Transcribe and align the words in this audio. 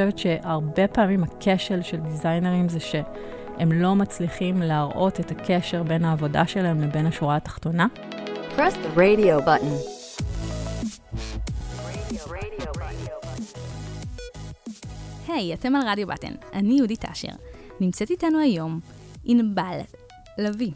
חושבת 0.00 0.18
שהרבה 0.18 0.88
פעמים 0.88 1.24
הכשל 1.24 1.82
של 1.82 1.96
דיזיינרים 1.96 2.68
זה 2.68 2.80
שהם 2.80 3.72
לא 3.72 3.94
מצליחים 3.94 4.62
להראות 4.62 5.20
את 5.20 5.30
הקשר 5.30 5.82
בין 5.82 6.04
העבודה 6.04 6.46
שלהם 6.46 6.80
לבין 6.80 7.06
השורה 7.06 7.36
התחתונה. 7.36 7.86
Press 8.56 8.72
the 8.72 8.98
radio 8.98 9.46
button. 9.46 9.74
היי, 15.28 15.54
אתם 15.54 15.76
על 15.76 15.82
רדיו 15.88 16.06
בטן, 16.06 16.32
אני 16.52 16.74
יהודית 16.74 17.04
אשר. 17.04 17.32
נמצאת 17.80 18.10
איתנו 18.10 18.38
היום 18.38 18.80
ענבל 19.24 19.78
לביא. 20.38 20.72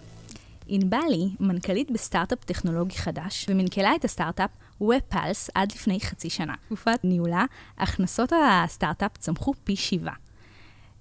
ענבל 0.67 0.99
היא 1.11 1.31
מנכ"לית 1.41 1.91
בסטארט-אפ 1.91 2.45
טכנולוגי 2.45 2.97
חדש, 2.97 3.47
ומנכלה 3.49 3.95
את 3.95 4.05
הסטארט-אפ 4.05 4.51
ופלס 4.81 5.51
עד 5.55 5.73
לפני 5.73 6.01
חצי 6.01 6.31
שנה. 6.31 6.55
תקופת 6.67 7.05
ניהולה, 7.05 7.45
הכנסות 7.79 8.33
הסטארט-אפ 8.33 9.17
צמחו 9.17 9.55
פי 9.65 9.77
שבעה. 9.77 10.15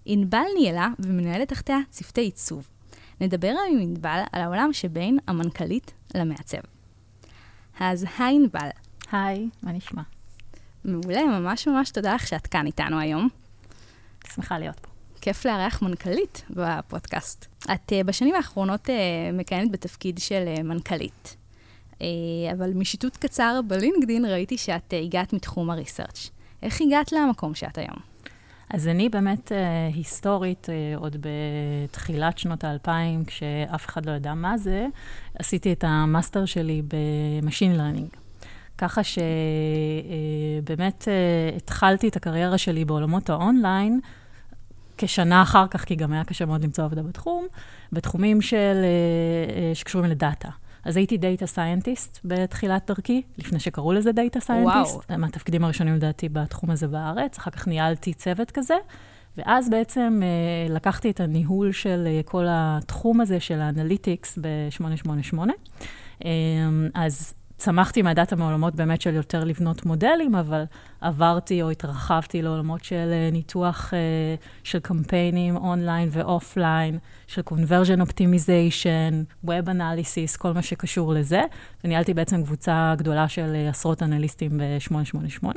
ענבל 0.05 0.45
ניהלה 0.59 0.87
ומנהלת 0.99 1.47
תחתיה 1.47 1.77
צוותי 1.89 2.21
עיצוב. 2.21 2.69
נדבר 3.21 3.53
עם 3.71 3.79
ענבל 3.81 4.21
על 4.31 4.41
העולם 4.41 4.69
שבין 4.73 5.17
המנכ"לית 5.27 5.93
למעצב. 6.15 6.57
אז 7.79 8.05
היי 8.17 8.35
ענבל. 8.35 8.69
היי, 9.11 9.49
מה 9.63 9.71
נשמע? 9.71 10.01
מעולה, 10.85 11.23
ממש 11.25 11.67
ממש 11.67 11.91
תודה 11.91 12.15
לך 12.15 12.27
שאת 12.27 12.47
כאן 12.47 12.65
איתנו 12.65 12.99
היום. 12.99 13.29
שמחה 14.33 14.59
להיות 14.59 14.79
פה. 14.79 14.89
כיף 15.21 15.45
לארח 15.45 15.81
מנכ"לית 15.81 16.43
בפודקאסט. 16.49 17.45
את 17.63 17.91
uh, 17.91 18.03
בשנים 18.05 18.35
האחרונות 18.35 18.89
uh, 18.89 18.91
מכהנת 19.33 19.71
בתפקיד 19.71 20.17
של 20.17 20.53
uh, 20.57 20.63
מנכ"לית, 20.63 21.37
אבל 22.53 22.73
משיטוט 22.73 23.17
קצר 23.17 23.59
בלינקדין 23.67 24.25
ראיתי 24.25 24.57
שאת 24.57 24.93
uh, 24.93 24.95
הגעת 24.95 25.33
מתחום 25.33 25.69
ה 25.69 25.75
research. 25.75 26.29
איך 26.63 26.81
הגעת 26.81 27.11
למקום 27.11 27.55
שאת 27.55 27.77
היום? 27.77 27.97
אז 28.69 28.87
אני 28.87 29.09
באמת 29.09 29.51
uh, 29.51 29.55
היסטורית, 29.95 30.67
uh, 30.69 30.99
עוד 30.99 31.15
בתחילת 31.21 32.37
שנות 32.37 32.63
האלפיים, 32.63 33.25
כשאף 33.25 33.85
אחד 33.85 34.05
לא 34.05 34.11
ידע 34.11 34.33
מה 34.33 34.57
זה, 34.57 34.87
עשיתי 35.39 35.73
את 35.73 35.83
ה 35.87 35.96
master 35.96 36.45
שלי 36.45 36.81
ב 37.41 37.46
machine 37.46 37.77
learning. 37.77 38.09
ככה 38.77 39.01
שבאמת 40.63 41.01
uh, 41.01 41.07
התחלתי 41.57 42.07
את 42.07 42.15
הקריירה 42.15 42.57
שלי 42.57 42.85
בעולמות 42.85 43.29
האונליין, 43.29 43.99
כשנה 44.97 45.41
אחר 45.41 45.67
כך, 45.67 45.85
כי 45.85 45.95
גם 45.95 46.13
היה 46.13 46.23
קשה 46.23 46.45
מאוד 46.45 46.63
למצוא 46.63 46.83
עבודה 46.83 47.03
בתחום, 47.03 47.47
בתחומים 47.91 48.41
של, 48.41 48.75
uh, 48.83 49.75
שקשורים 49.75 50.11
ל 50.11 50.18
data. 50.18 50.49
אז 50.85 50.97
הייתי 50.97 51.17
data 51.17 51.45
scientist 51.45 52.19
בתחילת 52.25 52.83
דרכי, 52.87 53.21
לפני 53.37 53.59
שקראו 53.59 53.93
לזה 53.93 54.11
data 54.11 54.39
scientist. 54.39 54.95
וואו. 54.95 55.19
מהתפקידים 55.19 55.63
הראשונים 55.63 55.95
לדעתי 55.95 56.29
בתחום 56.29 56.71
הזה 56.71 56.87
בארץ, 56.87 57.37
אחר 57.37 57.51
כך 57.51 57.67
ניהלתי 57.67 58.13
צוות 58.13 58.51
כזה, 58.51 58.75
ואז 59.37 59.69
בעצם 59.69 60.21
uh, 60.21 60.71
לקחתי 60.71 61.09
את 61.09 61.19
הניהול 61.19 61.71
של 61.71 62.07
uh, 62.07 62.23
כל 62.29 62.45
התחום 62.49 63.21
הזה 63.21 63.39
של 63.39 63.61
ה 63.61 63.69
analytics 63.69 64.39
ב-888. 64.41 65.37
Um, 66.19 66.25
אז 66.93 67.33
צמחתי 67.63 68.01
מה 68.01 68.12
data 68.12 68.35
מעולמות 68.35 68.75
באמת 68.75 69.01
של 69.01 69.15
יותר 69.15 69.43
לבנות 69.43 69.85
מודלים, 69.85 70.35
אבל 70.35 70.63
עברתי 71.01 71.61
או 71.61 71.69
התרחבתי 71.69 72.41
לעולמות 72.41 72.83
של 72.83 73.29
ניתוח 73.31 73.93
uh, 73.93 74.45
של 74.63 74.79
קמפיינים 74.79 75.55
online 75.55 76.09
ו 76.11 76.21
offline, 76.21 76.97
של 77.27 77.41
conversion 77.49 78.01
optimization, 78.01 79.45
web 79.45 79.67
analysis, 79.67 80.37
כל 80.37 80.53
מה 80.53 80.61
שקשור 80.61 81.13
לזה, 81.13 81.41
וניהלתי 81.83 82.13
בעצם 82.13 82.43
קבוצה 82.43 82.93
גדולה 82.97 83.27
של 83.27 83.55
עשרות 83.69 84.03
אנליסטים 84.03 84.57
ב-888. 84.57 85.47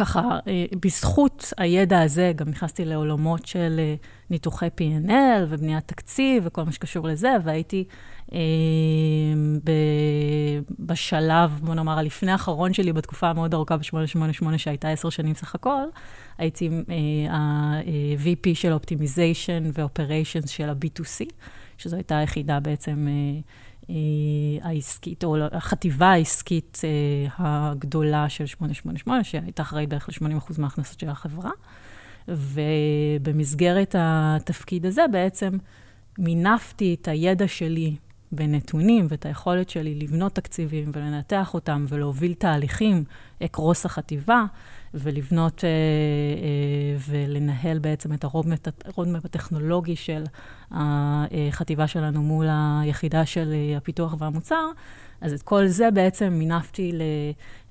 ככה, 0.00 0.38
בזכות 0.82 1.52
הידע 1.58 2.00
הזה, 2.00 2.32
גם 2.36 2.48
נכנסתי 2.48 2.84
לעולמות 2.84 3.46
של 3.46 3.80
ניתוחי 4.30 4.66
P&L 4.80 5.12
ובניית 5.48 5.88
תקציב 5.88 6.42
וכל 6.46 6.62
מה 6.62 6.72
שקשור 6.72 7.08
לזה, 7.08 7.32
והייתי 7.44 7.84
אה, 8.32 8.38
בשלב, 10.78 11.60
בוא 11.62 11.74
נאמר, 11.74 11.98
הלפני 11.98 12.32
האחרון 12.32 12.72
שלי 12.72 12.92
בתקופה 12.92 13.28
המאוד 13.28 13.54
ארוכה 13.54 13.76
ב-888, 13.76 14.58
שהייתה 14.58 14.88
עשר 14.88 15.10
שנים 15.10 15.34
סך 15.34 15.54
הכל, 15.54 15.82
הייתי 16.38 16.68
אה, 16.68 17.34
ה-VP 17.34 18.54
של 18.54 18.72
Optimization 18.72 19.78
ו-Operations 19.78 20.48
של 20.48 20.68
ה-B2C, 20.68 21.32
שזו 21.78 21.96
הייתה 21.96 22.18
היחידה 22.18 22.60
בעצם... 22.60 23.08
אה, 23.90 24.68
העסקית, 24.68 25.24
או 25.24 25.36
החטיבה 25.52 26.06
העסקית 26.06 26.80
הגדולה 27.38 28.28
של 28.28 28.46
888, 28.46 29.24
שהייתה 29.24 29.62
אחראית 29.62 29.88
בערך 29.88 30.08
ל-80% 30.08 30.54
מההכנסות 30.58 31.00
של 31.00 31.08
החברה. 31.08 31.50
ובמסגרת 32.28 33.94
התפקיד 33.98 34.86
הזה 34.86 35.02
בעצם 35.12 35.50
מינפתי 36.18 36.96
את 37.00 37.08
הידע 37.08 37.48
שלי 37.48 37.96
בנתונים 38.32 39.06
ואת 39.08 39.26
היכולת 39.26 39.70
שלי 39.70 39.94
לבנות 39.94 40.34
תקציבים 40.34 40.90
ולנתח 40.92 41.54
אותם 41.54 41.84
ולהוביל 41.88 42.34
תהליכים 42.34 43.04
אקרוס 43.44 43.86
החטיבה 43.86 44.44
ולבנות 44.94 45.64
אה, 45.64 45.68
אה, 45.68 46.96
ולנהל 47.08 47.78
בעצם 47.78 48.12
את 48.12 48.24
הרודמפ 48.24 49.24
הטכנולוגי 49.24 49.96
של 49.96 50.24
החטיבה 50.70 51.86
שלנו 51.86 52.22
מול 52.22 52.46
היחידה 52.50 53.26
של 53.26 53.54
הפיתוח 53.76 54.14
והמוצר. 54.18 54.70
אז 55.20 55.32
את 55.32 55.42
כל 55.42 55.66
זה 55.66 55.90
בעצם 55.90 56.32
מינפתי 56.32 56.92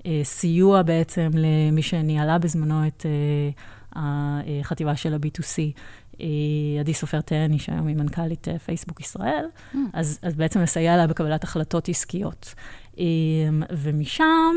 לסיוע 0.06 0.82
בעצם 0.82 1.30
למי 1.34 1.82
שניהלה 1.82 2.38
בזמנו 2.38 2.88
את 2.88 3.06
החטיבה 3.94 4.96
של 4.96 5.14
ה-B2C. 5.14 5.80
עדי 6.80 6.94
סופר 6.94 7.22
טרני, 7.22 7.60
שהיום 7.60 7.88
היא 7.88 7.96
מנכ"לית 7.96 8.48
פייסבוק 8.66 9.02
ישראל, 9.02 9.46
mm. 9.74 9.78
אז, 9.94 10.20
אז 10.22 10.36
בעצם 10.36 10.62
לסייע 10.62 10.98
לה 10.98 11.08
בקבלת 11.08 11.44
החלטות 11.44 11.90
עסקיות. 11.90 12.54
ומשם 13.72 14.56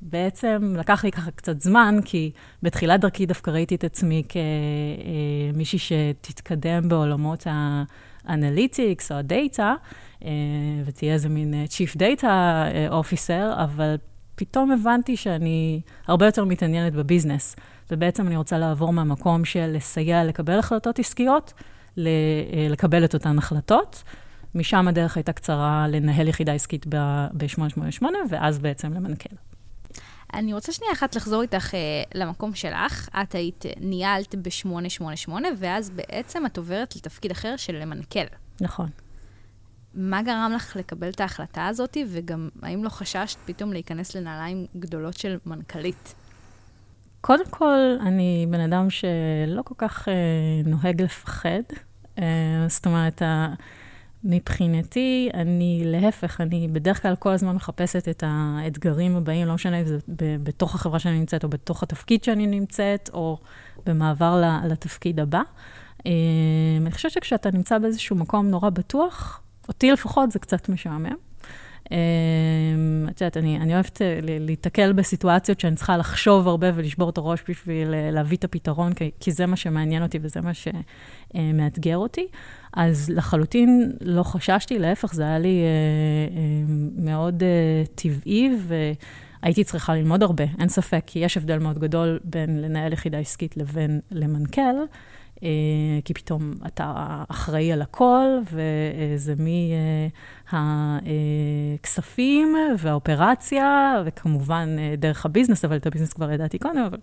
בעצם 0.00 0.74
לקח 0.78 1.04
לי 1.04 1.12
ככה 1.12 1.30
קצת 1.30 1.60
זמן, 1.60 1.98
כי 2.04 2.30
בתחילת 2.62 3.00
דרכי 3.00 3.26
דווקא 3.26 3.50
ראיתי 3.50 3.74
את 3.74 3.84
עצמי 3.84 4.22
כמישהי 5.52 5.78
שתתקדם 5.78 6.88
בעולמות 6.88 7.46
ה 8.26 8.35
analytics 8.35 9.12
או 9.12 9.16
ה 9.16 9.26
data, 9.26 9.74
ותהיה 10.84 11.14
איזה 11.14 11.28
מין 11.28 11.54
Chief 11.66 11.96
Data 11.96 12.24
Officer, 12.90 13.62
אבל 13.64 13.96
פתאום 14.34 14.70
הבנתי 14.70 15.16
שאני 15.16 15.80
הרבה 16.06 16.26
יותר 16.26 16.44
מתעניינת 16.44 16.92
בביזנס. 16.92 17.56
ובעצם 17.90 18.26
אני 18.26 18.36
רוצה 18.36 18.58
לעבור 18.58 18.92
מהמקום 18.92 19.44
של 19.44 19.72
לסייע 19.76 20.24
לקבל 20.24 20.58
החלטות 20.58 20.98
עסקיות, 20.98 21.52
לקבל 22.70 23.04
את 23.04 23.14
אותן 23.14 23.38
החלטות. 23.38 24.02
משם 24.54 24.88
הדרך 24.88 25.16
הייתה 25.16 25.32
קצרה 25.32 25.86
לנהל 25.88 26.28
יחידה 26.28 26.52
עסקית 26.52 26.86
ב-888, 26.88 28.04
ואז 28.30 28.58
בעצם 28.58 28.92
למנכ"ל. 28.92 29.53
אני 30.34 30.54
רוצה 30.54 30.72
שנייה 30.72 30.92
אחת 30.92 31.16
לחזור 31.16 31.42
איתך 31.42 31.74
אה, 31.74 31.80
למקום 32.14 32.54
שלך. 32.54 33.08
את 33.22 33.34
היית, 33.34 33.64
ניהלת 33.80 34.34
ב-888, 34.34 35.32
ואז 35.58 35.90
בעצם 35.90 36.46
את 36.46 36.58
עוברת 36.58 36.96
לתפקיד 36.96 37.30
אחר 37.30 37.56
של 37.56 37.76
למנכ"ל. 37.76 38.26
נכון. 38.60 38.88
מה 39.94 40.22
גרם 40.22 40.52
לך 40.56 40.76
לקבל 40.76 41.08
את 41.08 41.20
ההחלטה 41.20 41.66
הזאת, 41.66 41.96
וגם 42.08 42.48
האם 42.62 42.84
לא 42.84 42.88
חששת 42.88 43.38
פתאום 43.44 43.72
להיכנס 43.72 44.16
לנעליים 44.16 44.66
גדולות 44.76 45.16
של 45.16 45.38
מנכ"לית? 45.46 46.14
קודם 47.20 47.46
כל, 47.50 47.96
אני 48.00 48.46
בן 48.50 48.60
אדם 48.60 48.90
שלא 48.90 49.62
כל 49.64 49.74
כך 49.78 50.08
אה, 50.08 50.14
נוהג 50.64 51.02
לפחד. 51.02 51.62
אה, 52.18 52.66
זאת 52.68 52.86
אומרת, 52.86 53.22
מבחינתי, 54.24 55.30
אני 55.34 55.82
להפך, 55.84 56.40
אני 56.40 56.68
בדרך 56.72 57.02
כלל 57.02 57.16
כל 57.16 57.32
הזמן 57.32 57.56
מחפשת 57.56 58.08
את 58.08 58.24
האתגרים 58.26 59.16
הבאים, 59.16 59.46
לא 59.46 59.54
משנה 59.54 59.80
אם 59.80 59.86
זה 59.86 59.98
בתוך 60.18 60.74
החברה 60.74 60.98
שאני 60.98 61.18
נמצאת, 61.18 61.44
או 61.44 61.48
בתוך 61.48 61.82
התפקיד 61.82 62.24
שאני 62.24 62.46
נמצאת, 62.46 63.10
או 63.12 63.38
במעבר 63.86 64.42
לתפקיד 64.68 65.20
הבא. 65.20 65.42
אה, 66.06 66.12
אני 66.80 66.90
חושבת 66.90 67.12
שכשאתה 67.12 67.50
נמצא 67.50 67.78
באיזשהו 67.78 68.16
מקום 68.16 68.48
נורא 68.48 68.70
בטוח, 68.70 69.40
אותי 69.68 69.90
לפחות 69.90 70.30
זה 70.30 70.38
קצת 70.38 70.68
משעמם. 70.68 71.16
אמ, 71.90 73.06
את 73.10 73.20
יודעת, 73.20 73.36
אני, 73.36 73.56
אני 73.56 73.74
אוהבת 73.74 74.02
אה, 74.02 74.18
להיתקל 74.22 74.92
בסיטואציות 74.92 75.60
שאני 75.60 75.76
צריכה 75.76 75.96
לחשוב 75.96 76.48
הרבה 76.48 76.70
ולשבור 76.74 77.10
את 77.10 77.18
הראש 77.18 77.44
בשביל 77.48 77.94
אה, 77.94 78.10
להביא 78.10 78.36
את 78.36 78.44
הפתרון, 78.44 78.92
כי, 78.92 79.10
כי 79.20 79.32
זה 79.32 79.46
מה 79.46 79.56
שמעניין 79.56 80.02
אותי 80.02 80.18
וזה 80.22 80.40
מה 80.40 80.50
שמאתגר 80.54 81.96
אותי. 81.96 82.26
אז 82.72 83.10
לחלוטין 83.10 83.92
לא 84.00 84.22
חששתי, 84.22 84.78
להפך, 84.78 85.14
זה 85.14 85.22
היה 85.22 85.38
לי 85.38 85.62
אה, 85.62 86.38
מאוד 86.96 87.42
טבעי, 87.94 88.50
והייתי 89.42 89.64
צריכה 89.64 89.94
ללמוד 89.94 90.22
הרבה, 90.22 90.44
אין 90.58 90.68
ספק, 90.68 91.02
כי 91.06 91.18
יש 91.18 91.36
הבדל 91.36 91.58
מאוד 91.58 91.78
גדול 91.78 92.20
בין 92.24 92.62
לנהל 92.62 92.92
יחידה 92.92 93.18
עסקית 93.18 93.56
לבין 93.56 94.00
למנכ"ל. 94.10 94.76
כי 96.04 96.14
פתאום 96.14 96.52
אתה 96.66 97.22
אחראי 97.28 97.72
על 97.72 97.82
הכל, 97.82 98.26
וזה 98.52 99.34
מהכספים 100.52 102.56
והאופרציה, 102.78 104.02
וכמובן 104.06 104.68
דרך 104.98 105.26
הביזנס, 105.26 105.64
אבל 105.64 105.76
את 105.76 105.86
הביזנס 105.86 106.12
כבר 106.12 106.32
ידעתי 106.32 106.58
קודם, 106.58 106.84
אבל 106.86 106.98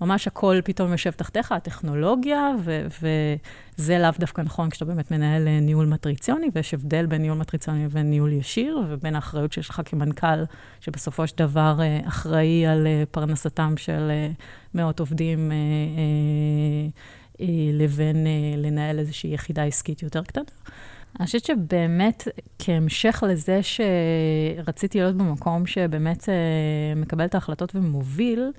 ממש 0.00 0.26
הכל 0.26 0.60
פתאום 0.64 0.92
יושב 0.92 1.10
תחתיך, 1.10 1.52
הטכנולוגיה, 1.52 2.50
ו- 2.64 2.86
וזה 3.78 3.98
לאו 3.98 4.10
דווקא 4.18 4.42
נכון 4.42 4.70
כשאתה 4.70 4.84
באמת 4.84 5.10
מנהל 5.10 5.48
אה, 5.48 5.60
ניהול 5.60 5.86
מטריציוני, 5.86 6.50
ויש 6.54 6.74
הבדל 6.74 7.06
בין 7.06 7.22
ניהול 7.22 7.38
מטריציוני 7.38 7.84
לבין 7.84 8.10
ניהול 8.10 8.32
ישיר, 8.32 8.82
ובין 8.88 9.14
האחריות 9.14 9.52
שיש 9.52 9.70
לך 9.70 9.80
כמנכ"ל, 9.84 10.44
שבסופו 10.80 11.26
של 11.26 11.36
דבר 11.36 11.76
אה, 11.80 12.00
אחראי 12.08 12.66
על 12.66 12.86
אה, 12.86 13.02
פרנסתם 13.10 13.74
של 13.76 14.10
מאות 14.74 15.00
עובדים, 15.00 15.52
לבין 17.72 18.26
לנהל 18.56 18.98
איזושהי 18.98 19.34
יחידה 19.34 19.64
עסקית 19.64 20.02
יותר 20.02 20.22
קטנה. 20.22 20.44
אני 21.20 21.26
חושבת 21.26 21.44
שבאמת, 21.44 22.28
כהמשך 22.58 23.22
לזה 23.28 23.60
שרציתי 23.62 24.98
להיות 25.00 25.16
במקום 25.16 25.66
שבאמת 25.66 26.28
מקבל 26.96 27.24
את 27.24 27.34
ההחלטות 27.34 27.74
ומוביל, 27.74 28.52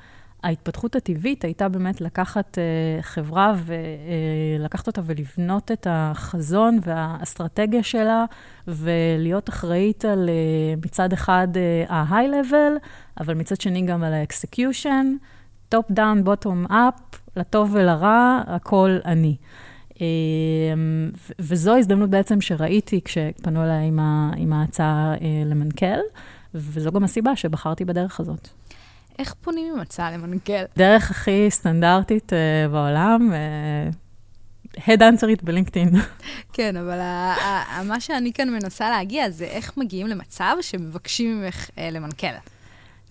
ההתפתחות 0.44 0.96
הטבעית 0.96 1.44
הייתה 1.44 1.70
באמת 1.70 2.02
לקחת 2.02 2.58
חברה 3.02 3.54
ולקחת 3.66 4.88
אותה 4.88 5.02
ולבנות 5.06 5.72
את 5.72 5.88
החזון 5.90 6.80
והאסטרטגיה 6.84 7.84
שלה, 7.84 8.26
ולהיות 8.68 9.50
אחראית 9.50 10.06
על 10.06 10.30
מצד 10.86 11.14
אחד 11.14 11.48
ה-high 11.90 12.30
level, 12.30 12.88
אבל 13.20 13.34
מצד 13.34 13.62
שני 13.62 13.82
גם 13.82 14.04
על 14.04 14.14
ה-execution, 14.14 15.06
top 15.76 15.94
down, 15.94 16.26
bottom 16.26 16.72
up, 16.72 17.18
לטוב 17.40 17.70
ולרע, 17.74 18.42
הכל 18.48 18.98
אני. 19.06 19.36
Uh, 19.94 20.00
וזו 21.40 21.76
ההזדמנות 21.76 22.10
בעצם 22.10 22.42
שראיתי 22.42 23.02
כשפנו 23.06 23.64
אליי 23.64 23.88
עם, 23.88 24.00
עם 24.38 24.54
ההצעה 24.54 25.14
uh, 25.18 25.22
למנכ"ל, 25.46 26.00
וזו 26.54 26.92
גם 26.92 27.04
הסיבה 27.04 27.36
שבחרתי 27.36 27.86
בדרך 27.86 28.20
הזאת. 28.20 28.48
איך 29.20 29.34
פונים 29.42 29.74
עם 29.74 29.80
הצעה 29.80 30.12
למנכ"ל? 30.12 30.64
דרך 30.78 31.12
הכי 31.12 31.46
סטנדרטית 31.50 32.34
uh, 32.34 32.72
בעולם, 32.72 33.32
uh, 34.88 35.44
בלינקדאין. 35.44 35.90
כן, 36.54 36.78
אבל 36.78 37.00
מה 37.84 38.00
שאני 38.00 38.34
כאן 38.34 38.50
מנסה 38.50 38.90
להגיע 38.90 39.30
זה 39.30 39.46
איך 39.46 39.78
מגיעים 39.78 40.08
למצב 40.08 40.56
שמבקשים 40.62 41.42
ממך 41.42 41.70
uh, 41.70 41.74
למנכ"ל. 41.92 42.59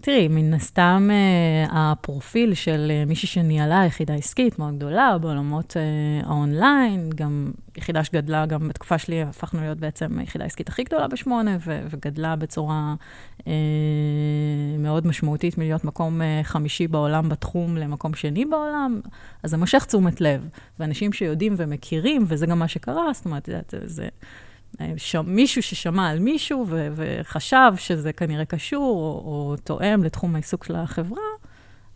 תראי, 0.00 0.28
מן 0.28 0.54
הסתם 0.54 1.08
uh, 1.10 1.70
הפרופיל 1.72 2.54
של 2.54 2.90
uh, 2.90 3.08
מישהי 3.08 3.28
שניהלה 3.28 3.84
יחידה 3.86 4.14
עסקית 4.14 4.58
מאוד 4.58 4.76
גדולה 4.76 5.18
בעולמות 5.20 5.76
uh, 5.76 6.26
האונליין, 6.26 7.10
גם 7.14 7.52
יחידה 7.76 8.04
שגדלה, 8.04 8.46
גם 8.46 8.68
בתקופה 8.68 8.98
שלי 8.98 9.22
הפכנו 9.22 9.60
להיות 9.60 9.78
בעצם 9.78 10.18
היחידה 10.18 10.44
העסקית 10.44 10.68
הכי 10.68 10.84
גדולה 10.84 11.08
בשמונה, 11.08 11.56
ו- 11.66 11.80
וגדלה 11.90 12.36
בצורה 12.36 12.94
uh, 13.38 13.44
מאוד 14.78 15.06
משמעותית 15.06 15.58
מלהיות 15.58 15.84
מקום 15.84 16.20
חמישי 16.42 16.88
בעולם 16.88 17.28
בתחום 17.28 17.76
למקום 17.76 18.14
שני 18.14 18.44
בעולם, 18.44 19.00
אז 19.42 19.50
זה 19.50 19.56
מושך 19.56 19.84
תשומת 19.84 20.20
לב. 20.20 20.48
ואנשים 20.78 21.12
שיודעים 21.12 21.54
ומכירים, 21.56 22.24
וזה 22.28 22.46
גם 22.46 22.58
מה 22.58 22.68
שקרה, 22.68 23.12
זאת 23.12 23.24
אומרת, 23.24 23.48
זה... 23.68 23.80
זה 23.84 24.08
ש... 24.96 25.16
מישהו 25.16 25.62
ששמע 25.62 26.08
על 26.08 26.18
מישהו 26.18 26.66
ו... 26.68 26.88
וחשב 26.94 27.72
שזה 27.76 28.12
כנראה 28.12 28.44
קשור 28.44 28.82
או, 28.84 29.30
או 29.30 29.56
תואם 29.64 30.04
לתחום 30.04 30.34
העיסוק 30.34 30.64
של 30.64 30.76
החברה, 30.76 31.22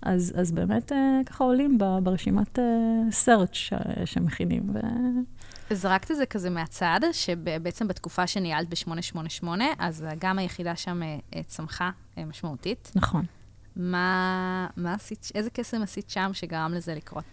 אז, 0.02 0.32
אז 0.36 0.52
באמת 0.52 0.92
אה, 0.92 1.20
ככה 1.26 1.44
עולים 1.44 1.78
ב... 1.78 1.84
ברשימת 2.02 2.58
אה, 2.58 2.64
search 3.24 3.54
ש... 3.54 3.72
שמכינים. 4.04 4.70
ו... 4.74 4.78
זרקת 5.74 6.10
את 6.10 6.16
זה 6.16 6.26
כזה 6.26 6.50
מהצד, 6.50 7.00
שבעצם 7.12 7.88
בתקופה 7.88 8.26
שניהלת 8.26 8.68
ב-888, 8.68 9.46
אז 9.78 10.06
גם 10.18 10.38
היחידה 10.38 10.76
שם 10.76 11.02
אה, 11.02 11.42
צמחה 11.46 11.90
משמעותית. 12.26 12.92
נכון. 12.94 13.24
מה, 13.76 14.66
מה 14.76 14.94
עשית, 14.94 15.28
איזה 15.34 15.50
קסם 15.50 15.82
עשית 15.82 16.10
שם 16.10 16.30
שגרם 16.32 16.72
לזה 16.74 16.94
לקרות? 16.94 17.24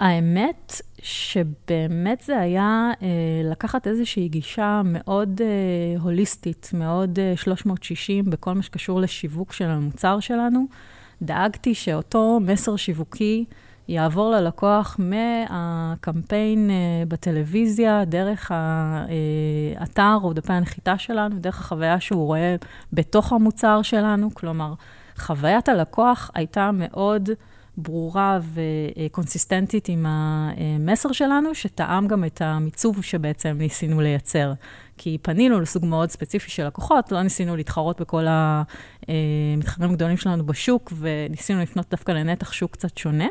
האמת 0.00 0.80
שבאמת 1.02 2.20
זה 2.20 2.40
היה 2.40 2.90
אה, 3.02 3.08
לקחת 3.50 3.86
איזושהי 3.86 4.28
גישה 4.28 4.82
מאוד 4.84 5.40
אה, 5.44 6.00
הוליסטית, 6.00 6.70
מאוד 6.74 7.18
אה, 7.18 7.32
360 7.36 8.30
בכל 8.30 8.52
מה 8.54 8.62
שקשור 8.62 9.00
לשיווק 9.00 9.52
של 9.52 9.64
המוצר 9.64 10.20
שלנו. 10.20 10.66
דאגתי 11.22 11.74
שאותו 11.74 12.40
מסר 12.40 12.76
שיווקי 12.76 13.44
יעבור 13.88 14.30
ללקוח 14.30 14.96
מהקמפיין 14.98 16.70
אה, 16.70 16.74
בטלוויזיה, 17.08 18.04
דרך 18.04 18.50
האתר 18.50 20.02
אה, 20.02 20.18
או 20.22 20.32
דפי 20.32 20.52
הנחיתה 20.52 20.98
שלנו, 20.98 21.38
דרך 21.38 21.60
החוויה 21.60 22.00
שהוא 22.00 22.26
רואה 22.26 22.56
בתוך 22.92 23.32
המוצר 23.32 23.82
שלנו. 23.82 24.34
כלומר, 24.34 24.74
חוויית 25.16 25.68
הלקוח 25.68 26.30
הייתה 26.34 26.70
מאוד... 26.72 27.30
ברורה 27.76 28.38
וקונסיסטנטית 28.54 29.88
עם 29.88 30.06
המסר 30.08 31.12
שלנו, 31.12 31.54
שטעם 31.54 32.08
גם 32.08 32.24
את 32.24 32.42
המיצוב 32.42 33.04
שבעצם 33.04 33.56
ניסינו 33.58 34.00
לייצר. 34.00 34.52
כי 34.98 35.18
פנינו 35.22 35.60
לסוג 35.60 35.84
מאוד 35.84 36.10
ספציפי 36.10 36.50
של 36.50 36.66
לקוחות, 36.66 37.12
לא 37.12 37.22
ניסינו 37.22 37.56
להתחרות 37.56 38.00
בכל 38.00 38.24
המתחרים 38.28 39.90
הגדולים 39.90 40.16
שלנו 40.16 40.46
בשוק, 40.46 40.92
וניסינו 40.98 41.62
לפנות 41.62 41.90
דווקא 41.90 42.12
לנתח 42.12 42.52
שוק 42.52 42.72
קצת 42.72 42.98
שונה. 42.98 43.26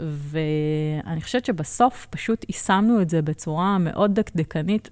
ואני 0.00 1.20
חושבת 1.20 1.44
שבסוף 1.44 2.06
פשוט 2.10 2.44
יישמנו 2.48 3.02
את 3.02 3.10
זה 3.10 3.22
בצורה 3.22 3.78
מאוד 3.78 4.14
דקדקנית. 4.14 4.90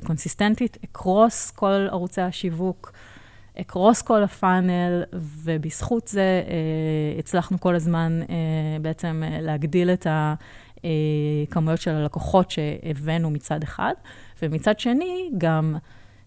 וקונסיסטנטית, 0.00 0.78
אקרוס 0.84 1.50
כל 1.50 1.86
ערוצי 1.90 2.20
השיווק. 2.20 2.92
אקרוס 3.60 4.02
כל 4.02 4.22
הפאנל, 4.22 5.02
ובזכות 5.12 6.08
זה 6.08 6.42
אה, 6.48 7.18
הצלחנו 7.18 7.60
כל 7.60 7.74
הזמן 7.74 8.20
אה, 8.30 8.36
בעצם 8.82 9.22
אה, 9.24 9.40
להגדיל 9.40 9.90
את 9.90 10.06
הכמויות 10.10 11.80
של 11.80 11.90
הלקוחות 11.90 12.50
שהבאנו 12.50 13.30
מצד 13.30 13.62
אחד, 13.62 13.92
ומצד 14.42 14.80
שני 14.80 15.30
גם 15.38 15.76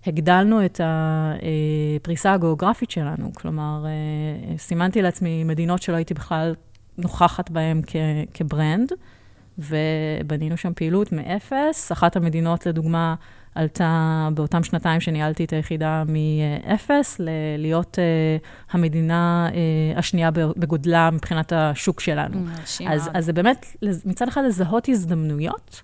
הגדלנו 0.06 0.66
את 0.66 0.81
הפריסה 0.83 2.33
הגיאוגרפית 2.33 2.92
שלנו. 2.92 3.33
כלומר, 3.33 3.86
סימנתי 4.57 5.01
לעצמי 5.01 5.44
מדינות 5.44 5.81
שלא 5.81 5.95
הייתי 5.95 6.13
בכלל 6.13 6.56
נוכחת 6.98 7.50
בהן 7.50 7.81
כברנד, 8.33 8.92
ובנינו 9.57 10.57
שם 10.57 10.74
פעילות 10.75 11.12
מאפס. 11.12 11.92
אחת 11.92 12.16
המדינות, 12.16 12.66
לדוגמה, 12.66 13.16
עלתה 13.55 14.29
באותם 14.33 14.63
שנתיים 14.63 15.01
שניהלתי 15.01 15.45
את 15.45 15.53
היחידה 15.53 16.03
מ-0 16.07 16.89
להיות 17.57 17.97
uh, 17.97 18.45
המדינה 18.71 19.49
uh, 19.51 19.99
השנייה 19.99 20.31
בגודלה 20.31 21.09
מבחינת 21.11 21.53
השוק 21.55 22.00
שלנו. 22.00 22.45
אז, 22.88 23.09
אז 23.13 23.25
זה 23.25 23.33
באמת, 23.33 23.65
מצד 24.05 24.27
אחד 24.27 24.43
לזהות 24.43 24.89
הזדמנויות, 24.89 25.81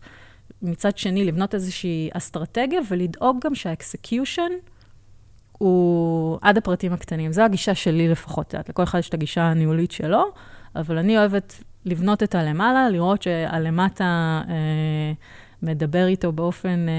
מצד 0.61 0.97
שני 0.97 1.25
לבנות 1.25 1.55
איזושהי 1.55 2.09
אסטרטגיה 2.13 2.79
ולדאוג 2.89 3.37
גם 3.45 3.55
שה 3.55 3.79
execution 3.79 4.51
הוא 5.51 6.39
עד 6.41 6.57
הפרטים 6.57 6.93
הקטנים. 6.93 7.31
זו 7.31 7.41
הגישה 7.41 7.75
שלי 7.75 8.07
לפחות, 8.07 8.47
את 8.47 8.53
יודעת, 8.53 8.69
לכל 8.69 8.83
אחד 8.83 8.99
יש 8.99 9.09
את 9.09 9.13
הגישה 9.13 9.41
הניהולית 9.41 9.91
שלו, 9.91 10.23
אבל 10.75 10.97
אני 10.97 11.17
אוהבת 11.17 11.63
לבנות 11.85 12.23
את 12.23 12.35
הלמעלה, 12.35 12.89
לראות 12.89 13.21
שהלמטה... 13.21 14.41
Uh, 14.45 14.51
מדבר 15.63 16.07
איתו 16.07 16.31
באופן 16.31 16.89
אה, 16.89 16.93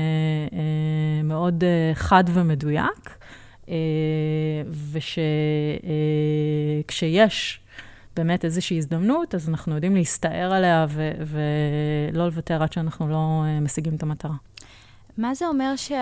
אה, 0.58 1.22
מאוד 1.24 1.64
אה, 1.64 1.94
חד 1.94 2.24
ומדויק, 2.32 3.18
ושכשיש 6.82 7.60
אה, 7.60 7.62
באמת 8.16 8.44
איזושהי 8.44 8.78
הזדמנות, 8.78 9.34
אז 9.34 9.48
אנחנו 9.48 9.74
יודעים 9.74 9.96
להסתער 9.96 10.52
עליה 10.52 10.86
ולא 11.26 12.24
לוותר 12.24 12.62
עד 12.62 12.72
שאנחנו 12.72 13.08
לא 13.08 13.42
משיגים 13.60 13.94
את 13.94 14.02
המטרה. 14.02 14.34
מה 15.18 15.34
זה 15.34 15.46
אומר 15.46 15.76
ש... 15.76 15.92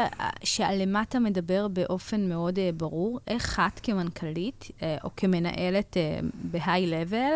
שהלמטה 0.45 1.19
מדבר 1.19 1.69
באופן 1.69 2.29
מאוד 2.29 2.59
uh, 2.59 2.61
ברור? 2.77 3.21
איך 3.29 3.61
את 3.61 3.81
כמנכ"לית 3.81 4.69
uh, 4.69 4.83
או 5.05 5.11
כמנהלת 5.17 5.97
בהיי-לבל, 6.35 7.33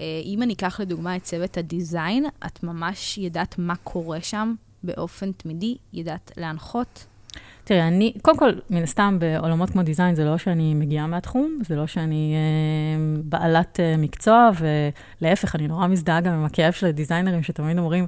אם 0.00 0.42
אני 0.42 0.52
אקח 0.52 0.80
לדוגמה 0.80 1.16
את 1.16 1.22
צוות 1.22 1.56
הדיזיין, 1.56 2.26
את 2.46 2.62
ממש 2.62 3.18
ידעת 3.18 3.54
מה 3.58 3.76
קורה 3.76 4.20
שם 4.20 4.54
באופן 4.82 5.32
תמידי, 5.32 5.76
ידעת 5.92 6.32
להנחות? 6.36 7.06
תראה, 7.64 7.88
אני, 7.88 8.12
קודם 8.22 8.38
כל, 8.38 8.52
מן 8.70 8.82
הסתם, 8.82 9.16
בעולמות 9.20 9.70
כמו 9.70 9.82
דיזיין, 9.82 10.14
זה 10.14 10.24
לא 10.24 10.38
שאני 10.38 10.74
מגיעה 10.74 11.06
מהתחום, 11.06 11.58
זה 11.66 11.76
לא 11.76 11.86
שאני 11.86 12.34
אה, 12.34 13.22
בעלת 13.24 13.80
אה, 13.80 13.96
מקצוע, 13.96 14.50
ולהפך, 15.20 15.54
אני 15.54 15.68
נורא 15.68 15.86
מזדהה 15.86 16.20
גם 16.20 16.32
עם 16.32 16.44
הכאב 16.44 16.72
של 16.72 16.86
הדיזיינרים, 16.86 17.42
שתמיד 17.42 17.78
אומרים, 17.78 18.06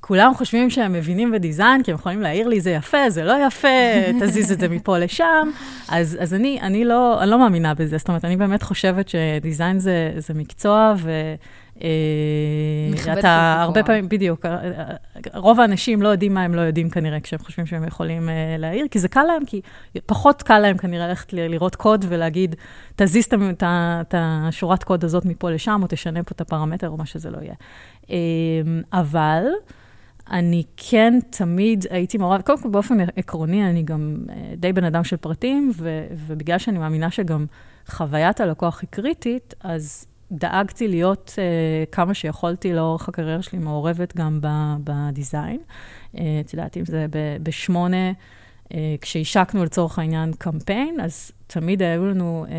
כולם 0.00 0.34
חושבים 0.34 0.70
שהם 0.70 0.92
מבינים 0.92 1.32
בדיזיין, 1.32 1.82
כי 1.82 1.90
הם 1.90 1.94
יכולים 1.94 2.22
להעיר 2.22 2.48
לי, 2.48 2.60
זה 2.60 2.70
יפה, 2.70 3.10
זה 3.10 3.24
לא 3.24 3.46
יפה, 3.46 3.68
תזיז 4.20 4.52
את 4.52 4.60
זה 4.60 4.68
מפה 4.68 4.98
לשם. 4.98 5.50
אז, 5.88 6.18
אז 6.20 6.34
אני, 6.34 6.60
אני, 6.60 6.84
לא, 6.84 7.22
אני 7.22 7.30
לא 7.30 7.38
מאמינה 7.38 7.74
בזה. 7.74 7.98
זאת 7.98 8.08
אומרת, 8.08 8.24
אני 8.24 8.36
באמת 8.36 8.62
חושבת 8.62 9.08
שדיזיין 9.08 9.78
זה, 9.78 10.12
זה 10.16 10.34
מקצוע, 10.34 10.94
ו... 10.98 11.34
מכבד 12.90 13.18
אתה 13.18 13.54
את 13.58 13.62
הרבה. 13.62 13.82
פעמים, 13.82 14.08
בדיוק, 14.08 14.46
אה, 14.46 14.54
אה, 14.54 14.94
רוב 15.34 15.60
האנשים 15.60 16.02
לא 16.02 16.08
יודעים 16.08 16.34
מה 16.34 16.42
הם 16.42 16.54
לא 16.54 16.60
יודעים 16.60 16.90
כנראה 16.90 17.20
כשהם 17.20 17.38
חושבים 17.38 17.66
שהם 17.66 17.84
יכולים 17.84 18.28
אה, 18.28 18.56
להעיר, 18.58 18.86
כי 18.90 18.98
זה 18.98 19.08
קל 19.08 19.22
להם, 19.22 19.44
כי 19.46 19.60
פחות 20.06 20.42
קל 20.42 20.58
להם 20.58 20.76
כנראה 20.76 21.08
ללכת 21.08 21.32
לראות 21.32 21.76
קוד 21.76 22.04
ולהגיד, 22.08 22.56
תזיז 22.96 23.28
את 23.60 24.14
השורת 24.16 24.84
קוד 24.84 25.04
הזאת 25.04 25.24
מפה 25.24 25.50
לשם, 25.50 25.80
או 25.82 25.86
תשנה 25.88 26.22
פה 26.22 26.32
את 26.32 26.40
הפרמטר, 26.40 26.88
או 26.88 26.96
מה 26.96 27.06
שזה 27.06 27.30
לא 27.30 27.38
יהיה. 27.38 27.54
אה, 28.10 28.16
אבל 28.92 29.42
אני 30.30 30.62
כן 30.76 31.18
תמיד 31.30 31.84
הייתי 31.90 32.18
מעורב, 32.18 32.40
קודם 32.40 32.62
כל 32.62 32.68
באופן 32.68 32.98
עקרוני, 33.16 33.70
אני 33.70 33.82
גם 33.82 34.16
אה, 34.30 34.54
די 34.56 34.72
בן 34.72 34.84
אדם 34.84 35.04
של 35.04 35.16
פרטים, 35.16 35.70
ו, 35.76 36.06
ובגלל 36.26 36.58
שאני 36.58 36.78
מאמינה 36.78 37.10
שגם 37.10 37.46
חוויית 37.86 38.40
הלקוח 38.40 38.80
היא 38.80 38.88
קריטית, 38.90 39.54
אז 39.60 40.06
דאגתי 40.32 40.88
להיות 40.88 41.34
uh, 41.34 41.90
כמה 41.94 42.14
שיכולתי 42.14 42.72
לאורך 42.72 43.08
הקריירה 43.08 43.42
שלי 43.42 43.58
מעורבת 43.58 44.16
גם 44.16 44.40
בדיזיין. 44.84 45.60
Uh, 46.14 46.18
יודעת, 46.52 46.76
אם 46.76 46.84
זה 46.84 47.06
בשמונה, 47.42 48.12
uh, 48.12 48.72
כשהשקנו 49.00 49.64
לצורך 49.64 49.98
העניין 49.98 50.32
קמפיין, 50.32 51.00
אז 51.00 51.32
תמיד 51.46 51.82
היו 51.82 52.06
לנו 52.06 52.46
uh, 52.48 52.50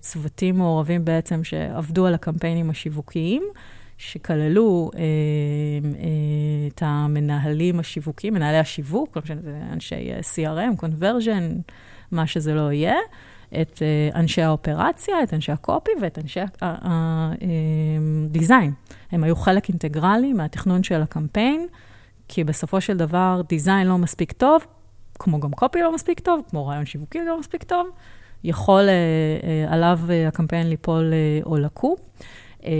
צוותים 0.00 0.58
מעורבים 0.58 1.04
בעצם 1.04 1.44
שעבדו 1.44 2.06
על 2.06 2.14
הקמפיינים 2.14 2.70
השיווקיים. 2.70 3.42
שכללו 3.98 4.90
אה, 4.94 5.00
אה, 5.00 5.04
את 6.68 6.82
המנהלים 6.86 7.80
השיווקיים, 7.80 8.34
מנהלי 8.34 8.58
השיווק, 8.58 9.16
לא 9.16 9.22
משנה, 9.22 9.40
אנשי 9.72 10.12
אה, 10.12 10.20
CRM, 10.20 10.82
conversion, 10.82 11.72
מה 12.10 12.26
שזה 12.26 12.54
לא 12.54 12.72
יהיה, 12.72 12.94
את 13.60 13.82
אה, 13.82 14.20
אנשי 14.20 14.42
האופרציה, 14.42 15.22
את 15.22 15.34
אנשי 15.34 15.52
הקופי 15.52 15.90
ואת 16.02 16.18
אנשי 16.18 16.40
הדיזיין. 18.30 18.72
הם 19.12 19.24
היו 19.24 19.36
חלק 19.36 19.68
אינטגרלי 19.68 20.32
מהתכנון 20.32 20.82
של 20.82 21.02
הקמפיין, 21.02 21.66
כי 22.28 22.44
בסופו 22.44 22.80
של 22.80 22.96
דבר 22.96 23.40
דיזיין 23.48 23.86
לא 23.86 23.98
מספיק 23.98 24.32
טוב, 24.32 24.66
כמו 25.18 25.40
גם 25.40 25.50
קופי 25.50 25.80
לא 25.80 25.94
מספיק 25.94 26.20
טוב, 26.20 26.42
כמו 26.50 26.66
רעיון 26.66 26.86
שיווקי 26.86 27.18
לא 27.24 27.40
מספיק 27.40 27.62
טוב, 27.62 27.86
יכול 28.44 28.88
אה, 28.88 28.94
אה, 29.42 29.74
עליו 29.74 29.98
אה, 30.10 30.28
הקמפיין 30.28 30.68
ליפול 30.68 31.12
אה, 31.12 31.40
או 31.46 31.56
לקום. 31.56 31.94
אה, 32.64 32.70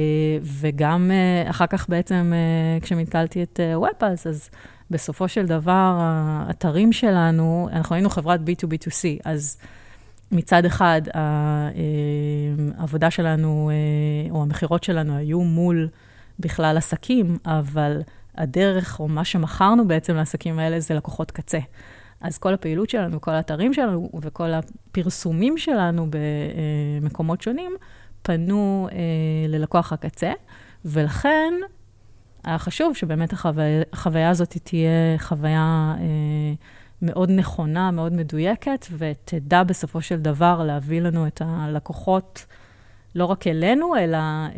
וגם 0.42 1.10
אה, 1.10 1.50
אחר 1.50 1.66
כך 1.66 1.88
בעצם, 1.88 2.32
אה, 2.34 2.80
כשמתקלתי 2.80 3.42
את 3.42 3.60
ופאס, 3.76 4.26
אז 4.26 4.50
בסופו 4.90 5.28
של 5.28 5.46
דבר, 5.46 5.98
האתרים 6.00 6.92
שלנו, 6.92 7.68
אנחנו 7.72 7.94
היינו 7.94 8.10
חברת 8.10 8.40
B2B2C, 8.40 9.20
אז 9.24 9.58
מצד 10.32 10.64
אחד, 10.64 11.02
העבודה 12.76 13.10
שלנו, 13.10 13.70
או 14.30 14.42
המכירות 14.42 14.84
שלנו 14.84 15.16
היו 15.16 15.40
מול 15.40 15.88
בכלל 16.40 16.76
עסקים, 16.76 17.38
אבל 17.46 18.00
הדרך, 18.34 19.00
או 19.00 19.08
מה 19.08 19.24
שמכרנו 19.24 19.88
בעצם 19.88 20.16
לעסקים 20.16 20.58
האלה, 20.58 20.80
זה 20.80 20.94
לקוחות 20.94 21.30
קצה. 21.30 21.58
אז 22.20 22.38
כל 22.38 22.54
הפעילות 22.54 22.90
שלנו, 22.90 23.20
כל 23.20 23.30
האתרים 23.30 23.74
שלנו 23.74 24.10
וכל 24.22 24.50
הפרסומים 24.52 25.58
שלנו 25.58 26.06
במקומות 27.00 27.42
שונים, 27.42 27.76
פנו 28.28 28.88
אה, 28.92 28.98
ללקוח 29.48 29.92
הקצה, 29.92 30.32
ולכן 30.84 31.54
היה 32.44 32.58
חשוב 32.58 32.94
שבאמת 32.94 33.32
החוויה, 33.32 33.82
החוויה 33.92 34.30
הזאת 34.30 34.56
תהיה 34.64 35.18
חוויה 35.18 35.94
אה, 36.00 36.04
מאוד 37.02 37.30
נכונה, 37.30 37.90
מאוד 37.90 38.12
מדויקת, 38.12 38.86
ותדע 38.98 39.62
בסופו 39.62 40.02
של 40.02 40.20
דבר 40.20 40.64
להביא 40.64 41.00
לנו 41.00 41.26
את 41.26 41.42
הלקוחות 41.44 42.46
לא 43.14 43.24
רק 43.24 43.46
אלינו, 43.46 43.96
אלא 43.96 44.16
אה, 44.16 44.52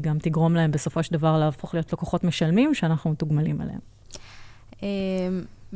גם 0.00 0.18
תגרום 0.18 0.54
להם 0.54 0.70
בסופו 0.70 1.02
של 1.02 1.12
דבר 1.12 1.38
להפוך 1.38 1.74
להיות 1.74 1.92
לקוחות 1.92 2.24
משלמים, 2.24 2.74
שאנחנו 2.74 3.10
מתוגמלים 3.10 3.60
עליהם. 3.60 3.80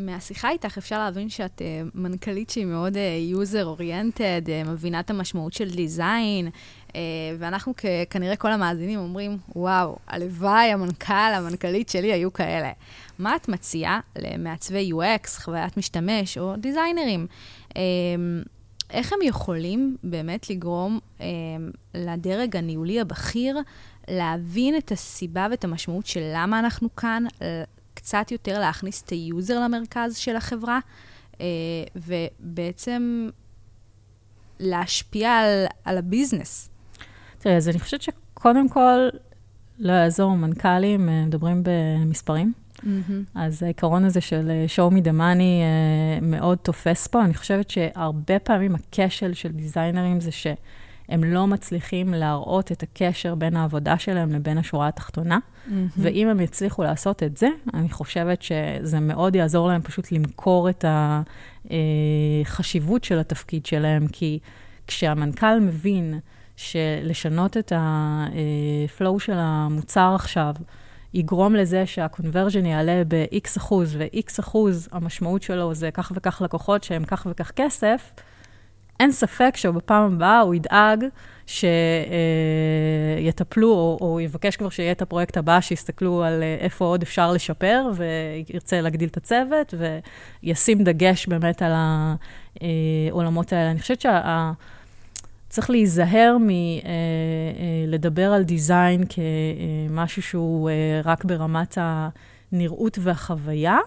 אה, 0.08 0.14
מהשיחה 0.14 0.50
איתך 0.50 0.78
אפשר 0.78 0.98
להבין 0.98 1.28
שאת 1.28 1.58
uh, 1.58 1.90
מנכ"לית 1.94 2.50
שהיא 2.50 2.66
מאוד 2.66 2.96
user 3.30 3.62
uh, 3.62 3.66
oriented, 3.66 4.42
uh, 4.46 4.68
מבינה 4.68 5.00
את 5.00 5.10
המשמעות 5.10 5.52
של 5.52 5.70
design, 5.70 6.48
uh, 6.88 6.92
ואנחנו 7.38 7.74
כ- 7.76 7.84
כנראה 8.10 8.36
כל 8.36 8.52
המאזינים 8.52 8.98
אומרים, 8.98 9.38
וואו, 9.56 9.96
הלוואי 10.08 10.66
המנכ"ל, 10.72 11.32
המנכ"לית 11.34 11.88
שלי 11.88 12.12
היו 12.12 12.32
כאלה. 12.32 12.72
מה 13.18 13.36
את 13.36 13.48
מציעה 13.48 14.00
למעצבי 14.18 14.90
UX, 14.92 15.28
חוויית 15.42 15.76
משתמש 15.76 16.38
או 16.38 16.56
דיזיינרים? 16.56 17.26
Uh, 17.68 17.74
איך 18.90 19.12
הם 19.12 19.18
יכולים 19.22 19.96
באמת 20.04 20.50
לגרום 20.50 20.98
uh, 21.18 21.22
לדרג 21.94 22.56
הניהולי 22.56 23.00
הבכיר 23.00 23.58
להבין 24.08 24.76
את 24.76 24.92
הסיבה 24.92 25.46
ואת 25.50 25.64
המשמעות 25.64 26.06
של 26.06 26.30
למה 26.34 26.58
אנחנו 26.58 26.96
כאן, 26.96 27.24
קצת 28.00 28.32
יותר 28.32 28.58
להכניס 28.58 29.02
את 29.02 29.08
ה 29.08 29.19
user 29.19 29.60
למרכז 29.60 30.16
של 30.16 30.36
החברה, 30.36 30.78
אה, 31.40 31.46
ובעצם 31.96 33.28
להשפיע 34.60 35.30
על, 35.30 35.66
על 35.84 35.98
הביזנס. 35.98 36.70
תראי, 37.38 37.56
אז 37.56 37.68
אני 37.68 37.78
חושבת 37.78 38.02
שקודם 38.02 38.68
כל, 38.68 39.08
לא 39.78 39.92
יעזור, 39.92 40.36
מנכ"לים 40.36 41.08
מדברים 41.26 41.62
במספרים. 41.62 42.52
Mm-hmm. 42.76 42.84
אז 43.34 43.62
העיקרון 43.62 44.04
הזה 44.04 44.20
של 44.20 44.50
show 44.76 44.92
me 44.94 45.04
the 45.04 45.12
money 45.12 45.64
מאוד 46.22 46.58
תופס 46.58 47.06
פה. 47.06 47.24
אני 47.24 47.34
חושבת 47.34 47.70
שהרבה 47.70 48.38
פעמים 48.38 48.74
הכשל 48.74 49.34
של 49.34 49.52
דיזיינרים 49.52 50.20
זה 50.20 50.30
שהם 51.10 51.24
לא 51.24 51.46
מצליחים 51.46 52.14
להראות 52.14 52.72
את 52.72 52.82
הקשר 52.82 53.34
בין 53.34 53.56
העבודה 53.56 53.98
שלהם 53.98 54.32
לבין 54.32 54.58
השורה 54.58 54.88
התחתונה. 54.88 55.38
Mm-hmm. 55.38 55.70
ואם 55.96 56.28
הם 56.28 56.40
יצליחו 56.40 56.82
לעשות 56.82 57.22
את 57.22 57.36
זה, 57.36 57.48
אני 57.74 57.90
חושבת 57.90 58.42
שזה 58.42 59.00
מאוד 59.00 59.36
יעזור 59.36 59.68
להם 59.68 59.82
פשוט 59.82 60.12
למכור 60.12 60.70
את 60.70 60.84
החשיבות 62.44 63.04
של 63.04 63.18
התפקיד 63.18 63.66
שלהם, 63.66 64.06
כי 64.12 64.38
כשהמנכ"ל 64.86 65.60
מבין 65.60 66.18
שלשנות 66.56 67.56
את 67.56 67.72
הפלואו 67.76 69.20
של 69.20 69.36
המוצר 69.36 70.12
עכשיו, 70.14 70.54
יגרום 71.14 71.54
לזה 71.54 71.86
שה-conversion 71.86 72.66
יעלה 72.66 73.02
ב-X 73.08 73.48
אחוז, 73.56 73.96
ו-X 73.96 74.40
אחוז, 74.40 74.88
המשמעות 74.92 75.42
שלו 75.42 75.74
זה 75.74 75.90
כך 75.90 76.12
וכך 76.14 76.42
לקוחות 76.44 76.84
שהם 76.84 77.04
כך 77.04 77.26
וכך 77.30 77.50
כסף, 77.56 78.12
אין 79.00 79.12
ספק 79.12 79.56
שבפעם 79.56 80.14
הבאה 80.14 80.40
הוא 80.40 80.54
ידאג 80.54 81.04
שיטפלו, 83.26 83.72
או, 83.72 83.98
או 84.00 84.20
יבקש 84.20 84.56
כבר 84.56 84.68
שיהיה 84.68 84.92
את 84.92 85.02
הפרויקט 85.02 85.36
הבא, 85.36 85.60
שיסתכלו 85.60 86.22
על 86.24 86.42
איפה 86.60 86.84
עוד 86.84 87.02
אפשר 87.02 87.32
לשפר, 87.32 87.90
וירצה 87.94 88.80
להגדיל 88.80 89.08
את 89.08 89.16
הצוות, 89.16 89.74
וישים 90.42 90.84
דגש 90.84 91.26
באמת 91.26 91.62
על 91.62 91.72
העולמות 93.10 93.52
האלה. 93.52 93.70
אני 93.70 93.80
חושבת 93.80 94.00
שה... 94.00 94.52
צריך 95.48 95.70
להיזהר 95.70 96.36
מלדבר 97.86 98.32
על 98.32 98.42
דיזיין 98.42 99.04
כמשהו 99.08 100.22
שהוא 100.22 100.70
רק 101.04 101.24
ברמת 101.24 101.78
הנראות 101.80 102.98
והחוויה, 103.02 103.78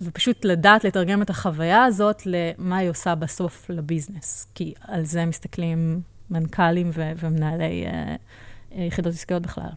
ופשוט 0.00 0.44
לדעת 0.44 0.84
לתרגם 0.84 1.22
את 1.22 1.30
החוויה 1.30 1.84
הזאת 1.84 2.22
למה 2.26 2.76
היא 2.76 2.90
עושה 2.90 3.14
בסוף 3.14 3.70
לביזנס. 3.70 4.46
כי 4.54 4.74
על 4.80 5.04
זה 5.04 5.24
מסתכלים 5.24 6.00
מנכ"לים 6.30 6.90
ו- 6.94 7.12
ומנהלי 7.16 7.84
uh, 7.86 8.74
יחידות 8.74 9.14
עסקיות 9.14 9.42
בכלל. 9.42 9.70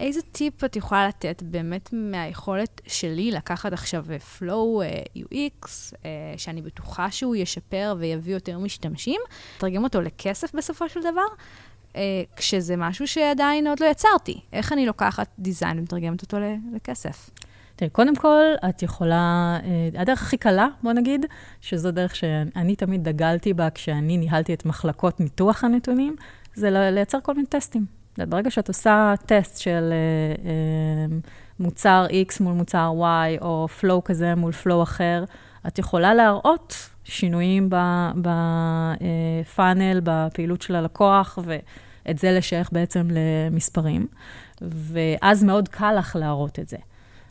איזה 0.00 0.20
טיפ 0.32 0.64
את 0.64 0.76
יכולה 0.76 1.08
לתת 1.08 1.42
באמת 1.42 1.88
מהיכולת 1.92 2.80
שלי 2.86 3.30
לקחת 3.30 3.72
עכשיו 3.72 4.04
flow 4.38 4.42
uh, 4.44 5.18
UX, 5.18 5.66
uh, 5.66 5.96
שאני 6.36 6.62
בטוחה 6.62 7.10
שהוא 7.10 7.36
ישפר 7.36 7.94
ויביא 7.98 8.32
יותר 8.32 8.58
משתמשים, 8.58 9.20
תרגם 9.58 9.84
אותו 9.84 10.00
לכסף 10.00 10.54
בסופו 10.54 10.88
של 10.88 11.00
דבר, 11.00 11.26
uh, 11.92 11.96
כשזה 12.36 12.76
משהו 12.76 13.08
שעדיין 13.08 13.66
עוד 13.66 13.80
לא 13.80 13.86
יצרתי. 13.86 14.40
איך 14.52 14.72
אני 14.72 14.86
לוקחת 14.86 15.28
דיזיין 15.38 15.78
ומתרגמת 15.78 16.22
אותו 16.22 16.36
לכסף? 16.74 17.30
תראי, 17.76 17.90
קודם 17.90 18.16
כל, 18.16 18.42
את 18.68 18.82
יכולה, 18.82 19.58
uh, 19.60 20.00
הדרך 20.00 20.22
הכי 20.22 20.36
קלה, 20.36 20.68
בוא 20.82 20.92
נגיד, 20.92 21.26
שזו 21.60 21.90
דרך 21.90 22.16
שאני 22.16 22.76
תמיד 22.76 23.08
דגלתי 23.08 23.54
בה 23.54 23.70
כשאני 23.70 24.16
ניהלתי 24.16 24.54
את 24.54 24.66
מחלקות 24.66 25.20
ניתוח 25.20 25.64
הנתונים, 25.64 26.16
זה 26.54 26.70
לייצר 26.70 27.18
כל 27.22 27.34
מיני 27.34 27.46
טסטים. 27.46 27.86
ברגע 28.18 28.50
שאת 28.50 28.68
עושה 28.68 29.14
טסט 29.26 29.60
של 29.60 29.92
uh, 29.92 30.40
uh, 30.40 31.28
מוצר 31.60 32.06
X 32.28 32.42
מול 32.42 32.52
מוצר 32.52 32.92
Y, 33.00 33.42
או 33.42 33.66
flow 33.80 34.02
כזה 34.04 34.34
מול 34.34 34.52
flow 34.64 34.82
אחר, 34.82 35.24
את 35.66 35.78
יכולה 35.78 36.14
להראות 36.14 36.88
שינויים 37.04 37.70
בפאנל, 38.16 40.00
בפעילות 40.02 40.62
של 40.62 40.74
הלקוח, 40.74 41.38
ואת 41.44 42.18
זה 42.18 42.32
לשייך 42.32 42.72
בעצם 42.72 43.08
למספרים. 43.10 44.06
ואז 44.60 45.44
מאוד 45.44 45.68
קל 45.68 45.94
לך 45.98 46.16
להראות 46.20 46.58
את 46.58 46.68
זה. 46.68 46.76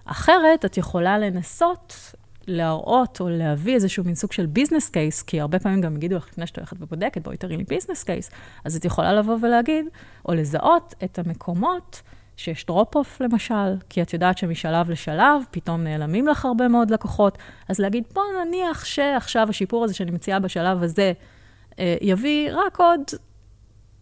אחרת, 0.05 0.65
את 0.65 0.77
יכולה 0.77 1.17
לנסות 1.17 2.13
להראות 2.47 3.21
או 3.21 3.29
להביא 3.29 3.75
איזשהו 3.75 4.03
מין 4.03 4.15
סוג 4.15 4.31
של 4.31 4.45
business 4.45 4.89
case, 4.89 5.21
כי 5.21 5.41
הרבה 5.41 5.59
פעמים 5.59 5.81
גם 5.81 5.95
יגידו 5.95 6.15
לך, 6.15 6.27
לפני 6.27 6.47
שאת 6.47 6.57
הולכת 6.57 6.77
ובודקת, 6.79 7.21
בואי 7.23 7.37
תראי 7.37 7.57
לי 7.57 7.63
business 7.63 8.03
case, 8.03 8.31
אז 8.65 8.75
את 8.75 8.85
יכולה 8.85 9.13
לבוא 9.13 9.37
ולהגיד, 9.41 9.85
או 10.25 10.33
לזהות 10.33 10.93
את 11.03 11.19
המקומות 11.19 12.01
שיש 12.37 12.65
drop-off 12.65 13.21
למשל, 13.21 13.75
כי 13.89 14.01
את 14.01 14.13
יודעת 14.13 14.37
שמשלב 14.37 14.89
לשלב 14.89 15.43
פתאום 15.51 15.83
נעלמים 15.83 16.27
לך 16.27 16.45
הרבה 16.45 16.67
מאוד 16.67 16.91
לקוחות, 16.91 17.37
אז 17.69 17.79
להגיד, 17.79 18.03
בוא 18.13 18.23
נניח 18.45 18.85
שעכשיו 18.85 19.49
השיפור 19.49 19.83
הזה 19.83 19.93
שאני 19.93 20.11
מציעה 20.11 20.39
בשלב 20.39 20.83
הזה 20.83 21.13
אה, 21.79 21.95
יביא 22.01 22.49
רק 22.53 22.79
עוד 22.79 23.01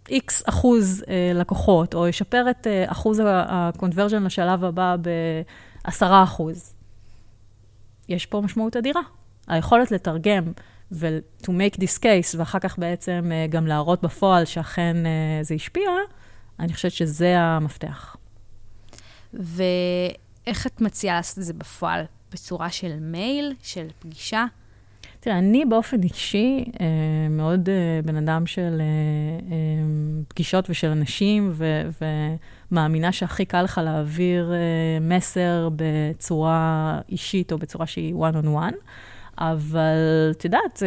איקס 0.10 0.44
אחוז 0.50 1.04
אה, 1.10 1.32
לקוחות, 1.36 1.94
או 1.96 2.08
ישפר 2.08 2.50
את 2.50 2.68
אה, 2.68 2.86
אחוז 2.88 3.20
ה-conversion 3.20 4.20
לשלב 4.26 4.64
הבא 4.64 4.96
ב-10 5.86 6.24
אחוז. 6.24 6.74
יש 8.10 8.26
פה 8.26 8.42
משמעות 8.42 8.76
אדירה. 8.76 9.02
היכולת 9.48 9.92
לתרגם 9.92 10.44
ו- 10.92 11.20
to 11.42 11.48
make 11.48 11.78
this 11.78 12.00
case, 12.00 12.38
ואחר 12.38 12.60
כך 12.60 12.80
בעצם 12.80 13.32
uh, 13.32 13.52
גם 13.52 13.68
להראות 13.68 14.02
בפועל 14.02 14.46
שאכן 14.46 14.98
uh, 15.04 15.44
זה 15.46 15.56
השפיע, 15.56 15.90
אני 16.60 16.74
חושבת 16.74 16.92
שזה 16.92 17.40
המפתח. 17.40 18.16
ואיך 19.34 20.68
את 20.68 20.82
מציעה 20.82 21.16
לעשות 21.16 21.38
את 21.38 21.44
זה 21.44 21.54
בפועל? 21.54 22.06
בצורה 22.32 22.70
של 22.70 23.00
מייל, 23.00 23.56
של 23.62 23.88
פגישה? 24.00 24.46
תראה, 25.22 25.38
אני 25.38 25.66
באופן 25.66 26.04
אישי 26.04 26.66
אה, 26.82 26.86
מאוד 27.30 27.70
אה, 27.70 28.02
בן 28.06 28.16
אדם 28.16 28.46
של 28.46 28.82
אה, 28.82 29.56
פגישות 30.28 30.70
ושל 30.70 30.88
אנשים, 30.88 31.52
ו, 31.54 31.82
ומאמינה 32.72 33.12
שהכי 33.12 33.46
קל 33.46 33.62
לך 33.62 33.82
להעביר 33.84 34.54
מסר 35.02 35.70
בצורה 35.76 37.00
אישית 37.10 37.52
או 37.52 37.58
בצורה 37.58 37.88
שהיא 37.88 38.16
one 38.16 38.46
on 38.46 38.48
one. 38.48 38.76
אבל 39.40 40.32
את 40.32 40.46
יודעת, 40.46 40.84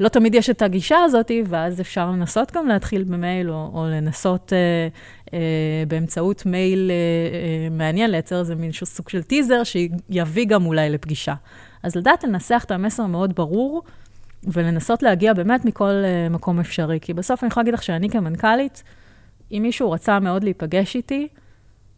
לא 0.00 0.08
תמיד 0.08 0.34
יש 0.34 0.50
את 0.50 0.62
הגישה 0.62 0.96
הזאת, 1.04 1.30
ואז 1.46 1.80
אפשר 1.80 2.10
לנסות 2.10 2.52
גם 2.52 2.68
להתחיל 2.68 3.04
במייל, 3.04 3.50
או, 3.50 3.70
או 3.74 3.86
לנסות 3.86 4.52
אה, 4.52 4.88
אה, 5.34 5.84
באמצעות 5.88 6.46
מייל 6.46 6.90
אה, 6.90 6.94
אה, 6.94 7.68
מעניין, 7.70 8.10
לייצר 8.10 8.40
איזה 8.40 8.54
מין 8.54 8.72
סוג 8.72 9.08
של 9.08 9.22
טיזר 9.22 9.62
שיביא 9.64 10.46
גם 10.46 10.66
אולי 10.66 10.90
לפגישה. 10.90 11.34
אז 11.84 11.96
לדעת 11.96 12.24
לנסח 12.24 12.62
את 12.66 12.70
המסר 12.70 13.06
מאוד 13.06 13.34
ברור, 13.34 13.82
ולנסות 14.44 15.02
להגיע 15.02 15.32
באמת 15.32 15.64
מכל 15.64 15.90
uh, 15.90 16.32
מקום 16.32 16.60
אפשרי. 16.60 16.98
כי 17.00 17.14
בסוף 17.14 17.42
אני 17.42 17.48
יכולה 17.48 17.62
להגיד 17.62 17.74
לך 17.74 17.82
שאני 17.82 18.10
כמנכ"לית, 18.10 18.82
אם 19.52 19.58
מישהו 19.62 19.90
רצה 19.90 20.20
מאוד 20.20 20.44
להיפגש 20.44 20.96
איתי, 20.96 21.28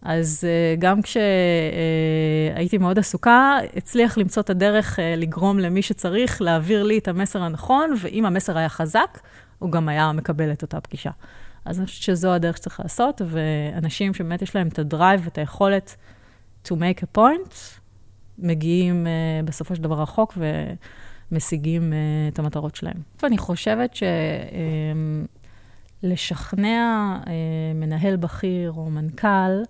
אז 0.02 0.44
uh, 0.44 0.80
גם 0.80 1.02
כשהייתי 1.02 2.76
uh, 2.76 2.80
מאוד 2.80 2.98
עסוקה, 2.98 3.58
הצליח 3.76 4.18
למצוא 4.18 4.42
את 4.42 4.50
הדרך 4.50 4.98
uh, 4.98 5.02
לגרום 5.16 5.58
למי 5.58 5.82
שצריך 5.82 6.42
להעביר 6.42 6.82
לי 6.82 6.98
את 6.98 7.08
המסר 7.08 7.42
הנכון, 7.42 7.94
ואם 8.00 8.26
המסר 8.26 8.58
היה 8.58 8.68
חזק, 8.68 9.18
הוא 9.58 9.72
גם 9.72 9.88
היה 9.88 10.12
מקבל 10.12 10.52
את 10.52 10.62
אותה 10.62 10.80
פגישה. 10.80 11.10
אז 11.64 11.78
אני 11.78 11.86
חושבת 11.86 12.02
שזו 12.02 12.32
הדרך 12.32 12.56
שצריך 12.56 12.80
לעשות, 12.80 13.20
ואנשים 13.26 14.14
שבאמת 14.14 14.42
יש 14.42 14.56
להם 14.56 14.68
את 14.68 14.78
הדרייב 14.78 15.20
ואת 15.24 15.38
היכולת 15.38 15.96
to 16.68 16.70
make 16.70 17.02
a 17.02 17.18
point, 17.18 17.54
מגיעים 18.38 19.06
uh, 19.06 19.46
בסופו 19.46 19.76
של 19.76 19.82
דבר 19.82 20.02
רחוק 20.02 20.38
ומשיגים 21.32 21.92
uh, 21.92 21.94
את 22.32 22.38
המטרות 22.38 22.76
שלהם. 22.76 22.96
ואני 23.22 23.38
חושבת 23.38 23.96
שלשכנע 26.02 27.16
uh, 27.24 27.28
מנהל 27.74 28.16
בכיר 28.16 28.72
או 28.76 28.90
מנכ"ל, 28.90 29.62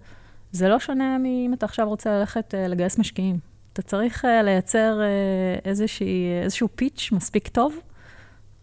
זה 0.53 0.69
לא 0.69 0.79
שונה 0.79 1.19
מאם 1.19 1.51
אתה 1.55 1.67
עכשיו 1.67 1.89
רוצה 1.89 2.19
ללכת 2.19 2.55
uh, 2.55 2.69
לגייס 2.69 2.99
משקיעים. 2.99 3.39
אתה 3.73 3.83
צריך 3.83 4.25
uh, 4.25 4.29
לייצר 4.45 5.01
uh, 5.01 5.61
איזושהי, 5.65 6.43
איזשהו 6.43 6.69
פיץ' 6.75 7.09
מספיק 7.13 7.49
טוב. 7.49 7.79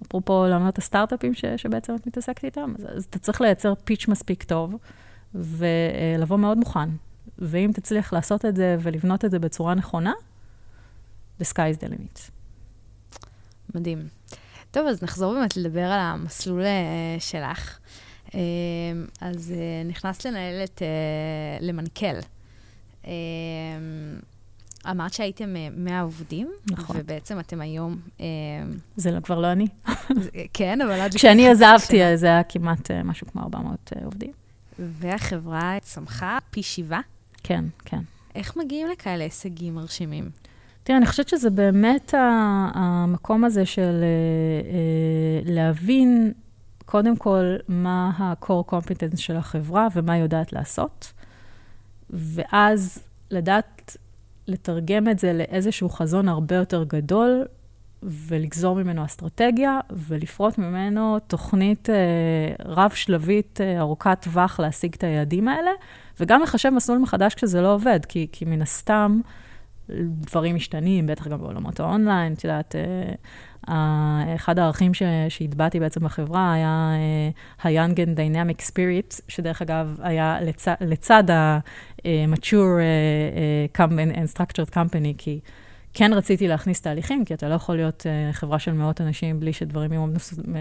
אפרופו 0.07 0.45
לעומת 0.49 0.77
הסטארט-אפים 0.77 1.33
ש, 1.33 1.45
שבעצם 1.57 1.95
את 1.95 2.07
מתעסקת 2.07 2.45
איתם, 2.45 2.73
אז, 2.79 2.87
אז 2.97 3.03
אתה 3.03 3.19
צריך 3.19 3.41
לייצר 3.41 3.73
פיץ' 3.83 4.07
מספיק 4.07 4.43
טוב 4.43 4.75
ולבוא 5.35 6.37
מאוד 6.37 6.57
מוכן. 6.57 6.89
ואם 7.43 7.71
תצליח 7.73 8.13
לעשות 8.13 8.45
את 8.45 8.55
זה 8.55 8.77
ולבנות 8.79 9.25
את 9.25 9.31
זה 9.31 9.39
בצורה 9.39 9.75
נכונה, 9.75 10.13
the 11.41 11.45
sky 11.45 11.75
is 11.75 11.83
the 11.83 11.89
limit. 11.89 12.31
מדהים. 13.75 14.07
טוב, 14.71 14.87
אז 14.87 15.03
נחזור 15.03 15.33
באמת 15.33 15.57
לדבר 15.57 15.83
על 15.83 15.99
המסלול 15.99 16.61
uh, 16.61 16.65
שלך. 17.19 17.77
Uh, 18.27 18.33
אז 19.21 19.53
uh, 19.55 19.87
נכנסת 19.87 20.25
לנהלת, 20.25 20.81
uh, 20.81 21.63
למנכ"ל. 21.63 22.19
Uh, 23.03 23.07
אמרת 24.91 25.13
שהייתם 25.13 25.55
100 25.77 26.01
עובדים, 26.01 26.51
נכון. 26.71 26.95
ובעצם 26.99 27.39
אתם 27.39 27.61
היום... 27.61 27.97
זה 28.95 29.11
לא, 29.11 29.19
כבר 29.19 29.39
לא 29.39 29.51
אני. 29.51 29.67
כן, 30.53 30.81
אבל 30.81 30.99
עד... 30.99 31.15
כשאני 31.15 31.49
עזבתי, 31.49 32.17
זה 32.17 32.27
היה 32.27 32.43
כמעט 32.43 32.91
משהו 32.91 33.27
כמו 33.27 33.41
400 33.41 33.93
עובדים. 34.05 34.31
והחברה 34.79 35.77
צמחה 35.81 36.37
פי 36.51 36.63
שבעה? 36.63 37.01
כן, 37.43 37.65
כן. 37.85 38.01
איך 38.35 38.57
מגיעים 38.57 38.87
לכאלה 38.87 39.23
הישגים 39.23 39.75
מרשימים? 39.75 40.29
תראה, 40.83 40.97
אני 40.97 41.05
חושבת 41.05 41.27
שזה 41.29 41.49
באמת 41.49 42.13
המקום 42.73 43.43
הזה 43.43 43.65
של 43.65 43.81
אה, 43.81 44.07
אה, 44.71 45.53
להבין, 45.53 46.33
קודם 46.85 47.17
כל, 47.17 47.55
מה 47.67 48.11
ה-core 48.17 48.71
competence 48.71 49.17
של 49.17 49.35
החברה 49.35 49.87
ומה 49.93 50.13
היא 50.13 50.21
יודעת 50.23 50.53
לעשות, 50.53 51.13
ואז 52.09 52.99
לדעת 53.31 53.97
לתרגם 54.47 55.09
את 55.09 55.19
זה 55.19 55.33
לאיזשהו 55.33 55.89
חזון 55.89 56.27
הרבה 56.27 56.55
יותר 56.55 56.83
גדול, 56.83 57.45
ולגזור 58.03 58.75
ממנו 58.75 59.05
אסטרטגיה, 59.05 59.79
ולפרוט 59.91 60.57
ממנו 60.57 61.19
תוכנית 61.27 61.89
אה, 61.89 61.95
רב-שלבית, 62.65 63.61
אה, 63.61 63.79
ארוכת 63.79 64.17
טווח 64.21 64.59
להשיג 64.59 64.93
את 64.93 65.03
היעדים 65.03 65.47
האלה, 65.47 65.71
וגם 66.19 66.41
לחשב 66.41 66.69
מסלול 66.69 66.97
מחדש 66.97 67.33
כשזה 67.33 67.61
לא 67.61 67.73
עובד, 67.73 67.99
כי, 68.05 68.27
כי 68.31 68.45
מן 68.45 68.61
הסתם 68.61 69.19
דברים 69.89 70.55
משתנים, 70.55 71.07
בטח 71.07 71.27
גם 71.27 71.39
בעולמות 71.39 71.79
האונליין, 71.79 72.33
את 72.33 72.43
יודעת, 72.43 72.75
אה, 72.75 73.13
אחד 74.35 74.59
הערכים 74.59 74.91
שהטבעתי 75.29 75.79
בעצם 75.79 76.03
בחברה 76.03 76.53
היה 76.53 76.91
uh, 76.93 77.67
ה-Young 77.67 77.95
and 77.95 78.17
Dynamic 78.17 78.61
Spirit, 78.61 79.21
שדרך 79.27 79.61
אגב 79.61 79.99
היה 80.01 80.37
לצ, 80.41 80.67
לצד 80.81 81.29
ה-Mature 81.29 82.79
uh, 83.73 83.77
uh, 83.77 84.15
and 84.15 84.37
Structured 84.37 84.73
Company, 84.73 85.13
כי 85.17 85.39
כן 85.93 86.13
רציתי 86.13 86.47
להכניס 86.47 86.81
תהליכים, 86.81 87.25
כי 87.25 87.33
אתה 87.33 87.49
לא 87.49 87.53
יכול 87.53 87.75
להיות 87.75 88.05
uh, 88.05 88.33
חברה 88.33 88.59
של 88.59 88.73
מאות 88.73 89.01
אנשים 89.01 89.39
בלי 89.39 89.53
שדברים 89.53 89.93
יהיו 89.93 90.05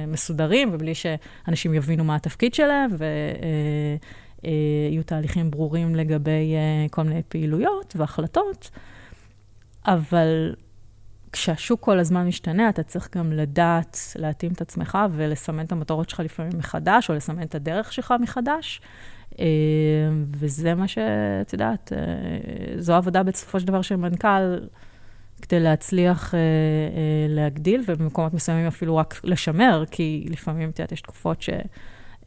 מסודרים, 0.06 0.70
ובלי 0.72 0.94
שאנשים 0.94 1.74
יבינו 1.74 2.04
מה 2.04 2.14
התפקיד 2.14 2.54
שלהם, 2.54 2.90
ו... 2.98 3.04
Uh, 3.34 4.04
אה, 4.44 5.02
תהליכים 5.06 5.50
ברורים 5.50 5.94
לגבי 5.94 6.54
אה, 6.54 6.86
כל 6.90 7.02
מיני 7.02 7.22
פעילויות 7.28 7.94
והחלטות, 7.96 8.70
אבל 9.86 10.54
כשהשוק 11.32 11.80
כל 11.80 11.98
הזמן 11.98 12.26
משתנה, 12.26 12.68
אתה 12.68 12.82
צריך 12.82 13.16
גם 13.16 13.32
לדעת 13.32 13.98
להתאים 14.16 14.52
את 14.52 14.60
עצמך 14.60 14.98
ולסמן 15.12 15.64
את 15.64 15.72
המטרות 15.72 16.10
שלך 16.10 16.20
לפעמים 16.20 16.52
מחדש, 16.58 17.10
או 17.10 17.14
לסמן 17.14 17.42
את 17.42 17.54
הדרך 17.54 17.92
שלך 17.92 18.14
מחדש. 18.20 18.80
אה, 19.38 19.46
וזה 20.26 20.74
מה 20.74 20.88
שאת 20.88 21.52
יודעת, 21.52 21.92
זו 22.78 22.94
עבודה 22.94 23.22
בסופו 23.22 23.60
של 23.60 23.66
דבר 23.66 23.82
של 23.82 23.96
מנכ"ל, 23.96 24.58
כדי 25.42 25.60
להצליח 25.60 26.34
להגדיל, 27.28 27.82
ובמקומות 27.86 28.34
מסוימים 28.34 28.66
אפילו 28.66 28.96
רק 28.96 29.20
לשמר, 29.24 29.84
כי 29.90 30.26
לפעמים, 30.30 30.70
את 30.70 30.78
יודעת, 30.78 30.92
יש 30.92 31.00
תקופות 31.00 31.42
ש... 31.42 31.50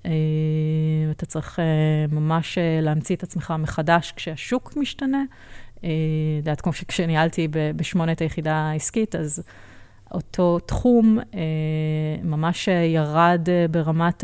אה, 0.06 1.12
אתה 1.12 1.26
צריך 1.26 1.60
אה, 1.60 1.66
ממש 2.12 2.58
אה, 2.58 2.80
להמציא 2.82 3.16
את 3.16 3.24
עצמך 3.24 3.54
מחדש 3.60 4.14
כשהשוק 4.16 4.78
משתנה. 4.78 5.24
את 5.78 5.84
יודעת, 6.38 6.62
כמו 6.62 6.74
שכשניהלתי 6.74 7.48
בשמונה 7.52 8.12
את 8.12 8.22
היחידה 8.22 8.56
העסקית, 8.56 9.16
אז 9.16 9.44
אותו 10.12 10.60
תחום 10.60 11.20
ממש 12.24 12.68
ירד 12.68 13.48
ברמת 13.72 14.24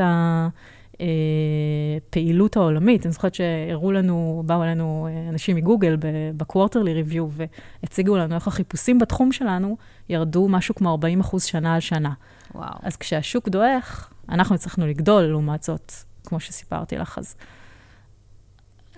הפעילות 1.98 2.58
העולמית. 2.58 3.06
אני 3.06 3.12
זוכרת 3.12 3.36
שהראו 3.36 3.92
לנו, 3.92 4.44
באו 4.46 4.64
אלינו 4.64 5.08
אנשים 5.30 5.56
מגוגל 5.56 5.98
בקוורטרלי 6.38 6.94
ריוויו, 6.94 7.28
והציגו 7.32 8.18
לנו 8.18 8.36
איך 8.36 8.48
החיפושים 8.48 9.00
בתחום 9.00 9.32
שלנו 9.32 9.78
ירדו 10.10 10.48
משהו 10.50 10.76
כמו 10.76 10.92
40 10.92 11.20
אחוז 11.20 11.44
שנה 11.44 11.74
על 11.74 11.80
שנה. 11.80 12.14
וואו. 12.56 12.74
אז 12.84 12.98
כשהשוק 12.98 13.50
דועך, 13.50 14.14
אנחנו 14.30 14.56
הצלחנו 14.56 14.88
לגדול 14.88 15.24
לעומת 15.24 15.64
זאת, 15.64 15.94
כמו 16.26 16.40
שסיפרתי 16.40 16.98
לך. 16.98 17.18
אז 17.18 17.36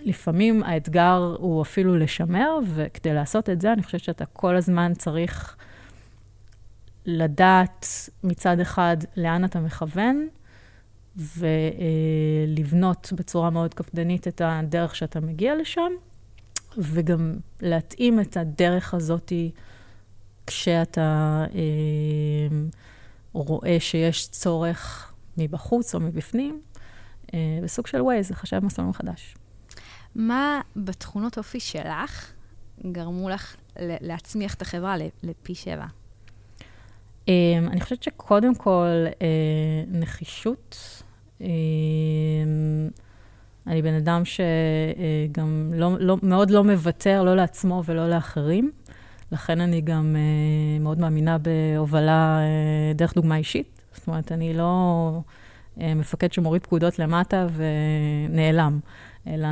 לפעמים 0.06 0.64
האתגר 0.64 1.36
הוא 1.40 1.62
אפילו 1.62 1.98
לשמר, 1.98 2.58
וכדי 2.74 3.14
לעשות 3.14 3.50
את 3.50 3.62
זה, 3.62 3.74
אני 3.74 3.84
חושבת 3.84 4.04
שאתה 4.04 4.26
כל 4.26 4.56
הזמן 4.56 4.94
צריך 4.94 5.56
לדעת 7.06 7.88
מצד 8.24 8.60
אחד 8.60 8.98
לאן 9.18 9.46
אתה 9.46 9.60
מכוון, 9.60 10.28
ולבנות 11.18 13.14
בצורה 13.16 13.50
מאוד 13.50 13.74
קפדנית 13.74 14.28
את 14.28 14.42
הדרך 14.46 14.96
שאתה 14.96 15.20
מגיע 15.20 15.56
לשם, 15.56 15.92
וגם 16.78 17.34
להתאים 17.62 18.20
את 18.20 18.38
הדרך 18.38 18.94
הזאתי 18.94 19.52
כשאתה 20.48 21.46
אה, 21.56 22.58
רואה 23.34 23.78
שיש 23.80 24.28
צורך 24.30 25.14
מבחוץ 25.38 25.96
או 25.96 26.00
מבפנים, 26.00 26.62
אה, 27.34 27.60
בסוג 27.64 27.88
של 27.88 28.02
Waze, 28.02 28.22
זה 28.22 28.36
חשב 28.36 28.60
מסלול 28.60 28.88
מחדש. 28.88 29.36
מה 30.16 30.62
בתכונות 30.76 31.38
אופי 31.38 31.60
שלך 31.60 32.32
גרמו 32.92 33.30
לך 33.30 33.56
להצמיח 33.80 34.54
את 34.54 34.62
החברה 34.62 34.96
לפי 35.24 35.56
שבע? 35.56 35.86
Um, 37.26 37.30
אני 37.72 37.82
חושבת 37.82 38.04
שקודם 38.04 38.56
כל, 38.56 39.06
uh, 39.10 39.16
נחישות. 39.92 41.04
Um, 41.40 41.44
אני 43.68 43.82
בן 43.82 43.94
אדם 43.94 44.22
שגם 44.26 45.72
uh, 45.72 45.76
לא, 45.76 46.00
לא, 46.00 46.18
מאוד 46.24 46.50
לא 46.50 46.64
מוותר, 46.64 47.24
לא 47.24 47.36
לעצמו 47.36 47.84
ולא 47.86 48.10
לאחרים. 48.10 48.72
לכן 49.32 49.62
אני 49.62 49.82
גם 49.82 50.16
uh, 50.16 50.84
מאוד 50.84 51.00
מאמינה 51.00 51.38
בהובלה 51.38 52.40
דרך 52.96 53.16
דוגמה 53.16 53.38
אישית. 53.38 53.82
זאת 53.94 54.08
אומרת, 54.08 54.32
אני 54.32 54.54
לא 54.54 55.20
מפקד 55.78 56.34
שמוריד 56.34 56.64
פקודות 56.64 57.00
למטה 57.00 57.48
ונעלם, 57.54 58.80
אלא 59.28 59.48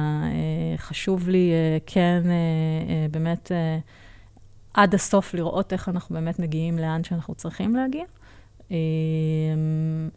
חשוב 0.77 1.29
לי 1.29 1.51
כן 1.85 2.23
באמת... 3.11 3.51
עד 4.73 4.95
הסוף 4.95 5.33
לראות 5.33 5.73
איך 5.73 5.89
אנחנו 5.89 6.15
באמת 6.15 6.39
מגיעים 6.39 6.77
לאן 6.77 7.03
שאנחנו 7.03 7.35
צריכים 7.35 7.75
להגיע. 7.75 8.03
אמ, 8.71 10.09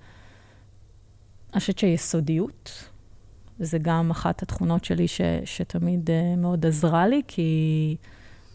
אני 1.55 1.61
שיסודיות, 1.77 2.85
זה 3.59 3.79
גם 3.79 4.11
אחת 4.11 4.43
התכונות 4.43 4.85
שלי 4.85 5.09
ש, 5.09 5.21
שתמיד 5.45 6.11
אה, 6.11 6.39
מאוד 6.39 6.67
עזרה 6.67 7.07
לי, 7.07 7.23
כי 7.29 7.97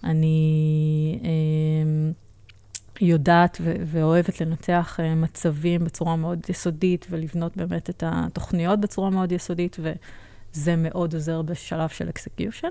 אני 0.04 1.20
אה, 1.22 2.98
יודעת 3.02 3.58
ו- 3.62 3.76
ואוהבת 3.86 4.42
לנתח 4.42 5.00
אה, 5.00 5.16
מצבים 5.16 5.84
בצורה 5.84 6.16
מאוד 6.16 6.40
יסודית, 6.50 7.08
ולבנות 7.10 7.58
באמת 7.58 7.90
את 7.90 8.04
התוכניות 8.08 8.80
בצורה 8.80 9.10
מאוד 9.10 9.32
יסודית, 9.32 9.78
וזה 9.80 10.76
מאוד 10.76 11.14
עוזר 11.14 11.42
בשלב 11.42 11.90
של 11.90 12.10
execution. 12.10 12.68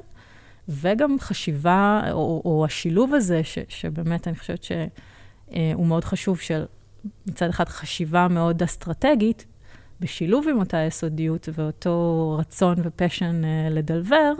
וגם 0.68 1.16
חשיבה, 1.20 2.02
או, 2.12 2.42
או 2.44 2.64
השילוב 2.64 3.14
הזה, 3.14 3.44
ש, 3.44 3.58
שבאמת 3.68 4.28
אני 4.28 4.36
חושבת 4.36 4.62
שהוא 4.62 4.76
אה, 5.54 5.72
מאוד 5.76 6.04
חשוב, 6.04 6.38
של 6.38 6.64
מצד 7.26 7.48
אחד 7.48 7.68
חשיבה 7.68 8.28
מאוד 8.28 8.62
אסטרטגית, 8.62 9.46
בשילוב 10.00 10.48
עם 10.48 10.58
אותה 10.58 10.76
יסודיות 10.76 11.48
ואותו 11.52 12.36
רצון 12.38 12.76
ופשן 12.84 13.42
uh, 13.44 13.70
לדלבר, 13.70 14.32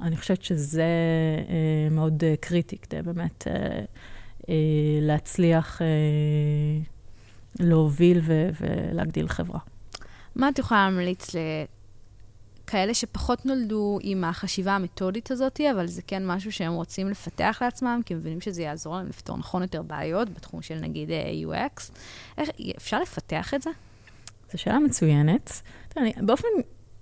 אני 0.00 0.16
חושבת 0.16 0.42
שזה 0.42 0.84
uh, 1.46 1.94
מאוד 1.94 2.22
קריטי 2.40 2.78
כדי 2.78 3.02
באמת 3.02 3.46
להצליח 5.00 5.80
להוביל 7.60 8.20
ולהגדיל 8.60 9.28
חברה. 9.28 9.58
מה 10.36 10.48
את 10.48 10.58
יכולה 10.58 10.88
להמליץ 10.90 11.30
כאלה 12.66 12.94
שפחות 12.94 13.46
נולדו 13.46 13.98
עם 14.02 14.24
החשיבה 14.24 14.72
המתודית 14.72 15.30
הזאת, 15.30 15.60
אבל 15.70 15.86
זה 15.86 16.02
כן 16.06 16.26
משהו 16.26 16.52
שהם 16.52 16.72
רוצים 16.72 17.08
לפתח 17.08 17.58
לעצמם, 17.60 18.00
כי 18.06 18.14
הם 18.14 18.20
מבינים 18.20 18.40
שזה 18.40 18.62
יעזור 18.62 18.96
להם 18.96 19.06
לפתור 19.06 19.36
נכון 19.36 19.62
יותר 19.62 19.82
בעיות 19.82 20.30
בתחום 20.30 20.62
של 20.62 20.74
נגיד 20.74 21.10
אה, 21.10 21.24
UX. 21.46 21.92
איך, 22.38 22.48
אפשר 22.76 23.00
לפתח 23.00 23.54
את 23.54 23.62
זה? 23.62 23.70
זו 24.52 24.58
שאלה 24.58 24.78
מצוינת. 24.78 25.62
אני, 25.96 26.12
באופן 26.20 26.48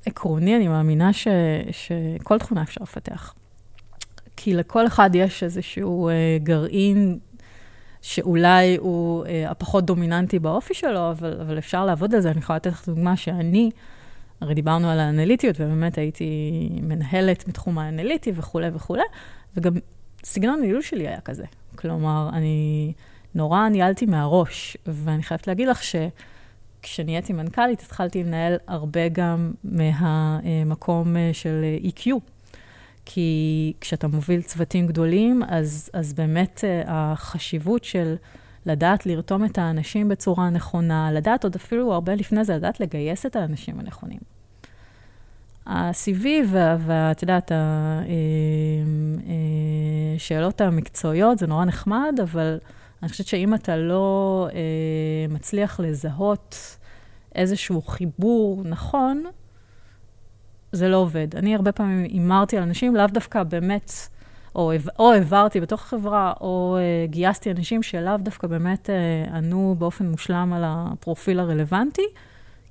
עקרוני, 0.07 0.57
אני 0.57 0.69
מאמינה 0.69 1.13
ש, 1.13 1.29
שכל 1.71 2.39
תכונה 2.39 2.63
אפשר 2.63 2.81
לפתח. 2.83 3.35
כי 4.37 4.55
לכל 4.55 4.87
אחד 4.87 5.11
יש 5.15 5.43
איזשהו 5.43 6.09
אה, 6.09 6.39
גרעין 6.43 7.19
שאולי 8.03 8.77
הוא 8.77 9.27
אה, 9.27 9.51
הפחות 9.51 9.85
דומיננטי 9.85 10.39
באופי 10.39 10.75
שלו, 10.75 11.11
אבל, 11.11 11.41
אבל 11.41 11.59
אפשר 11.59 11.85
לעבוד 11.85 12.15
על 12.15 12.21
זה. 12.21 12.31
אני 12.31 12.39
יכולה 12.39 12.57
לתת 12.57 12.71
לך 12.71 12.89
דוגמה 12.89 13.17
שאני... 13.17 13.71
הרי 14.43 14.55
דיברנו 14.55 14.91
על 14.91 15.01
האנליטיות, 15.01 15.57
ובאמת 15.61 15.99
הייתי 15.99 16.69
מנהלת 16.83 17.49
בתחום 17.49 17.79
האנליטי 17.79 18.33
וכולי 18.35 18.69
וכולי, 18.75 19.03
וגם 19.57 19.73
סגנון 20.25 20.59
הניהול 20.59 20.83
שלי 20.83 21.09
היה 21.09 21.21
כזה. 21.21 21.45
כלומר, 21.75 22.31
אני 22.33 22.93
נורא 23.35 23.69
ניהלתי 23.69 24.07
מהראש, 24.07 24.77
ואני 24.87 25.23
חייבת 25.23 25.47
להגיד 25.47 25.69
לך 25.69 25.81
שכשנהייתי 25.83 27.33
מנכ"לית, 27.33 27.81
התחלתי 27.81 28.25
לנהל 28.25 28.57
הרבה 28.67 29.09
גם 29.09 29.53
מהמקום 29.65 31.17
אה, 31.17 31.31
של 31.33 31.65
EQ. 31.83 32.11
כי 33.05 33.73
כשאתה 33.81 34.09
מוביל 34.09 34.43
צוותים 34.43 34.87
גדולים, 34.87 35.43
אז, 35.49 35.91
אז 35.93 36.13
באמת 36.13 36.65
אה, 36.65 36.83
החשיבות 36.87 37.85
של... 37.85 38.15
לדעת 38.67 39.07
לרתום 39.07 39.45
את 39.45 39.59
האנשים 39.59 40.09
בצורה 40.09 40.51
נכונה, 40.51 41.13
לדעת 41.13 41.45
עוד 41.45 41.55
אפילו 41.55 41.93
הרבה 41.93 42.15
לפני 42.15 42.45
זה, 42.45 42.57
לדעת 42.57 42.81
לגייס 42.81 43.27
את 43.27 43.37
האנשים 43.37 43.81
הנכונים. 43.81 44.32
ה-CV 45.67 46.27
ואת 46.79 47.23
יודעת, 47.23 47.53
השאלות 50.17 50.63
אה, 50.63 50.67
המקצועיות 50.67 51.39
זה 51.39 51.47
נורא 51.47 51.65
נחמד, 51.65 52.19
אבל 52.23 52.59
אני 53.03 53.09
חושבת 53.09 53.27
שאם 53.27 53.55
אתה 53.55 53.77
לא 53.77 54.49
אה, 54.55 55.35
מצליח 55.35 55.81
לזהות 55.81 56.77
איזשהו 57.35 57.83
חיבור 57.83 58.63
נכון, 58.65 59.25
זה 60.73 60.89
לא 60.89 60.97
עובד. 60.97 61.37
אני 61.37 61.55
הרבה 61.55 61.73
פעמים 61.73 62.05
הימרתי 62.05 62.57
על 62.57 62.63
אנשים, 62.63 62.97
לאו 62.97 63.07
דווקא 63.07 63.43
באמת 63.43 63.93
או, 64.55 64.73
או 64.99 65.13
העברתי 65.13 65.61
בתוך 65.61 65.83
החברה, 65.83 66.33
או 66.41 66.79
גייסתי 67.05 67.51
אנשים 67.51 67.83
שלאו 67.83 68.17
דווקא 68.17 68.47
באמת 68.47 68.91
ענו 69.35 69.77
באופן 69.79 70.07
מושלם 70.07 70.53
על 70.53 70.63
הפרופיל 70.67 71.41
הרלוונטי, 71.41 72.07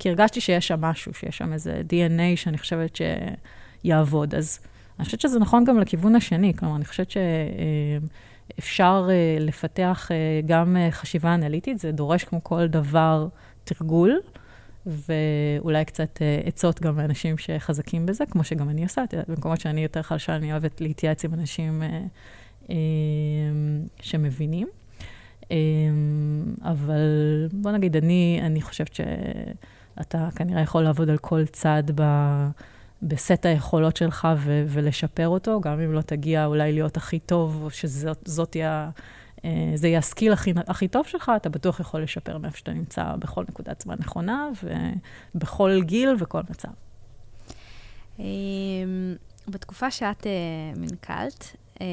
כי 0.01 0.09
הרגשתי 0.09 0.41
שיש 0.41 0.67
שם 0.67 0.81
משהו, 0.81 1.13
שיש 1.13 1.37
שם 1.37 1.53
איזה 1.53 1.81
DNA 1.89 2.35
שאני 2.35 2.57
חושבת 2.57 2.99
שיעבוד. 3.83 4.35
אז 4.35 4.59
אני 4.99 5.05
חושבת 5.05 5.21
שזה 5.21 5.39
נכון 5.39 5.63
גם 5.63 5.79
לכיוון 5.79 6.15
השני, 6.15 6.53
כלומר, 6.53 6.75
אני 6.75 6.85
חושבת 6.85 7.11
שאפשר 8.57 9.07
uh, 9.09 9.43
לפתח 9.43 10.09
uh, 10.11 10.45
גם 10.47 10.75
uh, 10.75 10.91
חשיבה 10.91 11.33
אנליטית, 11.33 11.79
זה 11.79 11.91
דורש 11.91 12.23
כמו 12.23 12.43
כל 12.43 12.67
דבר 12.67 13.27
תרגול. 13.63 14.19
ואולי 14.85 15.85
קצת 15.85 16.19
עצות 16.45 16.81
גם 16.81 16.99
לאנשים 16.99 17.37
שחזקים 17.37 18.05
בזה, 18.05 18.25
כמו 18.25 18.43
שגם 18.43 18.69
אני 18.69 18.83
עושה. 18.83 19.03
את 19.03 19.13
יודעת, 19.13 19.29
במקומות 19.29 19.61
שאני 19.61 19.83
יותר 19.83 20.01
חלשה, 20.01 20.35
אני 20.35 20.51
אוהבת 20.51 20.81
להתייעץ 20.81 21.25
עם 21.25 21.33
אנשים 21.33 21.83
שמבינים. 24.01 24.67
אבל 26.61 26.99
בוא 27.53 27.71
נגיד, 27.71 27.95
אני, 27.97 28.39
אני 28.43 28.61
חושבת 28.61 28.93
שאתה 29.99 30.29
כנראה 30.35 30.61
יכול 30.61 30.83
לעבוד 30.83 31.09
על 31.09 31.17
כל 31.17 31.45
צד 31.45 31.83
ב... 31.95 32.03
בסט 33.01 33.45
היכולות 33.45 33.97
שלך 33.97 34.27
ו- 34.37 34.63
ולשפר 34.67 35.27
אותו, 35.27 35.61
גם 35.61 35.79
אם 35.79 35.93
לא 35.93 36.01
תגיע 36.01 36.45
אולי 36.45 36.71
להיות 36.71 36.97
הכי 36.97 37.19
טוב, 37.19 37.59
או 37.63 37.69
שזאת 37.69 38.51
תהיה 38.51 38.89
אה, 39.45 39.71
זה 39.75 39.87
יהיה 39.87 39.99
הסקיל 39.99 40.33
הכי, 40.33 40.53
הכי 40.67 40.87
טוב 40.87 41.07
שלך, 41.07 41.31
אתה 41.35 41.49
בטוח 41.49 41.79
יכול 41.79 42.03
לשפר 42.03 42.37
מאיפה 42.37 42.57
שאתה 42.57 42.73
נמצא 42.73 43.15
בכל 43.19 43.43
נקודת 43.49 43.81
זמן 43.81 43.95
נכונה, 43.99 44.49
ובכל 45.35 45.81
גיל 45.83 46.15
וכל 46.19 46.41
מצב. 46.49 46.69
אמ, 48.19 49.15
בתקופה 49.47 49.91
שאת 49.91 50.27
אה, 50.27 50.31
מנכ"לת, 50.75 51.55
אמ, 51.81 51.85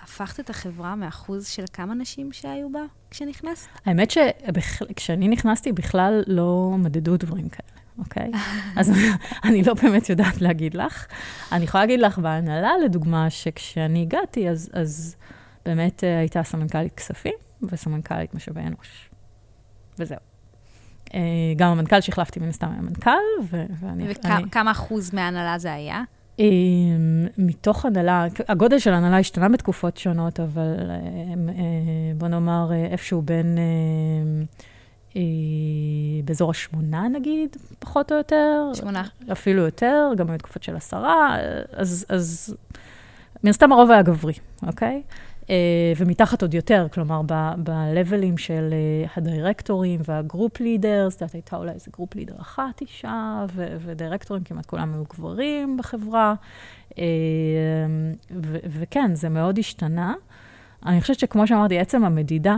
הפכת 0.00 0.40
את 0.40 0.50
החברה 0.50 0.94
מאחוז 0.94 1.46
של 1.46 1.64
כמה 1.72 1.94
נשים 1.94 2.32
שהיו 2.32 2.72
בה 2.72 2.82
כשנכנסת? 3.12 3.68
האמת 3.86 4.10
שכשאני 4.10 5.28
נכנסתי 5.28 5.72
בכלל 5.72 6.22
לא 6.26 6.74
מדדו 6.78 7.16
דברים 7.16 7.48
כאלה. 7.48 7.72
אוקיי? 7.98 8.30
אז 8.78 8.92
אני 9.44 9.62
לא 9.62 9.74
באמת 9.74 10.10
יודעת 10.10 10.40
להגיד 10.40 10.74
לך. 10.74 11.06
אני 11.52 11.64
יכולה 11.64 11.82
להגיד 11.82 12.00
לך 12.00 12.18
בהנהלה, 12.18 12.72
לדוגמה, 12.84 13.30
שכשאני 13.30 14.02
הגעתי, 14.02 14.48
אז, 14.48 14.70
אז 14.72 15.16
באמת 15.64 16.04
אה, 16.04 16.18
הייתה 16.18 16.42
סמנכ"לית 16.42 16.94
כספים 16.94 17.34
וסמנכ"לית 17.62 18.34
משאבי 18.34 18.60
אנוש. 18.60 19.10
וזהו. 19.98 20.18
אה, 21.14 21.20
גם 21.56 21.70
המנכ"ל 21.70 22.00
שהחלפתי 22.00 22.40
מן 22.40 22.48
הסתם 22.48 22.70
היה 22.72 22.82
מנכ"ל, 22.82 23.56
ואני... 23.80 24.08
וכמה 24.46 24.70
אחוז 24.70 25.14
מההנהלה 25.14 25.58
זה 25.58 25.72
היה? 25.72 26.02
אה, 26.42 26.46
מתוך 27.38 27.84
הנהלה, 27.84 28.26
הגודל 28.48 28.78
של 28.78 28.92
ההנהלה 28.92 29.18
השתנה 29.18 29.48
בתקופות 29.48 29.96
שונות, 29.96 30.40
אבל 30.40 30.76
בוא 32.18 32.28
נאמר 32.28 32.70
איפשהו 32.92 33.22
בין, 33.22 33.58
באזור 36.24 36.50
השמונה 36.50 37.08
נגיד, 37.08 37.56
פחות 37.78 38.12
או 38.12 38.16
יותר. 38.16 38.70
שמונה. 38.74 39.02
אפילו 39.32 39.62
יותר, 39.62 40.10
גם 40.16 40.26
בתקופות 40.26 40.62
של 40.62 40.76
עשרה, 40.76 41.36
אז, 41.72 42.06
אז 42.08 42.56
מן 43.44 43.50
הסתם 43.50 43.72
הרוב 43.72 43.90
היה 43.90 44.02
גברי, 44.02 44.34
אוקיי? 44.66 45.02
אה, 45.50 45.92
ומתחת 45.96 46.42
עוד 46.42 46.54
יותר, 46.54 46.86
כלומר, 46.92 47.22
ב-level 47.62 48.21
ים 48.21 48.38
של 48.38 48.68
אה, 48.72 49.10
הדירקטורים 49.16 50.00
וה 50.04 50.20
group 50.20 50.60
leaders, 50.60 51.20
זאת 51.20 51.34
הייתה 51.34 51.56
אולי 51.56 51.72
איזה 51.72 51.90
group 51.92 52.14
leader 52.14 52.34
אחת 52.40 52.80
אישה, 52.80 53.44
ודירקטורים 53.54 54.44
כמעט 54.44 54.66
כולם 54.66 54.94
היו 54.94 55.04
גברים 55.04 55.76
בחברה. 55.76 56.34
אה, 56.98 57.04
וכן, 58.64 59.14
זה 59.14 59.28
מאוד 59.28 59.58
השתנה. 59.58 60.14
אני 60.86 61.00
חושבת 61.00 61.18
שכמו 61.18 61.46
שאמרתי, 61.46 61.78
עצם 61.78 62.04
המדידה 62.04 62.56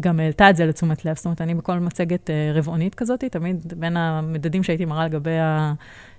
גם 0.00 0.20
העלתה 0.20 0.50
את 0.50 0.56
זה 0.56 0.66
לתשומת 0.66 1.04
לב. 1.04 1.16
זאת 1.16 1.24
אומרת, 1.24 1.40
אני 1.40 1.54
בכל 1.54 1.78
מצגת 1.78 2.30
אה, 2.30 2.52
רבעונית 2.54 2.94
כזאת, 2.94 3.24
תמיד 3.24 3.74
בין 3.76 3.96
המדדים 3.96 4.62
שהייתי 4.62 4.84
מראה 4.84 5.04
לגבי 5.06 5.36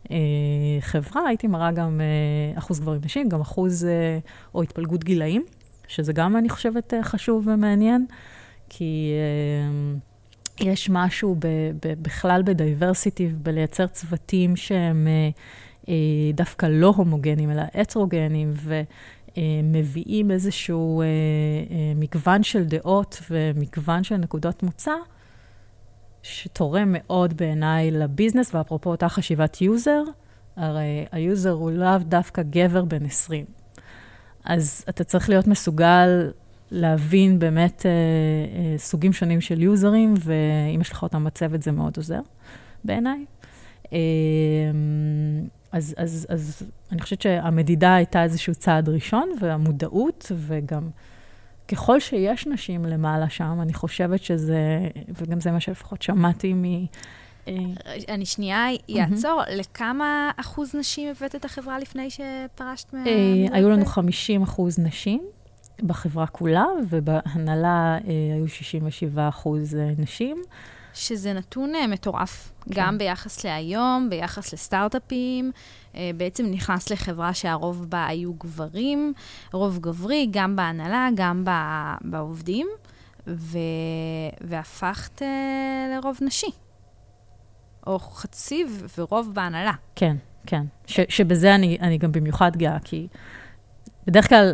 החברה, 0.10 1.28
הייתי 1.28 1.48
מראה 1.48 1.72
גם 1.72 2.02
אה, 2.02 2.58
אחוז 2.58 2.80
גברים 2.80 3.02
נשים, 3.06 3.30
גם 3.30 3.42
אחוז 3.42 3.86
אה, 3.86 4.20
או 4.56 4.64
התפלגות 4.64 5.04
גילאים, 5.04 5.44
שזה 5.88 6.14
גם, 6.14 6.38
אני 6.38 6.50
חושבת, 6.50 6.94
חשוב 7.02 7.48
ומעניין, 7.48 8.06
כי 8.70 9.12
יש 10.62 10.90
משהו 10.90 11.36
ב, 11.40 11.48
ב, 11.86 11.94
בכלל 12.02 12.42
ב 12.46 12.53
diversity, 12.53 13.28
בלייצר 13.28 13.88
צוותים 13.88 14.56
שהם 14.56 15.08
דווקא 16.34 16.66
לא 16.66 16.94
הומוגנים, 16.98 17.52
אלא 17.52 17.62
הטרוגנים, 17.76 18.52
ו... 18.56 18.82
אה, 19.38 19.42
מביאים 19.64 20.32
איזשהו 20.32 21.02
אה, 21.02 21.06
אה, 21.06 21.94
מגוון 21.96 22.44
של 22.44 22.64
דעות 22.64 23.22
ומגוון 23.30 24.04
של 24.04 24.18
נקודות 24.18 24.64
מוצא, 24.64 24.92
שתורם 26.24 26.90
מאוד 26.92 27.38
בעיניי 27.38 27.92
ל 27.92 27.98
business, 27.98 28.56
ואפרופו 28.56 28.90
אותה 28.90 29.10
חשיבת 29.10 29.62
user, 29.62 30.04
הרי 30.56 31.06
ה 31.12 31.20
user 31.20 31.52
הוא 31.52 31.72
לאו 31.72 31.98
דווקא 31.98 32.42
גבר 32.50 32.86
בן 32.86 33.06
20. 33.06 33.46
אז 34.46 34.86
אתה 34.90 35.04
צריך 35.04 35.30
להיות 35.30 35.48
מסוגל 35.48 36.32
להבין 36.72 37.40
באמת 37.40 37.86
אה, 37.86 37.92
אה, 37.92 38.78
סוגים 38.78 39.14
שונים 39.14 39.42
של 39.42 39.62
user 39.62 39.91
ים, 39.91 40.14
ואם 40.20 40.82
יש 40.82 40.92
לך 40.92 41.04
אותם 41.04 41.24
בצוות 41.24 41.62
זה 41.62 41.72
מאוד 41.72 41.94
עוזר 41.98 42.20
בעיניי. 42.84 43.26
אה, 43.94 44.00
אז, 45.74 45.96
אז, 45.98 46.28
אז 46.30 46.64
אני 46.92 47.02
חושבת 47.02 47.22
שהמדידה 47.22 47.96
הייתה 47.96 48.24
איזשהו 48.24 48.56
צעד 48.56 48.90
ראשון, 48.90 49.30
והמודעות, 49.42 50.32
וגם 50.36 50.90
ככל 51.68 52.00
שיש 52.00 52.48
נשים 52.48 52.86
למעלה 52.86 53.30
שם, 53.30 53.60
אני 53.62 53.74
חושבת 53.74 54.24
שזה, 54.24 54.90
וגם 55.22 55.40
זה 55.40 55.52
מה 55.52 55.60
שלפחות 55.60 56.02
שמעתי 56.02 56.54
מ... 56.54 56.64
אה, 57.48 57.54
אני 58.10 58.26
שנייה 58.26 58.66
אעצור, 59.00 59.42
mm-hmm. 59.42 59.52
לכמה 59.52 60.32
אחוז 60.38 60.76
נשים 60.76 61.10
הבאת 61.10 61.36
את 61.36 61.46
החברה 61.46 61.80
לפני 61.80 62.10
שפרשת 62.10 62.94
מה... 62.94 63.06
אה, 63.08 63.56
היו 63.58 63.70
לנו 63.70 63.86
50 63.86 64.44
אחוז 64.44 64.80
נשים 64.80 65.22
בחברה 65.82 66.28
כולה, 66.28 66.66
ובהנהלה 66.90 67.98
אה, 68.08 68.36
היו 68.36 68.48
67 68.48 69.30
אחוז 69.30 69.78
נשים. 69.98 70.38
שזה 70.94 71.34
נתון 71.34 71.76
uh, 71.76 71.88
מטורף, 71.88 72.54
כן. 72.66 72.72
גם 72.74 72.98
ביחס 72.98 73.46
להיום, 73.46 74.08
ביחס 74.10 74.54
לסטארט-אפים. 74.54 75.52
Uh, 75.94 75.96
בעצם 76.18 76.46
נכנס 76.46 76.90
לחברה 76.90 77.34
שהרוב 77.34 77.90
בה 77.90 78.08
היו 78.08 78.34
גברים, 78.34 79.14
רוב 79.54 79.80
גברי, 79.80 80.28
גם 80.32 80.56
בהנהלה, 80.56 81.10
גם 81.16 81.44
בעובדים, 82.02 82.68
ו... 83.28 83.58
והפכת 84.42 85.22
uh, 85.22 85.26
לרוב 85.96 86.18
נשי. 86.22 86.52
או 87.88 88.00
חצי 88.00 88.66
ורוב 88.98 89.32
בהנהלה. 89.34 89.74
כן, 89.96 90.16
כן. 90.48 90.64
ש, 90.86 91.00
שבזה 91.10 91.56
אני, 91.56 91.78
אני 91.82 91.98
גם 91.98 92.12
במיוחד 92.12 92.56
גאה, 92.58 92.78
כי 92.84 93.08
בדרך 94.08 94.30
כלל 94.30 94.54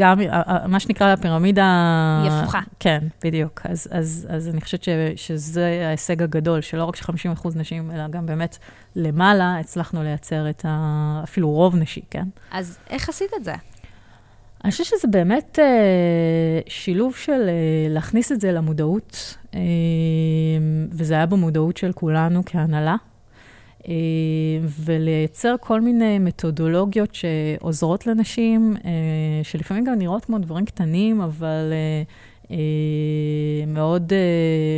גם, 0.00 0.20
מה 0.68 0.80
שנקרא 0.80 1.12
הפירמידה... 1.12 2.20
היא 2.24 2.30
הפוכה. 2.32 2.60
כן, 2.80 3.04
בדיוק. 3.24 3.60
אז, 3.64 3.88
אז, 3.90 4.26
אז 4.30 4.48
אני 4.48 4.60
חושבת 4.60 4.82
ש, 4.82 4.88
שזה 5.16 5.82
ההישג 5.86 6.22
הגדול, 6.22 6.60
שלא 6.60 6.84
רק 6.84 6.96
ש-50% 6.96 7.48
נשים, 7.54 7.90
אלא 7.90 8.08
גם 8.08 8.26
באמת 8.26 8.58
למעלה 8.96 9.58
הצלחנו 9.60 10.02
לייצר 10.02 10.50
את 10.50 10.64
ה... 10.68 11.20
אפילו 11.24 11.50
רוב 11.50 11.76
נשי, 11.76 12.00
כן? 12.10 12.24
אז 12.50 12.78
איך 12.90 13.08
עשית 13.08 13.30
את 13.36 13.44
זה? 13.44 13.54
אני 14.64 14.70
חושבת 14.70 14.86
שזה 14.86 15.08
באמת 15.08 15.58
אה, 15.58 16.60
שילוב 16.68 17.14
של 17.16 17.48
אה, 17.48 17.86
להכניס 17.88 18.32
את 18.32 18.40
זה 18.40 18.52
למודעות, 18.52 19.36
אה, 19.54 19.60
וזה 20.90 21.14
היה 21.14 21.26
במודעות 21.26 21.76
של 21.76 21.92
כולנו 21.92 22.42
כהנהלה. 22.46 22.96
אה, 23.88 23.94
ולייצר 24.84 25.54
כל 25.60 25.80
מיני 25.80 26.18
מתודולוגיות 26.18 27.14
שעוזרות 27.14 28.06
לנשים, 28.06 28.76
אה, 28.84 28.90
שלפעמים 29.42 29.84
גם 29.84 29.98
נראות 29.98 30.24
כמו 30.24 30.38
דברים 30.38 30.64
קטנים, 30.64 31.20
אבל 31.20 31.72
אה, 32.50 32.56
מאוד 33.66 34.12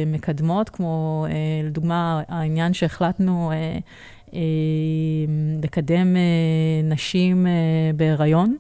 מקדמות, 0.07 0.69
כמו 0.69 1.27
לדוגמה 1.65 2.23
העניין 2.29 2.73
שהחלטנו 2.73 3.53
לקדם 5.63 6.17
נשים 6.85 7.47
בהיריון. 7.97 8.57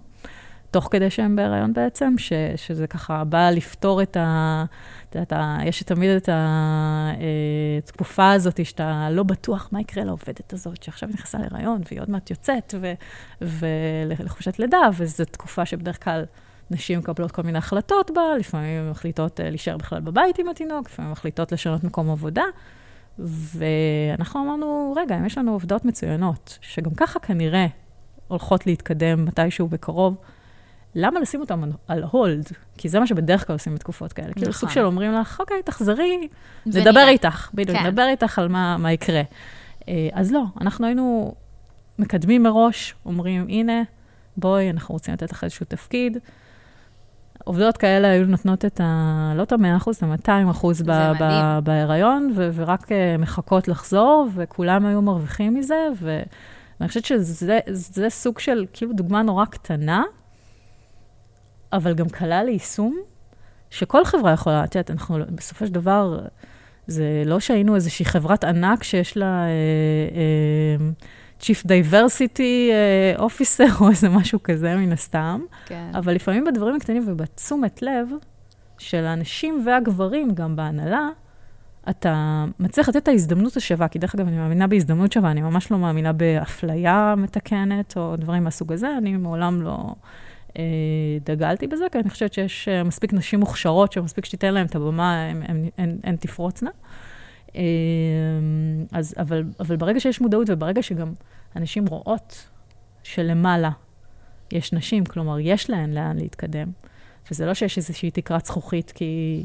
תוך 0.76 0.88
כדי 0.90 1.10
שהן 1.10 1.36
בהיריון 1.36 1.72
בעצם, 1.72 2.14
ש, 2.18 2.32
שזה 2.56 2.86
ככה 2.86 3.24
בא 3.24 3.50
לפתור 3.50 4.02
את 4.02 4.16
ה... 4.16 4.64
את 5.10 5.14
יודעת, 5.14 5.32
יש 5.64 5.82
תמיד 5.82 6.10
את 6.10 6.28
התקופה 7.84 8.32
הזאת 8.32 8.66
שאתה 8.66 9.08
לא 9.10 9.22
בטוח 9.22 9.68
מה 9.72 9.80
יקרה 9.80 10.04
לעובדת 10.04 10.52
הזאת, 10.52 10.82
שעכשיו 10.82 11.08
נכנסה 11.08 11.38
להיריון 11.38 11.80
והיא 11.84 12.00
עוד 12.00 12.10
מעט 12.10 12.30
יוצאת 12.30 12.74
ולחופשת 13.40 14.58
לידה, 14.58 14.88
וזו 14.96 15.24
תקופה 15.24 15.66
שבדרך 15.66 16.04
כלל 16.04 16.24
נשים 16.70 16.98
מקבלות 16.98 17.32
כל 17.32 17.42
מיני 17.42 17.58
החלטות 17.58 18.10
בה, 18.14 18.22
לפעמים 18.38 18.90
מחליטות 18.90 19.40
אה, 19.40 19.50
להישאר 19.50 19.76
בכלל 19.76 20.00
בבית 20.00 20.38
עם 20.38 20.48
התינוק, 20.48 20.88
לפעמים 20.90 21.12
מחליטות 21.12 21.52
לשנות 21.52 21.84
מקום 21.84 22.10
עבודה. 22.10 22.44
ואנחנו 23.18 24.44
אמרנו, 24.44 24.94
רגע, 24.96 25.18
אם 25.18 25.26
יש 25.26 25.38
לנו 25.38 25.52
עובדות 25.52 25.84
מצוינות, 25.84 26.58
שגם 26.60 26.94
ככה 26.94 27.20
כנראה 27.20 27.66
הולכות 28.28 28.66
להתקדם 28.66 29.24
מתישהו 29.24 29.68
בקרוב, 29.68 30.16
למה 30.98 31.20
לשים 31.20 31.40
אותם 31.40 31.62
על 31.88 32.02
הולד? 32.10 32.44
כי 32.78 32.88
זה 32.88 33.00
מה 33.00 33.06
שבדרך 33.06 33.46
כלל 33.46 33.54
עושים 33.54 33.74
בתקופות 33.74 34.12
כאלה. 34.12 34.28
נכון. 34.28 34.42
כאילו, 34.42 34.52
סוג 34.52 34.70
של 34.70 34.84
אומרים 34.84 35.12
לך, 35.12 35.40
אוקיי, 35.40 35.62
תחזרי, 35.62 36.28
נדבר 36.66 37.08
איתך. 37.08 37.50
בדיוק, 37.54 37.78
כן. 37.78 37.86
נדבר 37.86 38.06
איתך 38.08 38.38
על 38.38 38.48
מה, 38.48 38.76
מה 38.76 38.92
יקרה. 38.92 39.22
אה, 39.88 40.08
אז 40.12 40.32
לא, 40.32 40.42
אנחנו 40.60 40.86
היינו 40.86 41.34
מקדמים 41.98 42.42
מראש, 42.42 42.94
אומרים, 43.06 43.46
הנה, 43.48 43.82
בואי, 44.36 44.70
אנחנו 44.70 44.92
רוצים 44.92 45.14
לתת 45.14 45.32
לך 45.32 45.44
איזשהו 45.44 45.66
תפקיד. 45.68 46.18
עובדות 47.44 47.76
כאלה 47.76 48.08
היו 48.08 48.26
נותנות 48.26 48.64
את 48.64 48.80
ה... 48.84 49.32
לא 49.36 49.42
את 49.42 49.52
ה-100 49.52 49.76
אחוז, 49.76 49.96
את 49.96 50.28
ה-200 50.28 50.50
אחוז 50.50 50.82
בהיריון, 51.64 52.32
ו- 52.34 52.50
ורק 52.54 52.82
uh, 52.82 52.94
מחכות 53.18 53.68
לחזור, 53.68 54.28
וכולם 54.34 54.86
היו 54.86 55.02
מרוויחים 55.02 55.54
מזה, 55.54 55.88
ואני 56.00 56.88
חושבת 56.88 57.04
שזה 57.04 58.08
סוג 58.08 58.38
של, 58.38 58.66
כאילו, 58.72 58.92
דוגמה 58.92 59.22
נורא 59.22 59.44
קטנה, 59.44 60.02
אבל 61.76 61.94
גם 61.94 62.08
קלה 62.08 62.44
ליישום, 62.44 62.98
שכל 63.70 64.04
חברה 64.04 64.32
יכולה, 64.32 64.64
את 64.64 64.74
יודעת, 64.74 64.90
אנחנו 64.90 65.18
בסופו 65.34 65.66
של 65.66 65.72
דבר, 65.72 66.18
זה 66.86 67.22
לא 67.26 67.40
שהיינו 67.40 67.74
איזושהי 67.74 68.04
חברת 68.04 68.44
ענק 68.44 68.82
שיש 68.82 69.16
לה 69.16 69.44
אה, 69.44 69.48
אה, 70.16 70.90
Chief 71.40 71.66
Diversity 71.66 72.70
אה, 72.70 73.26
Officer 73.26 73.72
או 73.80 73.88
איזה 73.88 74.08
משהו 74.08 74.42
כזה 74.42 74.76
מן 74.76 74.92
הסתם, 74.92 75.40
כן. 75.66 75.90
אבל 75.94 76.14
לפעמים 76.14 76.44
בדברים 76.44 76.76
הקטנים 76.76 77.04
ובתשומת 77.06 77.82
לב 77.82 78.08
של 78.78 79.04
האנשים 79.04 79.62
והגברים, 79.66 80.30
גם 80.34 80.56
בהנהלה, 80.56 81.08
אתה 81.90 82.44
מצליח 82.58 82.88
לתת 82.88 83.02
את 83.02 83.08
ההזדמנות 83.08 83.56
השווה, 83.56 83.88
כי 83.88 83.98
דרך 83.98 84.14
אגב, 84.14 84.26
אני 84.26 84.36
מאמינה 84.36 84.66
בהזדמנות 84.66 85.12
שווה, 85.12 85.30
אני 85.30 85.42
ממש 85.42 85.70
לא 85.70 85.78
מאמינה 85.78 86.12
באפליה 86.12 87.14
מתקנת 87.16 87.96
או 87.96 88.16
דברים 88.16 88.44
מהסוג 88.44 88.72
הזה, 88.72 88.88
אני 88.98 89.16
מעולם 89.16 89.62
לא... 89.62 89.94
אה, 90.58 90.62
דגלתי 91.24 91.66
בזה, 91.66 91.84
כי 91.92 91.98
אני 91.98 92.10
חושבת 92.10 92.32
שיש 92.32 92.68
אה, 92.68 92.84
מספיק 92.84 93.12
נשים 93.12 93.40
מוכשרות, 93.40 93.92
שמספיק 93.92 94.24
שתיתן 94.24 94.54
להן 94.54 94.66
את 94.66 94.74
הבמה, 94.74 95.30
הן 96.04 96.16
תפרוצנה. 96.16 96.70
אה, 97.56 97.62
אז, 98.92 99.14
אבל, 99.18 99.44
אבל 99.60 99.76
ברגע 99.76 100.00
שיש 100.00 100.20
מודעות 100.20 100.50
וברגע 100.50 100.82
שגם 100.82 101.12
אנשים 101.56 101.86
רואות 101.86 102.48
שלמעלה 103.02 103.70
יש 104.52 104.72
נשים, 104.72 105.04
כלומר, 105.04 105.38
יש 105.40 105.70
להן 105.70 105.92
לאן 105.92 106.18
להתקדם, 106.18 106.68
וזה 107.30 107.46
לא 107.46 107.54
שיש 107.54 107.76
איזושהי 107.76 108.10
תקרת 108.10 108.46
זכוכית, 108.46 108.90
כי 108.90 109.44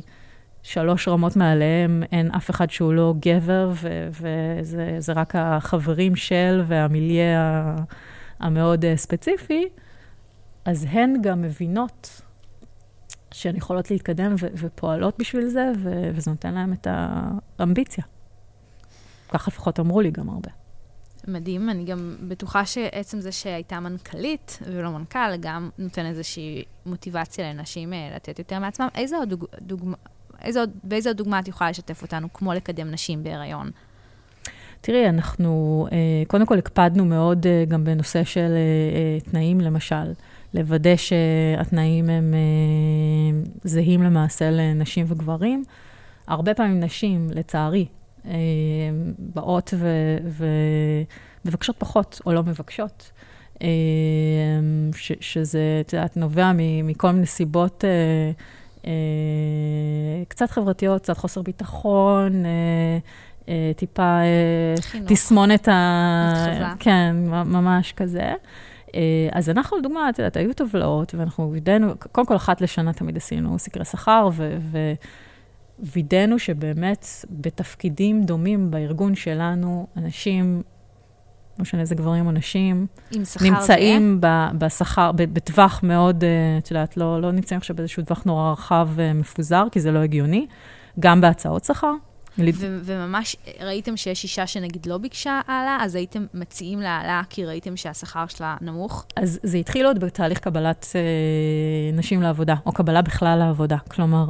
שלוש 0.64 1.08
רמות 1.08 1.36
מעליהם 1.36 2.04
אין 2.12 2.32
אף 2.32 2.50
אחד 2.50 2.70
שהוא 2.70 2.94
לא 2.94 3.14
גבר, 3.20 3.72
וזה 4.12 5.14
רק 5.16 5.34
החברים 5.36 6.16
של 6.16 6.64
והמיליה 6.68 7.76
המאוד 8.40 8.86
ספציפי, 8.96 9.70
אז 10.66 10.88
הן 10.90 11.14
גם 11.22 11.42
מבינות 11.42 12.22
שהן 13.32 13.56
יכולות 13.56 13.92
להתקדם 13.92 14.36
ו- 14.40 14.48
ופועלות 14.58 15.18
בשביל 15.20 15.48
זה, 15.48 15.72
ו- 15.78 16.12
וזה 16.16 16.32
נותן 16.32 16.54
להן 16.54 16.74
את 16.74 16.88
האמביציה. 17.60 18.04
כך 19.30 19.48
לפחות 19.48 19.80
אמרו 19.80 20.02
לי 20.02 20.12
גם 20.12 20.30
הרבה. 20.30 20.50
מדהים, 21.28 21.70
אני 21.70 21.86
גם 21.86 22.16
בטוחה 22.28 22.66
שעצם 22.66 23.20
זה 23.20 23.32
שהייתה 23.32 23.80
מנכ"לית 23.80 24.60
ולא 24.66 24.92
מנכ"ל, 24.92 25.36
גם 25.40 25.70
נותן 25.78 26.06
איזושהי 26.06 26.64
מוטיבציה 26.86 27.54
לנשים 27.54 27.94
אה, 27.94 28.12
לתת 28.16 28.40
יותר 28.40 28.60
מעצמם. 28.60 28.88
איזה 28.96 29.18
עוד 29.18 29.30
דוג... 29.30 29.46
דוגמה, 29.62 29.96
איזה 30.42 30.60
עוד, 30.60 30.70
באיזה 30.84 31.10
עוד 31.10 31.18
דוגמה 31.18 31.40
את 31.40 31.48
יכולה 31.48 31.70
לשתף 31.70 32.02
אותנו, 32.02 32.34
כמו 32.34 32.54
לקדם 32.54 32.92
נשים 32.92 33.24
בהיריון? 33.24 33.72
תראי, 34.82 35.10
אנחנו 35.10 35.88
אה, 35.92 35.98
קודם 36.28 36.46
כל 36.46 36.58
הקפדנו 36.58 37.06
מאוד 37.06 37.48
אה, 37.48 37.66
גם 37.68 37.84
בנושא 37.84 38.24
של 38.24 38.52
תנאים, 39.32 39.62
למשל. 39.62 40.14
לוודא 40.54 40.96
שהתנאים 40.96 42.10
הם 42.10 42.34
אה, 42.34 43.50
זהים 43.64 44.04
למעשה 44.04 44.52
לנשים 44.52 45.06
וגברים. 45.10 45.64
הרבה 46.28 46.54
פעמים 46.54 46.80
נשים, 46.80 47.28
לצערי, 47.34 47.86
אה, 48.26 48.32
באות 49.20 49.74
ומבקשות 51.46 51.76
פחות 51.80 52.22
או 52.26 52.34
לא 52.34 52.44
מבקשות. 52.44 53.12
אה, 53.62 53.68
ש, 54.96 55.12
שזה, 55.20 55.82
את 55.82 55.94
יודעת, 55.94 56.18
נובע 56.18 56.52
מכל 56.84 57.12
מיני 57.12 57.26
סיבות 57.26 57.84
קצת 60.28 60.52
חברתיות, 60.52 61.02
קצת 61.02 61.18
חוסר 61.18 61.42
ביטחון, 61.42 62.44
טיפה 63.76 64.20
תסמונת 65.06 65.68
ה... 65.68 66.74
כן, 66.80 67.16
ממש 67.46 67.94
כזה. 67.94 68.34
אה, 68.96 69.30
אז 69.32 69.50
אנחנו, 69.50 69.78
לדוגמה, 69.78 70.10
את 70.10 70.20
יודעת, 70.20 70.38
היו 70.38 70.54
טבלאות, 70.54 71.16
ואנחנו 71.16 71.52
וידאנו, 71.52 71.94
קודם 72.12 72.28
כל 72.28 72.36
אחת 72.36 72.62
לשנה 72.62 72.94
תמיד 72.94 73.18
עשינו 73.18 73.60
סקרי 73.60 73.86
שכר, 73.86 74.30
ווידאנו 75.80 76.40
שבאמת 76.40 77.06
בתפקידים 77.30 78.24
דומים 78.24 78.72
בארגון 78.72 79.16
שלנו, 79.16 79.88
אנשים, 79.98 80.62
לא 81.58 81.62
משנה 81.62 81.82
איזה 81.82 81.96
גברים 81.96 82.26
או 82.26 82.32
נשים, 82.32 82.88
נמצאים 83.42 84.22
בשכר, 84.58 85.12
בטווח 85.12 85.80
מאוד, 85.84 86.24
אה, 86.24 86.58
את 86.58 86.72
יודעת, 86.72 86.98
לא, 86.98 87.22
לא 87.22 87.32
נמצאים 87.32 87.58
עכשיו 87.58 87.76
באיזשהו 87.76 88.04
טווח 88.04 88.24
נורא 88.24 88.52
רחב 88.52 88.90
ומפוזר, 88.96 89.68
כי 89.72 89.80
זה 89.80 89.92
לא 89.92 90.00
הגיוני, 90.00 90.48
גם 91.00 91.22
בהצעות 91.22 91.66
שכר. 91.66 91.94
ו- 92.40 92.80
וממש 92.84 93.36
ראיתם 93.60 93.98
שיש 93.98 94.24
אישה 94.24 94.48
שנגיד 94.48 94.86
לא 94.86 94.98
ביקשה 94.98 95.42
העלאה, 95.48 95.78
אז 95.82 95.96
הייתם 95.96 96.26
מציעים 96.34 96.82
לה 96.82 96.90
העלאה 96.90 97.22
כי 97.30 97.46
ראיתם 97.46 97.78
שהשכר 97.78 98.28
שלה 98.28 98.58
נמוך? 98.62 99.06
אז 99.16 99.40
זה 99.44 99.58
התחיל 99.58 99.86
עוד 99.86 100.00
בתהליך 100.00 100.40
קבלת 100.40 100.86
אה, 100.96 101.98
נשים 101.98 102.22
לעבודה, 102.22 102.56
או 102.66 102.72
קבלה 102.72 103.02
בכלל 103.02 103.40
לעבודה. 103.40 103.78
כלומר, 103.88 104.26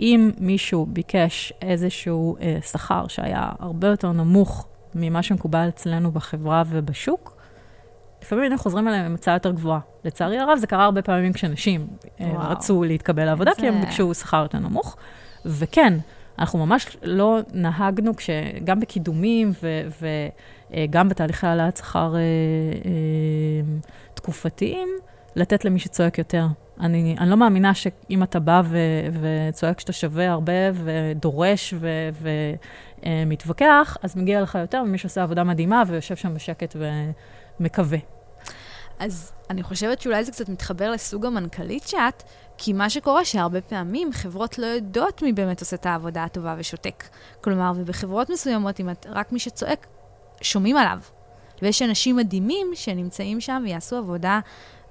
אם 0.00 0.30
מישהו 0.38 0.86
ביקש 0.86 1.52
איזשהו 1.62 2.36
אה, 2.40 2.58
שכר 2.62 3.06
שהיה 3.08 3.50
הרבה 3.58 3.88
יותר 3.88 4.12
נמוך 4.12 4.68
ממה 4.94 5.22
שמקובל 5.22 5.68
אצלנו 5.68 6.12
בחברה 6.12 6.62
ובשוק, 6.66 7.36
לפעמים 8.22 8.42
היינו 8.42 8.58
חוזרים 8.58 8.88
אליהם 8.88 9.04
עם 9.04 9.14
הצעה 9.14 9.34
יותר 9.34 9.50
גבוהה. 9.50 9.80
לצערי 10.04 10.38
הרב, 10.38 10.58
זה 10.58 10.66
קרה 10.66 10.84
הרבה 10.84 11.02
פעמים 11.02 11.32
כשנשים 11.32 11.86
אה, 12.20 12.32
רצו 12.38 12.84
להתקבל 12.84 13.24
לעבודה, 13.24 13.50
זה... 13.54 13.60
כי 13.60 13.68
הם 13.68 13.80
ביקשו 13.80 14.14
שכר 14.14 14.42
יותר 14.42 14.58
נמוך. 14.58 14.96
וכן, 15.44 15.94
אנחנו 16.38 16.66
ממש 16.66 16.96
לא 17.02 17.38
נהגנו, 17.52 18.12
גם 18.64 18.80
בקידומים 18.80 19.52
וגם 20.72 21.08
בתהליכי 21.08 21.46
העלאת 21.46 21.76
שכר 21.76 22.14
אה, 22.16 22.20
אה, 22.20 23.78
תקופתיים, 24.14 24.88
לתת 25.36 25.64
למי 25.64 25.78
שצועק 25.78 26.18
יותר. 26.18 26.46
אני, 26.80 27.16
אני 27.18 27.30
לא 27.30 27.36
מאמינה 27.36 27.74
שאם 27.74 28.22
אתה 28.22 28.40
בא 28.40 28.62
ו, 28.64 28.78
וצועק 29.22 29.80
שאתה 29.80 29.92
שווה 29.92 30.30
הרבה 30.30 30.52
ודורש 30.74 31.74
ומתווכח, 33.02 33.96
אז 34.02 34.16
מגיע 34.16 34.42
לך 34.42 34.54
יותר 34.60 34.82
ממי 34.82 34.98
שעושה 34.98 35.22
עבודה 35.22 35.44
מדהימה 35.44 35.82
ויושב 35.86 36.16
שם 36.16 36.34
בשקט 36.34 36.76
ומקווה. 37.60 37.98
אז 38.98 39.32
אני 39.50 39.62
חושבת 39.62 40.00
שאולי 40.00 40.24
זה 40.24 40.32
קצת 40.32 40.48
מתחבר 40.48 40.90
לסוג 40.90 41.26
המנכ"לית 41.26 41.82
שאת, 41.82 42.22
כי 42.58 42.72
מה 42.72 42.90
שקורה 42.90 43.24
שהרבה 43.24 43.60
פעמים 43.60 44.12
חברות 44.12 44.58
לא 44.58 44.66
יודעות 44.66 45.22
מי 45.22 45.32
באמת 45.32 45.60
עושה 45.60 45.76
את 45.76 45.86
העבודה 45.86 46.24
הטובה 46.24 46.54
ושותק. 46.58 47.04
כלומר, 47.40 47.72
ובחברות 47.76 48.30
מסוימות, 48.30 48.80
אם 48.80 48.90
את 48.90 49.06
רק 49.10 49.32
מי 49.32 49.38
שצועק, 49.38 49.86
שומעים 50.40 50.76
עליו. 50.76 50.98
ויש 51.62 51.82
אנשים 51.82 52.16
מדהימים 52.16 52.66
שנמצאים 52.74 53.40
שם 53.40 53.62
ויעשו 53.64 53.96
עבודה 53.96 54.40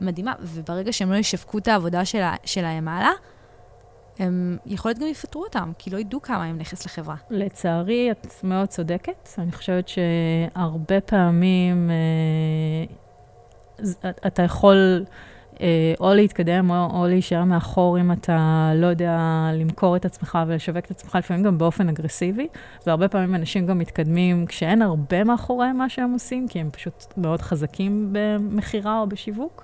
מדהימה, 0.01 0.33
וברגע 0.39 0.93
שהם 0.93 1.11
לא 1.11 1.17
ישווקו 1.17 1.57
את 1.57 1.67
העבודה 1.67 2.05
שלה, 2.05 2.35
שלהם 2.45 2.87
הלאה, 2.87 3.11
הם 4.19 4.57
יכול 4.65 4.89
להיות 4.89 4.99
גם 4.99 5.07
יפטרו 5.07 5.43
אותם, 5.43 5.71
כי 5.77 5.89
לא 5.89 5.97
ידעו 5.97 6.21
כמה 6.21 6.43
הם 6.43 6.57
נכס 6.57 6.85
לחברה. 6.85 7.15
לצערי, 7.29 8.11
את 8.11 8.27
מאוד 8.43 8.67
צודקת. 8.67 9.29
אני 9.37 9.51
חושבת 9.51 9.87
שהרבה 9.87 11.01
פעמים 11.01 11.89
אה, 11.89 11.95
אתה 14.27 14.43
יכול... 14.43 15.05
אה, 15.61 15.93
או 15.99 16.13
להתקדם 16.13 16.69
או, 16.69 16.99
או 16.99 17.07
להישאר 17.07 17.43
מאחור 17.43 17.99
אם 17.99 18.11
אתה 18.11 18.71
לא 18.75 18.87
יודע 18.87 19.19
למכור 19.53 19.95
את 19.95 20.05
עצמך 20.05 20.39
ולשווק 20.47 20.85
את 20.85 20.91
עצמך, 20.91 21.15
לפעמים 21.15 21.43
גם 21.43 21.57
באופן 21.57 21.89
אגרסיבי. 21.89 22.47
והרבה 22.87 23.07
פעמים 23.07 23.35
אנשים 23.35 23.65
גם 23.65 23.77
מתקדמים 23.77 24.45
כשאין 24.45 24.81
הרבה 24.81 25.23
מאחוריהם 25.23 25.77
מה 25.77 25.89
שהם 25.89 26.13
עושים, 26.13 26.47
כי 26.47 26.59
הם 26.59 26.69
פשוט 26.71 27.13
מאוד 27.17 27.41
חזקים 27.41 28.09
במכירה 28.11 28.99
או 28.99 29.07
בשיווק. 29.07 29.63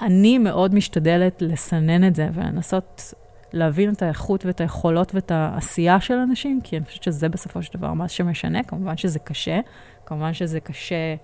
אני 0.00 0.38
מאוד 0.38 0.74
משתדלת 0.74 1.42
לסנן 1.42 2.06
את 2.06 2.14
זה 2.14 2.28
ולנסות 2.32 3.14
להבין 3.52 3.92
את 3.92 4.02
האיכות 4.02 4.46
ואת 4.46 4.60
היכולות 4.60 5.14
ואת 5.14 5.30
העשייה 5.30 6.00
של 6.00 6.14
אנשים, 6.14 6.60
כי 6.64 6.76
אני 6.76 6.84
חושבת 6.84 7.02
שזה 7.02 7.28
בסופו 7.28 7.62
של 7.62 7.78
דבר 7.78 7.92
מה 7.92 8.08
שמשנה. 8.08 8.62
כמובן 8.62 8.96
שזה 8.96 9.18
קשה, 9.18 9.60
כמובן 10.06 10.32
שזה 10.32 10.60
קשה 10.60 11.14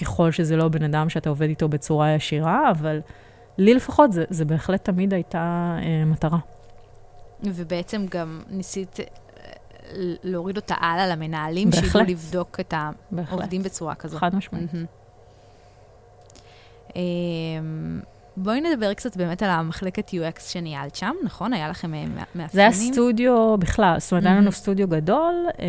ככל 0.00 0.30
שזה 0.30 0.56
לא 0.56 0.68
בן 0.68 0.82
אדם 0.82 1.08
שאתה 1.08 1.28
עובד 1.28 1.48
איתו 1.48 1.68
בצורה 1.68 2.10
ישירה, 2.10 2.70
אבל 2.70 3.00
לי 3.58 3.74
לפחות 3.74 4.12
זה, 4.12 4.24
זה 4.30 4.44
בהחלט 4.44 4.84
תמיד 4.84 5.14
הייתה 5.14 5.76
אה, 5.82 6.04
מטרה. 6.04 6.38
ובעצם 7.44 8.06
גם 8.10 8.40
ניסית 8.50 9.00
אה, 9.00 9.06
להוריד 10.22 10.56
אותה 10.56 10.74
הלאה 10.78 11.06
למנהלים, 11.06 11.72
שידעו 11.72 12.00
לבדוק 12.08 12.60
את 12.60 12.74
העובדים 13.28 13.62
בצורה 13.62 13.94
כזו. 13.94 14.18
חד 14.18 14.34
משמעית. 14.34 14.70
Mm-hmm. 14.70 15.00
בואי 18.36 18.60
נדבר 18.60 18.94
קצת 18.94 19.16
באמת 19.16 19.42
על 19.42 19.50
המחלקת 19.50 20.10
UX 20.10 20.40
שניהלת 20.40 20.96
שם, 20.96 21.14
נכון? 21.24 21.52
היה 21.52 21.68
לכם 21.68 21.94
אה, 21.94 22.04
מאפיינים? 22.06 22.48
זה 22.52 22.60
היה 22.60 22.72
סטודיו 22.72 23.56
בכלל, 23.58 23.96
זאת 23.98 24.12
אומרת, 24.12 24.26
היה 24.26 24.34
לנו 24.34 24.52
סטודיו 24.52 24.88
גדול 24.88 25.34
אה, 25.58 25.66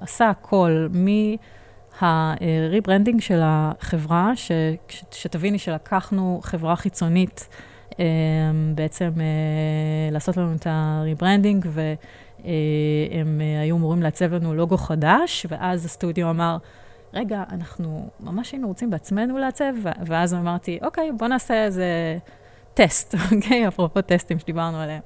שעשה 0.00 0.30
הכל 0.30 0.86
מ... 0.94 1.08
ה 2.00 2.11
rebranding 2.11 3.20
של 3.20 3.40
החברה, 3.42 4.36
ש, 4.36 4.50
שתביני 5.10 5.58
שלקחנו 5.58 6.40
חברה 6.42 6.76
חיצונית 6.76 7.48
אה, 8.00 8.04
בעצם 8.74 9.10
אה, 9.20 10.10
לעשות 10.12 10.36
לנו 10.36 10.54
את 10.54 10.66
ה 10.70 10.78
rebranding, 10.78 11.66
והם 11.68 13.40
אה, 13.40 13.60
היו 13.60 13.76
אמורים 13.76 14.02
לעצב 14.02 14.34
לנו 14.34 14.54
לוגו 14.54 14.76
חדש, 14.76 15.46
ואז 15.48 15.84
הסטודיו 15.84 16.30
אמר, 16.30 16.56
רגע, 17.14 17.42
אנחנו 17.52 18.08
ממש 18.20 18.52
היינו 18.52 18.68
רוצים 18.68 18.90
בעצמנו 18.90 19.38
לעצב, 19.38 19.72
ואז 20.06 20.34
אמרתי, 20.34 20.78
אוקיי, 20.82 21.12
בוא 21.18 21.28
נעשה 21.28 21.64
איזה 21.64 22.18
טסט, 22.74 23.14
אוקיי? 23.32 23.68
אפרופו 23.68 24.02
טסטים 24.02 24.38
שדיברנו 24.38 24.80
עליהם. 24.80 25.02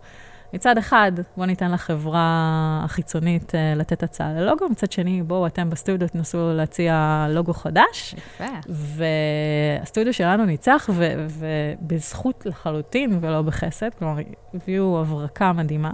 מצד 0.52 0.78
אחד, 0.78 1.12
בואו 1.36 1.46
ניתן 1.46 1.72
לחברה 1.72 2.80
החיצונית 2.84 3.50
אה, 3.50 3.78
לתת 3.78 4.02
הצעה 4.02 4.32
ללוגו, 4.32 4.68
מצד 4.68 4.92
שני, 4.92 5.22
בואו 5.22 5.46
אתם 5.46 5.70
בסטודיו 5.70 6.08
תנסו 6.08 6.52
להציע 6.54 7.26
לוגו 7.30 7.52
חדש. 7.52 8.14
יפה. 8.18 8.44
והסטודיו 8.68 10.12
שלנו 10.12 10.44
ניצח, 10.44 10.90
ו- 10.92 11.26
ובזכות 11.28 12.46
לחלוטין 12.46 13.18
ולא 13.20 13.42
בחסד, 13.42 13.88
כלומר, 13.98 14.22
הביאו 14.54 15.00
הברקה 15.00 15.52
מדהימה. 15.52 15.92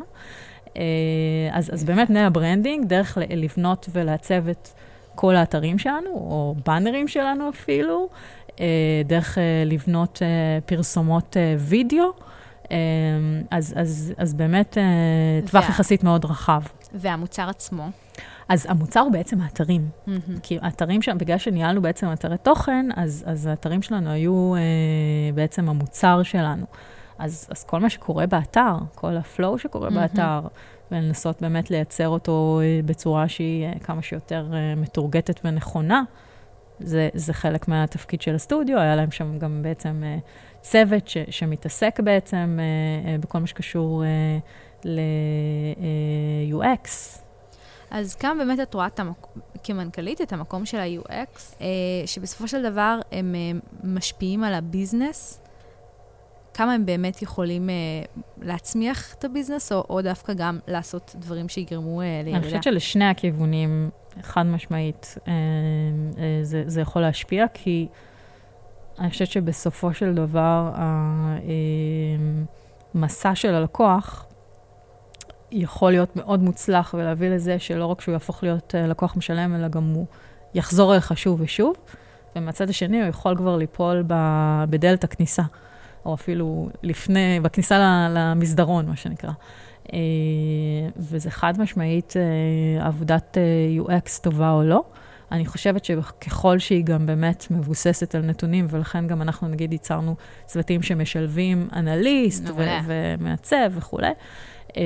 אה, 0.66 0.76
אז, 1.52 1.74
אז 1.74 1.84
באמת 1.84 2.10
מה 2.10 2.30
rebranding, 2.30 2.86
דרך 2.86 3.18
לבנות 3.30 3.88
ולעצב 3.92 4.48
את 4.48 4.68
כל 5.14 5.36
האתרים 5.36 5.78
שלנו, 5.78 6.10
או 6.10 6.54
באנרים 6.66 7.08
שלנו 7.08 7.48
אפילו, 7.48 8.08
אה, 8.48 8.60
דרך 9.04 9.38
לבנות 9.66 10.22
פרסומות 10.66 11.36
וידאו. 11.58 12.12
אמ, 12.70 12.76
אז, 13.50 13.74
אז, 13.76 14.12
אז 14.16 14.34
באמת 14.34 14.78
אה, 14.78 15.40
טווח 15.46 15.64
וה... 15.64 15.68
יחסית 15.70 16.04
מאוד 16.04 16.24
רחב. 16.24 16.62
והמוצר 16.94 17.48
עצמו? 17.48 17.88
אז 18.48 18.66
המוצר 18.68 19.00
הוא 19.00 19.12
בעצם 19.12 19.40
האתרים. 19.40 19.88
Mm-hmm. 19.88 20.10
כי 20.42 20.58
האתרים 20.62 21.02
שם, 21.02 21.18
בגלל 21.18 21.38
שניהלנו 21.38 21.82
בעצם 21.82 22.12
אתרי 22.12 22.38
תוכן, 22.38 22.86
אז, 22.96 23.24
אז 23.26 23.46
האתרים 23.46 23.82
שלנו 23.82 24.10
היו 24.10 24.54
אה, 24.54 24.60
בעצם 25.34 25.68
המוצר 25.68 26.22
שלנו. 26.22 26.66
אז, 27.18 27.48
אז 27.50 27.64
כל 27.64 27.80
מה 27.80 27.90
שקורה 27.90 28.26
באתר, 28.26 28.76
כל 28.94 29.16
הפלואו 29.16 29.58
שקורה 29.58 29.88
mm-hmm. 29.88 29.94
באתר, 29.94 30.40
ולנסות 30.90 31.42
באמת 31.42 31.70
לייצר 31.70 32.08
אותו 32.08 32.60
אה, 32.62 32.80
בצורה 32.84 33.28
שהיא 33.28 33.66
אה, 33.66 33.78
כמה 33.78 34.02
שיותר 34.02 34.46
מתורגטת 34.76 35.40
ונכונה, 35.44 36.02
זה, 36.80 37.08
זה 37.14 37.32
חלק 37.32 37.68
מהתפקיד 37.68 38.22
של 38.22 38.34
הסטודיו. 38.34 38.78
היה 38.78 38.96
להם 38.96 39.10
שם 39.10 39.38
גם 39.38 39.62
בעצם 39.62 40.02
אה, 40.04 40.18
צוות 40.64 41.08
ש, 41.08 41.16
שמתעסק 41.30 42.00
בעצם 42.00 42.58
אה, 42.60 42.64
אה, 43.10 43.18
בכל 43.18 43.38
מה 43.38 43.46
שקשור 43.46 44.04
אה, 44.04 44.38
ל-UX. 44.84 46.88
אז 47.90 48.14
כאן 48.14 48.38
באמת 48.38 48.60
את 48.60 48.74
רואה 48.74 48.86
את 48.86 49.00
המק... 49.00 49.26
כמנכ"לית 49.64 50.20
את 50.20 50.32
המקום 50.32 50.66
של 50.66 50.78
ה-UX, 50.78 51.62
שבסופו 52.06 52.48
של 52.48 52.70
דבר 52.70 53.00
הם 53.12 53.34
משפיעים 53.84 54.44
על 54.44 54.54
הביזנס. 54.54 55.40
כמה 56.54 56.72
הם 56.72 56.86
באמת 56.86 57.22
יכולים 57.22 57.70
להצמיח 58.42 59.14
את 59.14 59.24
הביזנס, 59.24 59.72
או, 59.72 59.84
או 59.90 60.02
דווקא 60.02 60.32
גם 60.32 60.58
לעשות 60.68 61.14
דברים 61.18 61.48
שיגרמו 61.48 62.00
לירידה? 62.00 62.36
אני 62.36 62.44
חושבת 62.44 62.62
שלשני 62.62 63.04
הכיוונים, 63.04 63.90
חד 64.22 64.42
משמעית, 64.42 65.18
זה, 66.42 66.62
זה 66.66 66.80
יכול 66.80 67.02
להשפיע, 67.02 67.46
כי... 67.54 67.88
אני 68.98 69.10
חושבת 69.10 69.28
שבסופו 69.28 69.94
של 69.94 70.14
דבר, 70.14 70.70
המסע 72.94 73.34
של 73.34 73.54
הלקוח 73.54 74.26
יכול 75.54 75.92
להיות 75.92 76.16
מאוד 76.16 76.42
מוצלח 76.42 76.94
ולהביא 76.98 77.28
לזה 77.28 77.58
שלא 77.58 77.86
רק 77.86 78.00
שהוא 78.00 78.12
יהפוך 78.12 78.42
להיות 78.42 78.74
אה, 78.74 78.86
לקוח 78.86 79.16
משלם, 79.16 79.54
אלא 79.54 79.68
גם 79.68 79.84
הוא 79.84 80.06
יחזור 80.54 80.92
אליך 80.92 81.18
שוב 81.18 81.40
ושוב. 81.40 81.74
ומהצד 82.36 82.70
השני, 82.70 83.00
הוא 83.00 83.08
יכול 83.08 83.36
כבר 83.36 83.56
ליפול 83.56 84.04
בדלת 84.70 85.04
הכניסה, 85.04 85.42
או 86.04 86.14
אפילו 86.14 86.68
לפני, 86.82 87.40
בכניסה 87.42 88.08
למסדרון, 88.10 88.86
מה 88.86 88.96
שנקרא. 88.96 89.30
אה, 89.92 89.98
וזה 90.96 91.30
חד 91.30 91.60
משמעית 91.60 92.14
אה, 92.16 92.86
עבודת 92.86 93.38
UX 93.80 94.20
טובה 94.22 94.50
או 94.50 94.62
לא. 94.62 94.84
אני 95.34 95.46
חושבת 95.46 95.84
שככל 95.84 96.58
שהיא 96.58 96.84
גם 96.84 97.06
באמת 97.06 97.46
מבוססת 97.50 98.14
על 98.14 98.22
נתונים, 98.22 98.66
ולכן 98.70 99.06
גם 99.06 99.22
אנחנו 99.22 99.48
נגיד 99.48 99.72
ייצרנו 99.72 100.16
צוותים 100.46 100.82
שמשלבים 100.82 101.68
אנליסט 101.72 102.50
ו- 102.56 102.66
ומעצב 102.86 103.70
וכולי, 103.70 104.10
אה, 104.76 104.82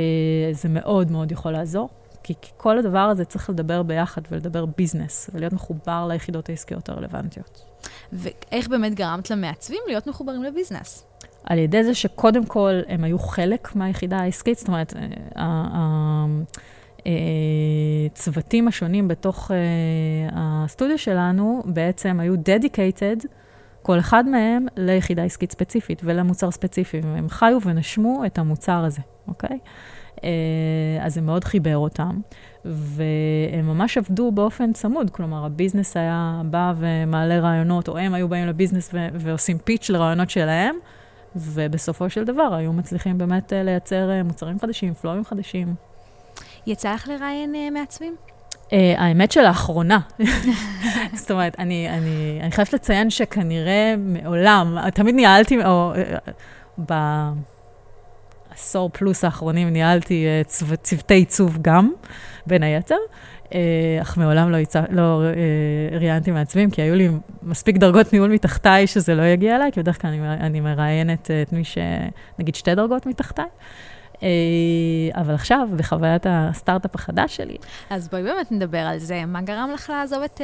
זה 0.53 0.69
מאוד 0.69 1.11
מאוד 1.11 1.33
יכול 1.33 1.53
לעזור. 1.53 1.89
כי 2.23 2.35
כל 2.57 2.79
הדבר 2.79 2.99
הזה 2.99 3.25
צריך 3.25 3.51
לדבר 3.51 3.83
ביחד 3.83 4.23
ולדבר 4.31 4.67
ביזנס, 4.67 5.31
ולהיות 5.35 5.53
מחובר 5.53 6.07
ליחידות 6.09 6.49
העסקיות 6.49 6.89
הרלוונטיות. 6.89 7.65
ואיך 8.13 8.69
באמת 8.69 8.95
גרמת 8.95 9.31
למעצבים 9.31 9.81
להיות 9.87 10.07
מחוברים 10.07 10.43
לביזנס? 10.43 11.05
על 11.45 11.59
ידי 11.59 11.85
זה 11.85 11.95
שקודם 11.95 12.47
כל 12.47 12.81
הם 12.89 13.05
היו 13.05 13.19
חלק 13.19 13.77
מהיחידה 13.77 14.19
העסקית, 14.19 14.59
זאת 14.59 14.69
אומרת, 14.69 14.95
הצוותים 18.13 18.65
אה, 18.65 18.69
השונים 18.69 19.09
בתוך 19.09 19.51
אה, 19.51 19.57
הסטודיו 20.33 20.99
שלנו 20.99 21.63
בעצם 21.67 22.21
היו 22.21 22.35
dedicated, 22.35 23.27
כל 23.83 23.99
אחד 23.99 24.29
מהם 24.29 24.67
ליחידה 24.77 25.25
עסקית 25.25 25.53
ספציפית 25.53 26.01
ולמוצר 26.05 26.51
ספציפי, 26.51 27.01
והם 27.01 27.29
חיו 27.29 27.59
ונשמו 27.65 28.23
את 28.27 28.39
המוצר 28.39 28.85
הזה, 28.85 29.01
אוקיי? 29.29 29.59
אה, 30.25 30.29
אז 31.01 31.15
זה 31.15 31.21
מאוד 31.21 31.45
חיבר 31.45 31.77
אותם, 31.77 32.21
והם 32.65 33.67
ממש 33.67 33.99
עבדו 33.99 34.33
באופן 34.33 34.73
צמוד, 34.73 35.11
כלומר, 35.11 35.45
הביזנס 35.45 35.97
היה 35.97 36.43
בא 36.45 36.73
ומעלה 36.77 37.41
רעיונות, 37.41 37.89
או 37.89 37.99
הם 37.99 38.15
היו 38.15 38.29
באים 38.29 38.47
לביזנס 38.47 38.95
ועושים 39.15 39.59
פיץ' 39.59 39.91
לרעיונות 39.91 40.31
שלהם, 40.31 40.77
ובסופו 41.37 42.11
של 42.11 42.25
דבר 42.25 42.55
היו 42.55 42.73
מצליחים 42.73 43.19
באמת 43.19 43.53
לייצר 43.57 44.11
מוצרים 44.25 44.59
חדשים, 44.59 44.95
פלואים 44.95 45.25
חדשים. 45.25 45.88
יצא 46.69 46.95
לך 46.95 47.09
לראיין 47.09 47.55
uh, 47.55 47.75
מעצבים? 47.75 48.17
Uh, 48.67 48.73
האמת 48.97 49.33
שלאחרונה, 49.33 49.99
זאת 51.21 51.31
אומרת, 51.31 51.59
אני, 51.59 51.89
אני, 51.89 52.39
אני 52.43 52.51
חייבת 52.51 52.73
לציין 52.73 53.11
שכנראה 53.11 53.95
מעולם, 53.99 54.77
תמיד 54.95 55.15
ניהלתי, 55.15 55.65
או 55.65 55.93
uh, 55.95 56.31
בעשור 58.53 58.91
פלוס 58.93 59.25
האחרונים 59.25 59.69
ניהלתי 59.69 60.27
uh, 60.27 60.49
צו, 60.49 60.67
צוותי 60.83 61.15
עיצוב 61.15 61.59
גם, 61.63 61.93
בין 62.47 62.63
היתר, 62.63 62.97
אך 64.03 64.17
מעולם 64.17 64.51
לא, 64.51 64.57
יצא, 64.57 64.83
לא 64.91 65.23
uh, 65.93 65.95
ראיינתי 65.97 66.31
מעצבים, 66.31 66.71
כי 66.71 66.83
היו 66.83 66.95
לי 66.95 67.09
מספיק 67.43 67.77
דרגות 67.77 68.13
ניהול 68.13 68.31
מתחתיי 68.31 68.87
שזה 68.87 69.15
לא 69.15 69.23
יגיע 69.23 69.57
אליי, 69.57 69.73
כי 69.73 69.81
בדרך 69.81 70.03
כלל 70.03 70.11
אני, 70.11 70.29
אני 70.29 70.61
מראיינת 70.61 71.31
את 71.43 71.53
מי 71.53 71.63
שנגיד 71.65 72.55
שתי 72.55 72.75
דרגות 72.75 73.07
מתחתיי. 73.07 73.45
אה, 74.23 75.21
אבל 75.21 75.35
עכשיו, 75.35 75.69
בחוויית 75.77 76.27
הסטארט-אפ 76.29 76.95
החדש 76.95 77.37
שלי. 77.37 77.57
אז 77.91 78.09
בואי 78.09 78.23
באמת 78.23 78.53
נדבר 78.53 78.79
על 78.79 78.99
זה. 78.99 79.25
מה 79.27 79.43
גרם 79.43 79.71
לך 79.75 79.91
לעזוב 79.91 80.23
את 80.23 80.41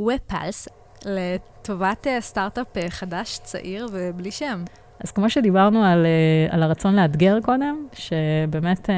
ופלס 0.00 0.68
uh, 0.68 0.70
לטובת 1.06 2.06
uh, 2.06 2.20
סטארט-אפ 2.20 2.66
uh, 2.76 2.80
חדש, 2.90 3.38
צעיר 3.42 3.86
ובלי 3.92 4.30
שם? 4.30 4.64
אז 5.04 5.10
כמו 5.10 5.30
שדיברנו 5.30 5.84
על, 5.84 6.06
על 6.50 6.62
הרצון 6.62 6.96
לאתגר 6.96 7.38
קודם, 7.44 7.86
שבאמת 7.92 8.90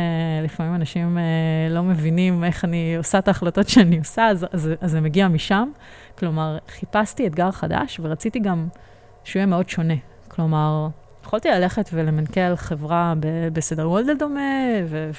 לפעמים 0.44 0.74
אנשים 0.74 1.18
לא 1.70 1.82
מבינים 1.82 2.44
איך 2.44 2.64
אני 2.64 2.96
עושה 2.96 3.18
את 3.18 3.28
ההחלטות 3.28 3.68
שאני 3.68 3.98
עושה, 3.98 4.28
אז, 4.28 4.46
אז, 4.52 4.70
אז 4.80 4.90
זה 4.90 5.00
מגיע 5.00 5.28
משם. 5.28 5.70
כלומר, 6.18 6.59
חיפשתי 6.68 7.26
אתגר 7.26 7.50
חדש 7.50 8.00
ורציתי 8.02 8.38
גם 8.38 8.68
שהוא 9.24 9.40
יהיה 9.40 9.46
מאוד 9.46 9.68
שונה. 9.68 9.94
כלומר, 10.28 10.88
יכולתי 11.27 11.49
ללכת 11.49 11.91
ולמנכ"ל 11.93 12.57
חברה 12.57 13.14
בסדר 13.53 13.85
גודל 13.85 14.16
דומה 14.16 14.41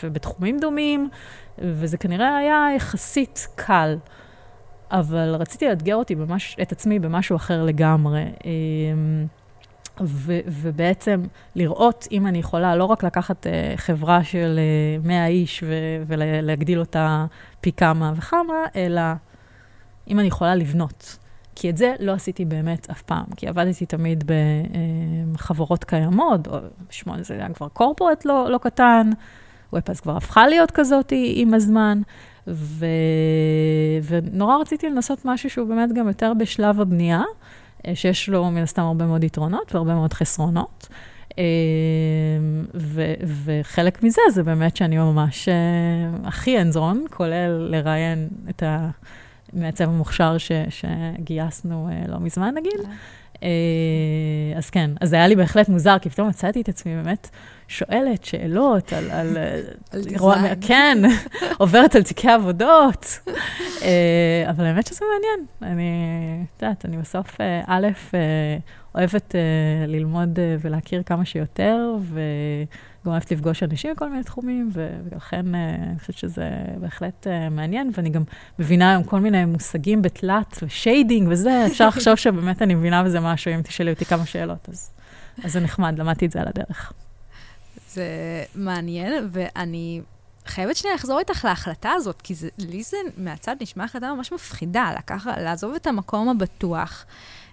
ובתחומים 0.04 0.60
דומים, 0.60 1.10
וזה 1.58 1.98
כנראה 1.98 2.38
היה 2.38 2.68
יחסית 2.76 3.48
קל. 3.56 3.98
אבל 4.92 5.36
רציתי 5.40 5.68
לאתגר 5.68 5.96
אותי 5.96 6.16
במש, 6.16 6.58
את 6.62 6.72
עצמי 6.72 7.00
במשהו 7.00 7.36
אחר 7.36 7.64
לגמרי. 7.64 8.24
אמ, 8.46 9.26
ו, 10.02 10.40
ובעצם 10.46 11.24
לראות 11.56 12.08
אם 12.12 12.28
אני 12.28 12.38
יכולה 12.38 12.76
לא 12.76 12.86
רק 12.86 13.04
לקחת 13.04 13.46
uh, 13.46 13.78
חברה 13.78 14.24
של 14.24 14.60
uh, 15.04 15.08
100 15.08 15.28
איש 15.28 15.64
ו, 15.64 15.74
ולהגדיל 16.08 16.80
אותה 16.80 17.26
פי 17.62 17.72
כמה 17.72 18.14
וכמה, 18.16 18.66
אלא 18.76 19.02
אם 20.08 20.20
אני 20.20 20.28
יכולה 20.28 20.56
לבנות. 20.56 21.18
כי 21.60 21.70
את 21.70 21.78
זה 21.78 21.94
לא 22.00 22.12
עשיתי 22.12 22.46
באמת 22.46 22.90
אף 22.90 23.02
פעם, 23.02 23.26
כי 23.38 23.48
עבדתי 23.48 23.86
תמיד 23.86 24.32
בחברות 25.32 25.84
קיימות, 25.84 26.48
או 26.48 26.58
שמונה 26.90 27.24
זה 27.24 27.34
היה 27.34 27.50
כבר 27.54 27.68
קורפורט 27.68 28.26
לא, 28.26 28.52
לא 28.52 28.58
קטן, 28.58 29.10
ופאז 29.74 30.00
כבר 30.00 30.18
הפכה 30.18 30.48
להיות 30.48 30.72
כזאת 30.72 31.14
עם 31.16 31.54
הזמן, 31.54 32.02
ו... 32.48 32.86
ונורא 34.04 34.58
רציתי 34.58 34.90
לנסות 34.90 35.26
משהו 35.26 35.50
שהוא 35.50 35.68
באמת 35.68 35.94
גם 35.94 36.08
יותר 36.08 36.34
בשלב 36.38 36.82
הבנייה, 36.82 37.22
אה, 37.88 37.96
שיש 37.96 38.30
לו 38.30 38.52
מן 38.52 38.62
הסתם 38.62 38.82
הרבה 38.82 39.06
מאוד 39.06 39.24
יתרונות 39.24 39.76
והרבה 39.76 39.96
מאוד 39.96 40.14
חסרונות. 40.14 40.88
אה, 41.40 41.44
ו- 42.74 43.14
וחלק 43.46 44.04
מזה 44.04 44.22
זה 44.34 44.44
באמת 44.44 44.76
שאני 44.76 44.98
ממש 44.98 45.50
אה, 45.50 45.54
הכי 46.24 46.62
אנזון, 46.62 47.06
כולל 47.10 47.68
לראיין 47.72 48.28
את 48.50 48.64
ה... 48.64 48.90
מעצב 49.54 49.84
המוכשר 49.84 50.38
ש, 50.38 50.52
שגייסנו 50.70 51.90
uh, 51.90 52.12
לא 52.12 52.20
מזמן, 52.20 52.54
נגיד. 52.56 52.80
Uh, 53.36 53.40
אז 54.58 54.70
כן, 54.70 54.92
אז 55.02 55.10
זה 55.10 55.16
היה 55.16 55.28
לי 55.28 55.36
בהחלט 55.36 55.70
מוזר, 55.70 56.00
כי 56.00 56.10
פתאום 56.10 56.28
מצאתי 56.28 56.62
את 56.62 56.70
עצמי 56.70 56.96
באמת 56.96 57.30
שואלת 57.68 58.26
שאלות 58.26 58.94
על... 58.94 59.12
על, 59.12 59.38
על 59.92 60.04
דיזיין. 60.04 60.56
כן, 60.62 60.98
עוברת 61.58 61.96
על 61.96 62.04
תיקי 62.04 62.30
עבודות. 62.30 63.20
uh, 63.26 63.84
אבל 64.50 64.66
האמת 64.66 64.88
שזה 64.88 65.06
מעניין. 65.14 65.46
אני, 65.62 65.92
את 66.56 66.62
יודעת, 66.62 66.86
אני 66.86 66.98
בסוף, 66.98 67.36
uh, 67.36 67.40
א', 67.68 67.88
אה, 68.12 68.16
אוהבת 68.96 69.32
אה, 69.32 69.88
ללמוד 69.88 70.38
אה, 70.38 70.42
ולהכיר 70.62 71.04
כמה 71.04 71.26
שיותר, 71.26 71.96
ו... 72.02 72.20
גם 73.08 73.12
אוהבת 73.12 73.32
לפגוש 73.32 73.64
אנשים 73.64 73.92
מכל 73.92 74.10
מיני 74.10 74.24
תחומים, 74.24 74.70
ולכן 74.74 75.56
אה, 75.56 75.76
אני 75.76 76.00
חושבת 76.00 76.18
שזה 76.18 76.50
בהחלט 76.80 77.28
אה, 77.28 77.50
מעניין, 77.50 77.92
ואני 77.94 78.10
גם 78.10 78.24
מבינה 78.60 78.92
היום 78.92 79.04
כל 79.04 79.20
מיני 79.20 79.46
מושגים 79.46 80.02
בתלת 80.02 80.60
ו 80.64 80.72
shading 80.72 81.28
וזה, 81.32 81.66
אפשר 81.68 81.88
לחשוב 81.88 82.16
שבאמת 82.16 82.62
אני 82.62 82.76
מבינה 82.76 83.04
בזה 83.04 83.20
משהו, 83.20 83.54
אם 83.54 83.62
תשאלי 83.62 83.92
אותי 83.92 84.06
כמה 84.06 84.26
שאלות, 84.26 84.70
אז, 84.70 84.92
אז 85.44 85.54
זה 85.54 85.60
נחמד, 85.60 86.00
למדתי 86.00 86.26
את 86.26 86.32
זה 86.32 86.42
על 86.42 86.48
הדרך. 86.48 86.94
זה 87.90 88.04
מעניין, 88.56 89.28
ואני 89.32 90.02
חייבת 90.46 90.76
שנייה 90.76 90.96
לחזור 90.96 91.20
איתך 91.20 91.46
להחלטה 91.46 91.92
הזאת, 91.92 92.22
כי 92.22 92.36
זה, 92.36 92.50
לי 92.58 92.84
זה 92.84 92.98
מהצד 93.18 93.56
נשמע 93.62 93.84
החלטה 93.84 94.14
ממש 94.14 94.32
מפחידה, 94.32 94.92
לקח, 94.98 95.28
לעזוב 95.28 95.74
את 95.74 95.88
המקום 95.88 96.30
הבטוח. 96.30 97.06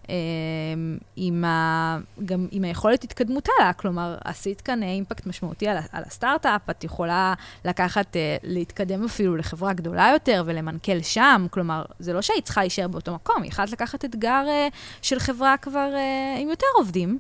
אמ, 0.09 0.99
עם, 1.17 1.45
ה, 1.45 1.99
גם 2.25 2.47
עם 2.51 2.65
היכולת 2.65 3.05
התקדמות 3.05 3.49
הלאה. 3.49 3.73
כלומר, 3.73 4.17
עשית 4.25 4.61
כאן 4.61 4.83
אימפקט 4.83 5.27
משמעותי 5.27 5.69
על, 5.69 5.77
על 5.93 6.03
הסטארט-אפ, 6.07 6.71
את 6.71 6.85
יכולה 6.85 7.35
לקחת, 7.65 8.17
אה, 8.17 8.37
להתקדם 8.43 9.05
אפילו 9.05 9.37
לחברה 9.37 9.73
גדולה 9.73 10.11
יותר 10.13 10.43
ולמנכ"ל 10.47 11.03
שם. 11.03 11.47
כלומר, 11.51 11.85
זה 11.99 12.13
לא 12.13 12.23
שהיית 12.23 12.45
צריכה 12.45 12.61
להישאר 12.61 12.89
באותו 12.89 13.15
מקום, 13.15 13.43
היא 13.43 13.51
יכולת 13.51 13.73
לקחת 13.73 14.05
אתגר 14.05 14.45
אה, 14.49 14.69
של 15.03 15.19
חברה 15.19 15.57
כבר 15.57 15.91
אה, 15.95 16.37
עם 16.41 16.49
יותר 16.49 16.67
עובדים. 16.77 17.19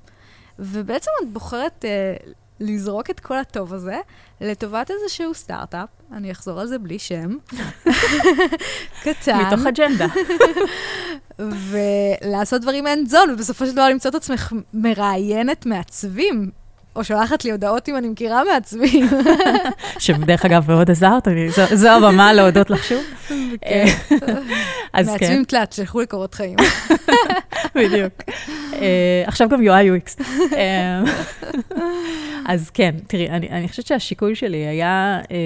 ובעצם 0.59 1.11
את 1.22 1.28
בוחרת 1.32 1.85
לזרוק 2.64 3.10
את 3.10 3.20
כל 3.20 3.38
הטוב 3.38 3.74
הזה 3.74 3.98
לטובת 4.40 4.90
איזשהו 4.90 5.34
סטארט-אפ, 5.34 5.88
אני 6.12 6.32
אחזור 6.32 6.60
על 6.60 6.66
זה 6.66 6.78
בלי 6.78 6.98
שם, 6.98 7.36
קטן. 9.04 9.38
מתוך 9.46 9.66
אג'נדה. 9.66 10.06
ולעשות 11.70 12.62
דברים 12.62 12.86
אין 12.86 13.06
זון, 13.06 13.30
ובסופו 13.30 13.66
של 13.66 13.72
דבר 13.72 13.88
למצוא 13.88 14.10
את 14.10 14.14
עצמך 14.14 14.52
מראיינת 14.74 15.66
מעצבים. 15.66 16.63
או 16.97 17.05
שולחת 17.05 17.45
לי 17.45 17.51
הודעות 17.51 17.88
אם 17.88 17.97
אני 17.97 18.09
מכירה 18.09 18.42
מעצבים. 18.45 19.07
שבדרך 19.99 20.45
אגב 20.45 20.70
מאוד 20.70 20.90
עזרת, 20.90 21.28
זו 21.72 21.88
הבמה 21.88 22.32
להודות 22.32 22.70
לך 22.70 22.84
שוב. 22.84 23.03
כן. 23.61 23.84
אז 24.92 25.07
כן. 25.07 25.12
מעצבים 25.12 25.45
תלת, 25.45 25.72
שלחו 25.72 26.01
לי 26.01 26.07
קורות 26.07 26.34
חיים. 26.34 26.57
בדיוק. 27.76 28.12
אה, 28.72 29.22
עכשיו 29.26 29.49
גם 29.49 29.61
UI 29.61 30.01
UX. 30.01 30.24
אה, 30.57 31.03
אז 32.47 32.70
כן, 32.70 32.95
תראי, 33.07 33.28
אני 33.30 33.68
חושבת 33.68 33.86
שהשיקול 33.86 34.34
שלי 34.34 34.57
היה 34.57 35.20
אה, 35.30 35.36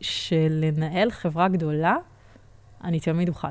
שלנהל 0.00 1.10
חברה 1.10 1.48
גדולה, 1.48 1.96
אני 2.84 3.00
תמיד 3.00 3.28
אוכל. 3.28 3.48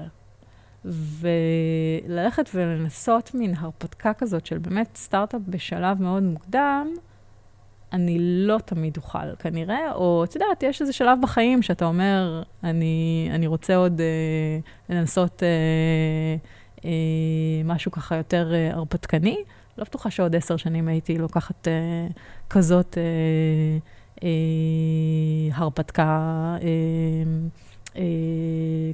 וללכת 0.85 2.49
ולנסות 2.53 3.31
מין 3.33 3.53
הרפתקה 3.57 4.13
כזאת 4.13 4.45
של 4.45 4.57
באמת 4.57 4.89
סטארט-אפ 4.95 5.41
בשלב 5.47 6.01
מאוד 6.01 6.23
מוקדם, 6.23 6.87
אני 7.93 8.17
לא 8.19 8.57
תמיד 8.65 8.97
אוכל 8.97 9.35
כנראה, 9.39 9.93
או 9.93 10.23
את 10.23 10.35
יודעת, 10.35 10.63
יש 10.63 10.81
איזה 10.81 10.93
שלב 10.93 11.19
בחיים 11.21 11.61
שאתה 11.61 11.85
אומר, 11.85 12.43
אני, 12.63 13.29
אני 13.31 13.47
רוצה 13.47 13.75
עוד 13.75 14.01
אה, 14.01 14.59
לנסות 14.95 15.43
אה, 15.43 15.47
אה, 16.85 16.91
משהו 17.65 17.91
ככה 17.91 18.15
יותר 18.15 18.53
אה, 18.53 18.73
הרפתקני. 18.73 19.37
לא 19.77 19.83
בטוחה 19.83 20.11
שעוד 20.11 20.35
עשר 20.35 20.57
שנים 20.57 20.87
הייתי 20.87 21.17
לוקחת 21.17 21.67
אה, 21.67 22.07
כזאת 22.49 22.97
אה, 22.97 23.03
אה, 24.23 24.29
הרפתקה, 25.53 26.03
אה, 26.61 26.67
אה, 27.95 28.01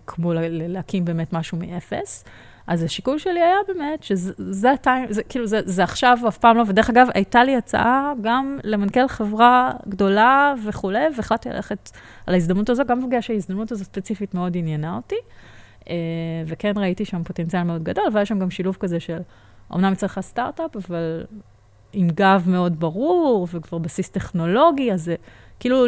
כמו 0.08 0.34
להקים 0.50 1.06
באמת 1.06 1.34
משהו 1.34 1.58
מאפס. 1.58 2.24
אז 2.68 2.84
השיקול 2.84 3.18
שלי 3.18 3.42
היה 3.42 3.58
באמת 3.68 4.04
שזה 4.04 4.72
הטיים, 4.72 5.14
זה 5.14 5.24
כאילו, 5.24 5.48
זה, 5.48 5.60
זה 5.66 5.84
עכשיו, 5.84 6.18
אף 6.28 6.38
פעם 6.38 6.58
לא, 6.58 6.64
ודרך 6.68 6.90
אגב, 6.90 7.08
הייתה 7.14 7.44
לי 7.44 7.56
הצעה 7.56 8.14
גם 8.22 8.60
למנכ"ל 8.64 9.08
חברה 9.08 9.72
גדולה 9.88 10.54
וכולי, 10.66 11.06
והחלטתי 11.16 11.50
ללכת 11.50 11.90
על 12.28 12.34
ההזדמנות 12.34 12.70
הזו, 12.70 12.84
גם 12.88 13.08
בגלל 13.08 13.22
שההזדמנות 13.22 13.72
הזו 13.72 13.86
ספציפית 13.86 14.34
מאוד 14.34 14.58
עניינה 14.58 14.96
אותי, 14.96 15.16
אה, 15.90 15.96
וכן 16.48 16.74
ראיתי 16.78 17.06
שם 17.06 17.24
פוטנציאל 17.24 17.64
מאוד 17.64 17.84
גדול, 17.84 18.06
והיה 18.14 18.26
שם 18.26 18.40
גם 18.40 18.52
שילוב 18.52 18.78
כזה 18.80 19.00
של, 19.00 19.20
אמנם 19.74 19.96
צריך 19.96 20.20
סטארט-אפ, 20.20 20.76
אבל 20.76 21.24
עם 21.94 22.08
גב 22.08 22.44
מאוד 22.48 22.80
ברור, 22.80 23.48
וכבר 23.52 23.78
בסיס 23.78 24.10
טכנולוגי, 24.10 24.94
אז 24.94 25.04
זה 25.04 25.16
כאילו 25.60 25.86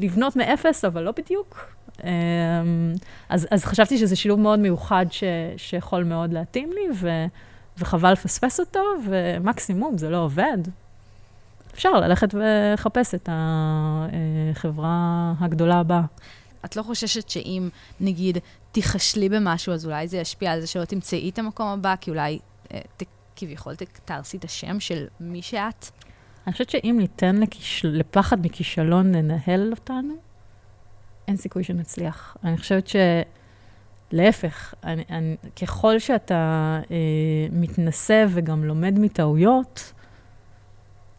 לבנות 0.00 0.36
מאפס, 0.36 0.84
אבל 0.84 1.02
לא 1.02 1.12
בדיוק. 1.16 1.75
אמ, 2.04 2.94
אז, 3.28 3.48
אז 3.50 3.64
חשבתי 3.64 3.98
שזה 3.98 4.16
שילוב 4.16 4.40
מאוד 4.40 4.58
מיוחד 4.58 5.06
ש, 5.10 5.24
שיכול 5.56 6.04
מאוד 6.04 6.32
להתאים 6.32 6.70
לי, 6.72 6.88
ו, 6.94 7.08
וחבל 7.78 8.12
לפספס 8.12 8.60
אותו, 8.60 8.80
ומקסימום, 9.06 9.98
זה 9.98 10.10
לא 10.10 10.24
עובד. 10.24 10.58
אפשר 11.74 11.92
ללכת 11.92 12.34
ולחפש 12.34 13.14
את 13.14 13.28
החברה 13.32 15.32
הגדולה 15.40 15.80
הבאה. 15.80 16.02
את 16.64 16.76
לא 16.76 16.82
חוששת 16.82 17.28
שאם, 17.28 17.68
נגיד, 18.00 18.38
תיכשלי 18.72 19.28
במשהו, 19.28 19.72
אז 19.72 19.86
אולי 19.86 20.08
זה 20.08 20.18
ישפיע 20.18 20.52
על 20.52 20.60
זה 20.60 20.66
שלא 20.66 20.84
תמצאי 20.84 21.30
את 21.30 21.38
המקום 21.38 21.66
הבא, 21.66 21.94
כי 22.00 22.10
אולי 22.10 22.38
אה, 22.72 22.80
ת, 22.96 23.02
כביכול 23.36 23.74
תהרסי 24.04 24.36
את 24.36 24.44
השם 24.44 24.80
של 24.80 25.06
מי 25.20 25.42
שאת? 25.42 25.86
אני 26.46 26.52
חושבת 26.52 26.70
שאם 26.70 26.96
ניתן 26.98 27.36
לכיש... 27.36 27.84
לפחד 27.84 28.46
מכישלון 28.46 29.14
לנהל 29.14 29.70
אותנו, 29.70 30.14
אין 31.28 31.36
סיכוי 31.36 31.64
שנצליח. 31.64 32.36
אני 32.44 32.58
חושבת 32.58 32.90
שלהפך, 34.12 34.74
אני, 34.84 35.04
אני, 35.10 35.36
ככל 35.62 35.98
שאתה 35.98 36.80
אה, 36.90 36.96
מתנסה 37.52 38.24
וגם 38.28 38.64
לומד 38.64 38.98
מטעויות, 38.98 39.92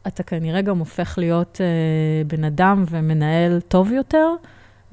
אתה 0.08 0.24
כנראה 0.24 0.62
גם 0.62 0.80
הופך 0.80 1.16
להיות 1.18 1.62
אה, 1.62 2.24
בן 2.28 2.44
אדם 2.44 2.84
ומנהל 2.90 3.62
טוב 3.62 3.92
יותר, 3.92 4.28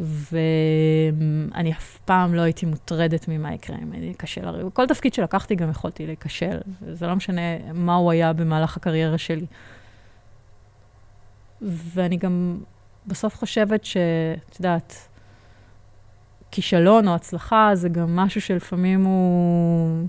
ואני 0.01 1.73
אף 1.73 1.99
פעם 2.05 2.35
לא 2.35 2.41
הייתי 2.41 2.67
מוטרדת 2.67 3.29
ממה 3.29 3.55
יקרה 3.55 3.77
אם 3.83 3.93
אני 3.93 4.13
אכשל. 4.13 4.49
הרי 4.49 4.63
כל 4.73 4.87
תפקיד 4.87 5.15
שלקחתי 5.15 5.55
גם 5.55 5.71
יכולתי 5.71 6.07
להיכשל, 6.07 6.59
וזה 6.83 7.07
לא 7.07 7.15
משנה 7.15 7.73
מה 7.75 7.95
הוא 7.95 8.11
היה 8.11 8.33
במהלך 8.33 8.77
הקריירה 8.77 9.19
שלי. 9.19 9.47
ואני 11.63 12.17
גם 12.17 12.59
בסוף 13.07 13.37
חושבת 13.37 13.85
שאת 13.85 14.59
יודעת, 14.59 15.09
כישלון 16.51 17.09
או 17.09 17.15
הצלחה 17.15 17.71
זה 17.75 17.89
גם 17.89 18.17
משהו 18.17 18.41
שלפעמים 18.41 19.05
הוא 19.05 20.07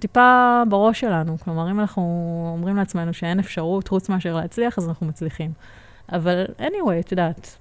טיפה 0.00 0.62
בראש 0.68 1.00
שלנו. 1.00 1.38
כלומר, 1.38 1.70
אם 1.70 1.80
אנחנו 1.80 2.02
אומרים 2.56 2.76
לעצמנו 2.76 3.14
שאין 3.14 3.38
אפשרות 3.38 3.88
חוץ 3.88 4.08
מאשר 4.08 4.36
להצליח, 4.36 4.78
אז 4.78 4.88
אנחנו 4.88 5.06
מצליחים. 5.06 5.52
אבל 6.12 6.44
anyway, 6.58 7.00
את 7.00 7.10
יודעת, 7.10 7.56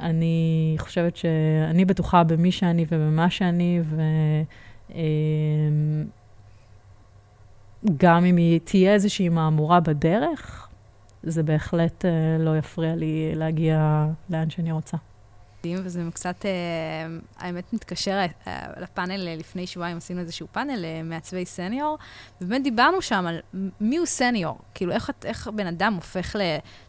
אני 0.00 0.76
חושבת 0.78 1.16
שאני 1.16 1.84
בטוחה 1.84 2.24
במי 2.24 2.52
שאני 2.52 2.86
ובמה 2.88 3.30
שאני, 3.30 3.80
וגם 7.84 8.16
אמ, 8.18 8.24
אם 8.24 8.36
היא 8.36 8.60
תהיה 8.64 8.92
איזושהי 8.94 9.28
מהמורה 9.28 9.80
בדרך, 9.80 10.65
זה 11.26 11.42
בהחלט 11.42 12.04
אה, 12.04 12.10
לא 12.38 12.58
יפריע 12.58 12.94
לי 12.94 13.32
להגיע 13.34 14.06
לאן 14.30 14.50
שאני 14.50 14.72
רוצה. 14.72 14.96
וזה 15.84 16.02
קצת, 16.14 16.46
אה, 16.46 16.50
האמת, 17.38 17.72
מתקשר 17.72 18.26
אה, 18.46 18.66
לפאנל 18.80 19.34
לפני 19.36 19.66
שבועיים, 19.66 19.96
עשינו 19.96 20.20
איזשהו 20.20 20.46
פאנל 20.52 20.84
מעצבי 21.04 21.46
סניור, 21.46 21.98
ובאמת 22.40 22.62
דיברנו 22.62 23.02
שם 23.02 23.26
על 23.26 23.40
מי 23.80 23.96
הוא 23.96 24.06
סניור, 24.06 24.58
כאילו 24.74 24.92
איך, 24.92 25.10
איך 25.24 25.48
בן 25.48 25.66
אדם 25.66 25.94
הופך 25.94 26.36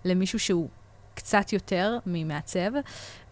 למישהו 0.05 0.39
שהוא 0.39 0.69
קצת 1.17 1.53
יותר 1.53 1.97
ממעצב, 2.05 2.71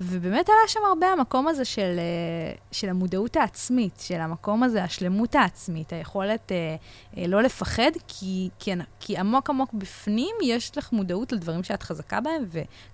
ובאמת 0.02 0.50
עלה 0.50 0.68
שם 0.68 0.80
הרבה 0.88 1.08
המקום 1.08 1.48
הזה 1.48 1.66
של, 1.66 1.96
אה, 1.98 2.56
של 2.72 2.90
המודעות 2.90 3.36
העצמית, 3.36 4.00
של 4.00 4.22
המקום 4.22 4.64
הזה, 4.64 4.84
השלמות 4.84 5.36
העצמית, 5.36 5.94
היכולת 5.94 6.52
אה, 6.52 6.76
אה, 7.18 7.28
לא 7.28 7.44
לפחד, 7.44 7.92
כי, 8.08 8.50
כי, 8.60 8.72
כי 9.00 9.18
עמוק 9.18 9.50
עמוק 9.50 9.74
בפנים 9.74 10.36
יש 10.44 10.78
לך 10.78 10.92
מודעות 10.92 11.32
לדברים 11.32 11.64
שאת 11.64 11.84
חזקה 11.84 12.22
בהם, 12.22 12.46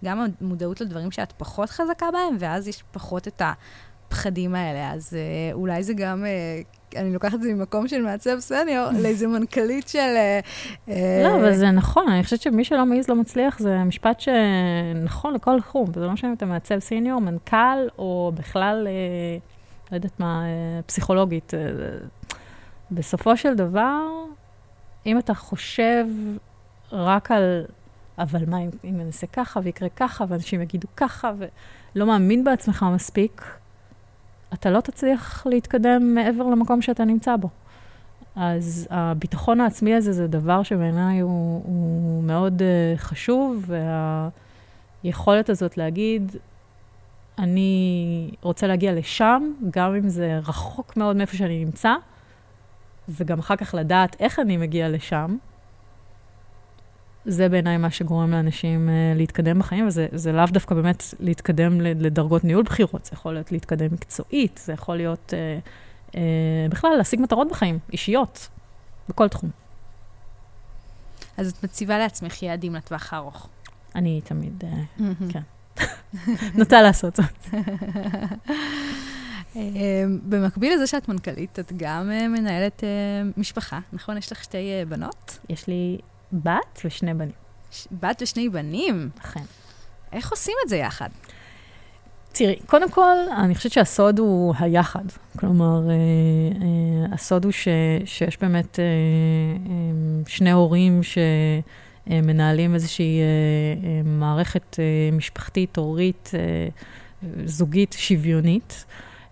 וגם 0.04 0.26
מודעות 0.42 0.82
לדברים 0.82 1.12
שאת 1.12 1.32
פחות 1.38 1.70
חזקה 1.70 2.12
בהם, 2.12 2.38
ואז 2.40 2.68
יש 2.68 2.84
פחות 2.92 3.28
את 3.28 3.42
הפחדים 3.42 4.56
האלה. 4.56 4.92
אז 4.94 5.14
אה, 5.14 5.54
אולי 5.54 5.84
זה 5.84 5.94
גם... 5.94 6.26
אה, 6.26 6.62
אני 6.96 7.14
לוקחת 7.14 7.34
את 7.34 7.42
זה 7.42 7.54
ממקום 7.54 7.88
של 7.88 8.02
מעצב 8.02 8.40
סניור 8.40 8.88
לאיזה 9.04 9.28
מנכ"לית 9.28 9.88
של... 9.88 10.00
אה, 10.00 10.40
אה, 10.90 11.24
לא, 11.24 11.36
אבל 11.36 11.54
זה 11.54 11.72
נכון, 11.72 12.08
אני 12.08 12.24
חושבת 12.24 12.42
שמי 12.42 12.64
שלא 12.64 12.86
מעז 12.86 13.10
לא 13.10 13.16
מצליח, 13.16 13.60
זה 13.60 13.84
משפט 13.84 14.20
שנכון 14.20 15.34
לכל 15.34 15.62
תחום, 15.62 15.90
וזה 15.90 16.06
לא 16.06 16.12
משנה 16.12 16.30
אם 16.30 16.36
אתה 16.36 16.46
מעצב 16.46 16.80
סניור, 16.80 17.22
מנכ"ל, 17.22 17.88
או 17.98 18.32
בכלל, 18.36 18.88
אה, 18.88 19.38
לא 19.92 19.96
יודעת 19.96 20.20
מה, 20.20 20.44
פסיכולוגית. 20.86 21.54
בסופו 22.92 23.38
של 23.38 23.56
דבר, 23.56 24.08
אם 25.06 25.18
אתה 25.18 25.34
חושב 25.34 26.06
רק 26.92 27.32
על, 27.32 27.66
אבל 28.18 28.40
מה 28.48 28.60
אם, 28.60 28.70
אם 28.84 28.96
אני 28.96 29.08
אעשה 29.08 29.28
ככה 29.28 29.60
ויקרה 29.64 29.90
ככה, 29.90 30.26
ואנשים 30.28 30.62
יגידו 30.62 30.88
ככה, 30.98 31.32
ולא 31.96 32.08
מאמין 32.08 32.44
בעצמך 32.44 32.86
מספיק, 32.94 33.61
אתה 34.54 34.70
לא 34.70 34.82
תצליח 34.82 35.48
להתקדם 35.48 36.16
מעבר 36.16 36.44
למקום 36.44 36.82
שאתה 36.82 37.06
נמצא 37.06 37.36
בו. 37.36 37.50
אז 38.36 38.88
הביטחון 38.90 39.60
העצמי 39.60 39.96
הזה 39.96 40.12
זה 40.12 40.28
דבר 40.28 40.64
שבעיניי 40.64 41.20
הוא, 41.20 41.62
הוא 41.66 42.24
מאוד 42.24 42.62
uh, 42.62 42.98
חשוב, 42.98 43.72
והיכולת 45.04 45.50
הזאת 45.50 45.78
להגיד, 45.78 46.36
אני 47.40 48.32
רוצה 48.42 48.68
להגיע 48.68 48.94
לשם, 48.94 49.52
גם 49.72 49.96
אם 49.96 50.10
זה 50.10 50.40
רחוק 50.48 50.98
מאוד 50.98 51.16
מאיפה 51.16 51.38
שאני 51.38 51.66
נמצא, 51.66 51.94
וגם 53.10 53.40
אחר 53.40 53.56
כך 53.56 53.76
לדעת 53.78 54.16
איך 54.20 54.40
אני 54.40 54.58
מגיע 54.58 54.90
לשם, 54.90 55.38
זה 57.26 57.50
בעיניי 57.50 57.78
מה 57.78 57.92
שגורם 57.92 58.32
לאנשים 58.32 58.90
uh, 58.90 59.18
להתקדם 59.18 59.60
בחיים, 59.60 59.88
וזה 59.88 60.32
לאו 60.32 60.46
דווקא 60.46 60.76
באמת 60.76 61.04
להתקדם 61.20 61.82
לדרגות 61.82 62.44
ניהול 62.44 62.64
בחירות, 62.64 63.06
זה 63.06 63.12
יכול 63.14 63.34
להיות 63.34 63.52
להתקדם 63.52 63.94
מקצועית, 63.94 64.62
זה 64.64 64.74
יכול 64.74 64.96
להיות 64.96 65.34
uh, 65.34 66.12
uh, 66.12 66.16
בכלל 66.70 66.92
להשיג 66.98 67.22
מטרות 67.22 67.48
בחיים, 67.50 67.80
אישיות, 67.94 68.50
בכל 69.10 69.28
תחום. 69.28 69.50
אז 71.38 71.52
את 71.52 71.64
מציבה 71.64 71.98
לעצמך 71.98 72.44
יעדים 72.44 72.76
לטווח 72.76 73.14
הארוך. 73.14 73.50
אני 73.96 74.22
תמיד, 74.24 74.64
uh, 74.64 75.02
כן. 75.34 75.42
נוטה 76.60 76.82
לעשות 76.82 77.16
זאת. 77.16 77.56
במקביל 80.30 80.74
לזה 80.74 80.88
שאת 80.88 81.10
מנכ"לית, 81.10 81.60
את 81.60 81.74
גם 81.78 82.08
מנהלת 82.08 82.84
משפחה, 83.38 83.80
נכון? 83.94 84.18
יש 84.18 84.32
לך 84.32 84.44
שתי 84.44 84.70
בנות? 84.88 85.38
יש 85.50 85.68
לי 85.68 85.98
בת 86.34 86.82
ושני 86.86 87.14
בנים. 87.14 87.32
ש... 87.72 87.88
בת 87.92 88.22
ושני 88.22 88.50
בנים? 88.50 89.10
אכן. 89.22 89.44
איך 90.14 90.32
עושים 90.32 90.56
את 90.64 90.70
זה 90.70 90.78
יחד? 90.78 91.10
תראי, 92.34 92.60
קודם 92.66 92.90
כל, 92.92 93.16
אני 93.38 93.56
חושבת 93.56 93.72
שהסוד 93.72 94.20
הוא 94.20 94.54
היחד. 94.60 95.04
כלומר, 95.40 95.90
אה, 95.90 95.96
אה, 95.96 97.14
הסוד 97.14 97.44
הוא 97.46 97.52
ש, 97.52 97.68
שיש 98.06 98.38
באמת 98.38 98.80
אה, 98.80 98.84
אה, 98.86 99.72
שני 100.28 100.52
הורים 100.52 101.02
שמנהלים 101.04 102.74
איזושהי 102.74 103.20
אה, 103.20 103.26
אה, 103.88 104.02
מערכת 104.06 104.80
אה, 104.80 105.10
משפחתית, 105.18 105.78
הורית, 105.78 106.32
אה, 106.34 106.68
זוגית, 107.46 107.96
שוויונית. 107.98 108.86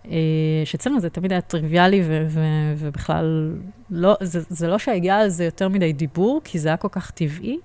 אה, 0.06 0.62
שאצלנו 0.64 1.00
זה 1.00 1.10
תמיד 1.10 1.32
היה 1.32 1.40
טריוויאלי, 1.40 2.02
ו- 2.04 2.26
ו- 2.28 2.74
ובכלל, 2.76 3.56
לא, 3.90 4.16
זה, 4.20 4.40
זה 4.48 4.68
לא 4.68 4.78
שהגיע 4.78 5.16
על 5.16 5.28
זה 5.28 5.44
יותר 5.44 5.68
מדי 5.68 5.92
דיבור, 5.92 6.40
כי 6.44 6.58
זה 6.58 6.68
היה 6.68 6.76
כל 6.76 6.88
כך 6.92 7.10
טבעי. 7.10 7.58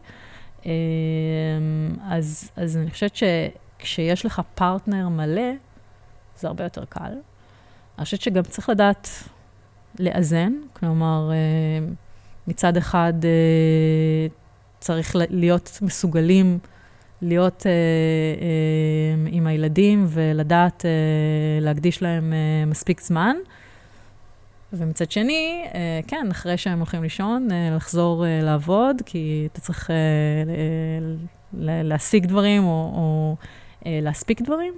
אה, 0.66 0.72
אז, 2.10 2.52
אז 2.56 2.78
אני 2.78 2.92
חושבת 2.92 3.16
שכשיש 3.16 4.26
לך 4.26 4.42
פרטנר 4.56 5.10
מלא, 5.10 5.52
זה 6.38 6.48
הרבה 6.48 6.64
יותר 6.64 6.86
קל. 6.86 7.14
אני 7.98 8.06
חושבת 8.06 8.22
שגם 8.22 8.44
צריך 8.44 8.70
לדעת 8.70 9.10
לאזן, 10.00 10.54
כלומר, 10.74 11.32
אה, 11.32 11.88
מצד 12.48 12.78
אחד 12.78 13.14
צריך 14.80 15.16
להיות 15.30 15.80
מסוגלים 15.82 16.60
להיות 17.22 17.64
אה, 17.66 17.72
אה, 17.72 19.32
עם 19.32 19.48
הילדים 19.48 20.06
ולדעת 20.10 20.86
אה, 20.86 20.92
להקדיש 21.62 22.02
להם 22.02 22.34
אה, 22.34 22.66
מספיק 22.66 23.02
זמן. 23.02 23.36
ומצד 24.74 25.12
שני, 25.12 25.66
אה, 25.74 26.00
כן, 26.08 26.28
אחרי 26.32 26.58
שהם 26.58 26.78
הולכים 26.78 27.04
לישון, 27.04 27.48
אה, 27.52 27.76
לחזור 27.76 28.26
אה, 28.26 28.40
לעבוד, 28.44 29.02
כי 29.06 29.48
אתה 29.52 29.62
צריך 29.62 29.92
אה, 29.92 29.96
ל- 31.54 31.82
להשיג 31.84 32.26
דברים 32.26 32.64
או, 32.64 32.92
או 32.96 33.36
אה, 33.86 34.00
להספיק 34.02 34.42
דברים. 34.42 34.74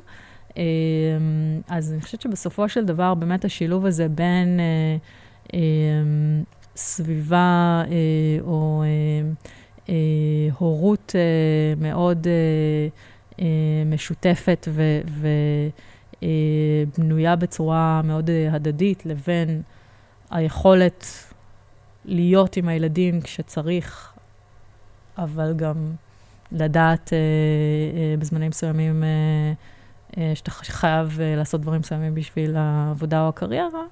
אה, 0.58 0.64
אז 1.68 1.94
אני 1.94 2.02
חושבת 2.02 2.22
שבסופו 2.22 2.70
של 2.70 2.86
דבר, 2.86 3.14
באמת 3.14 3.46
השילוב 3.46 3.86
הזה 3.86 4.08
בין 4.10 4.60
אה, 4.60 4.98
אה, 5.54 5.60
סביבה 6.76 7.84
אה, 7.88 7.94
או 8.42 8.84
אה, 8.84 8.88
אה, 8.88 9.32
הורות 10.58 11.14
אה, 11.16 11.22
מאוד 11.78 12.28
אה, 12.28 12.88
אה, 13.40 13.84
משותפת 13.86 14.68
ובנויה 16.22 17.36
בצורה 17.36 18.02
מאוד 18.04 18.30
הדדית, 18.52 19.06
לבין 19.06 19.62
היכולת 20.32 21.06
להיות 22.06 22.58
עם 22.58 22.68
הילדים 22.68 23.22
כשצריך, 23.22 24.14
אבל 25.18 25.54
גם 25.56 25.92
לדעת 26.52 27.14
בזמנים 28.20 28.50
מסוימים 28.50 29.04
שאתה 30.34 30.52
חייב 30.52 31.20
לעשות 31.22 31.62
דברים 31.62 31.80
מסוימים 31.80 32.16
בשביל 32.16 32.56
העבודה 32.56 33.24
או 33.24 33.30
הקריירה, 33.30 33.84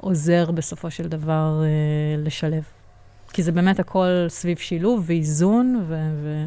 עוזר 0.00 0.50
בסופו 0.50 0.90
של 0.90 1.08
דבר 1.08 1.62
לשלב. 2.18 2.64
כי 3.34 3.42
זה 3.42 3.52
באמת 3.52 3.80
הכל 3.80 4.26
סביב 4.28 4.58
שילוב 4.58 5.04
ואיזון 5.06 5.84
ו... 5.88 6.10
ו... 6.22 6.46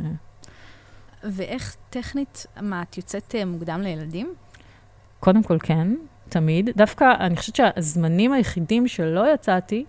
ואיך 1.24 1.76
טכנית, 1.90 2.46
מה, 2.62 2.82
את 2.82 2.98
יוצאת 2.98 3.36
אה, 3.36 3.46
מוקדם 3.46 3.82
לילדים? 3.82 4.34
קודם 5.20 5.44
כל 5.44 5.58
כן, 5.60 5.88
תמיד. 6.30 6.70
דווקא, 6.76 7.14
אני 7.20 7.36
חושבת 7.36 7.56
שהזמנים 7.56 8.34
היחידים 8.34 8.88
שלא 8.88 9.34
יצאתי, 9.34 9.86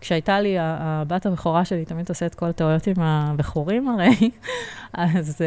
כשהייתה 0.00 0.40
לי 0.40 0.56
הבת 0.58 1.26
הבכורה 1.26 1.64
שלי, 1.64 1.84
תמיד 1.84 2.08
עושה 2.08 2.26
את 2.26 2.34
כל 2.34 2.46
הטעויות 2.46 2.86
עם 2.86 3.02
הבכורים 3.02 3.88
הרי, 3.88 4.30
אז 4.92 5.30
uh, 5.30 5.38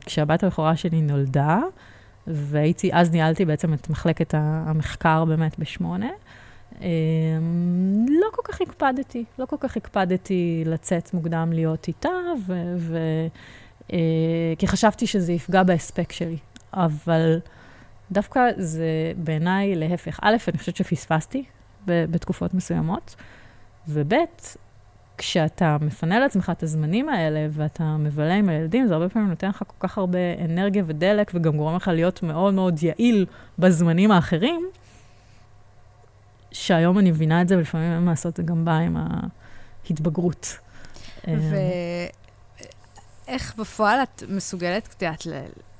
uh, 0.00 0.06
כשהבת 0.06 0.44
הבכורה 0.44 0.76
שלי 0.76 1.00
נולדה, 1.00 1.60
והייתי, 2.26 2.90
אז 2.92 3.10
ניהלתי 3.10 3.44
בעצם 3.44 3.74
את 3.74 3.90
מחלקת 3.90 4.34
המחקר 4.36 5.24
באמת 5.24 5.58
בשמונה, 5.58 6.10
לא 8.08 8.26
כל 8.32 8.42
כך 8.44 8.60
הקפדתי, 8.60 9.24
לא 9.38 9.46
כל 9.46 9.56
כך 9.60 9.76
הקפדתי 9.76 10.62
לצאת 10.66 11.14
מוקדם 11.14 11.52
להיות 11.52 11.88
איתה, 11.88 12.08
ו... 12.46 12.74
ו 12.76 12.98
uh, 13.88 13.92
כי 14.58 14.66
חשבתי 14.66 15.06
שזה 15.06 15.32
יפגע 15.32 15.62
בהספק 15.62 16.12
שלי. 16.12 16.36
אבל 16.74 17.38
דווקא 18.12 18.40
זה 18.56 19.12
בעיניי 19.16 19.74
להפך. 19.74 20.18
א', 20.22 20.36
אני 20.48 20.58
חושבת 20.58 20.76
שפספסתי 20.76 21.44
בתקופות 21.86 22.54
מסוימות, 22.54 23.14
וב', 23.88 24.12
כשאתה 25.18 25.76
מפנה 25.80 26.18
לעצמך 26.18 26.52
את 26.56 26.62
הזמנים 26.62 27.08
האלה 27.08 27.46
ואתה 27.50 27.96
מבלה 27.96 28.34
עם 28.34 28.48
הילדים, 28.48 28.86
זה 28.86 28.94
הרבה 28.94 29.08
פעמים 29.08 29.28
נותן 29.28 29.48
לך 29.48 29.62
כל 29.66 29.88
כך 29.88 29.98
הרבה 29.98 30.18
אנרגיה 30.44 30.82
ודלק, 30.86 31.30
וגם 31.34 31.56
גורם 31.56 31.76
לך 31.76 31.88
להיות 31.88 32.22
מאוד 32.22 32.54
מאוד 32.54 32.82
יעיל 32.82 33.26
בזמנים 33.58 34.10
האחרים, 34.10 34.68
שהיום 36.54 36.98
אני 36.98 37.10
מבינה 37.10 37.42
את 37.42 37.48
זה, 37.48 37.56
ולפעמים 37.56 37.92
אין 37.92 38.04
מה 38.04 38.10
לעשות, 38.10 38.36
זה 38.36 38.42
גם 38.42 38.64
בא 38.64 38.72
עם 38.72 38.96
ההתבגרות. 39.88 40.58
ואיך 43.28 43.56
בפועל 43.56 44.02
את 44.02 44.22
מסוגלת, 44.28 44.88
את 44.96 45.02
יודעת, 45.02 45.26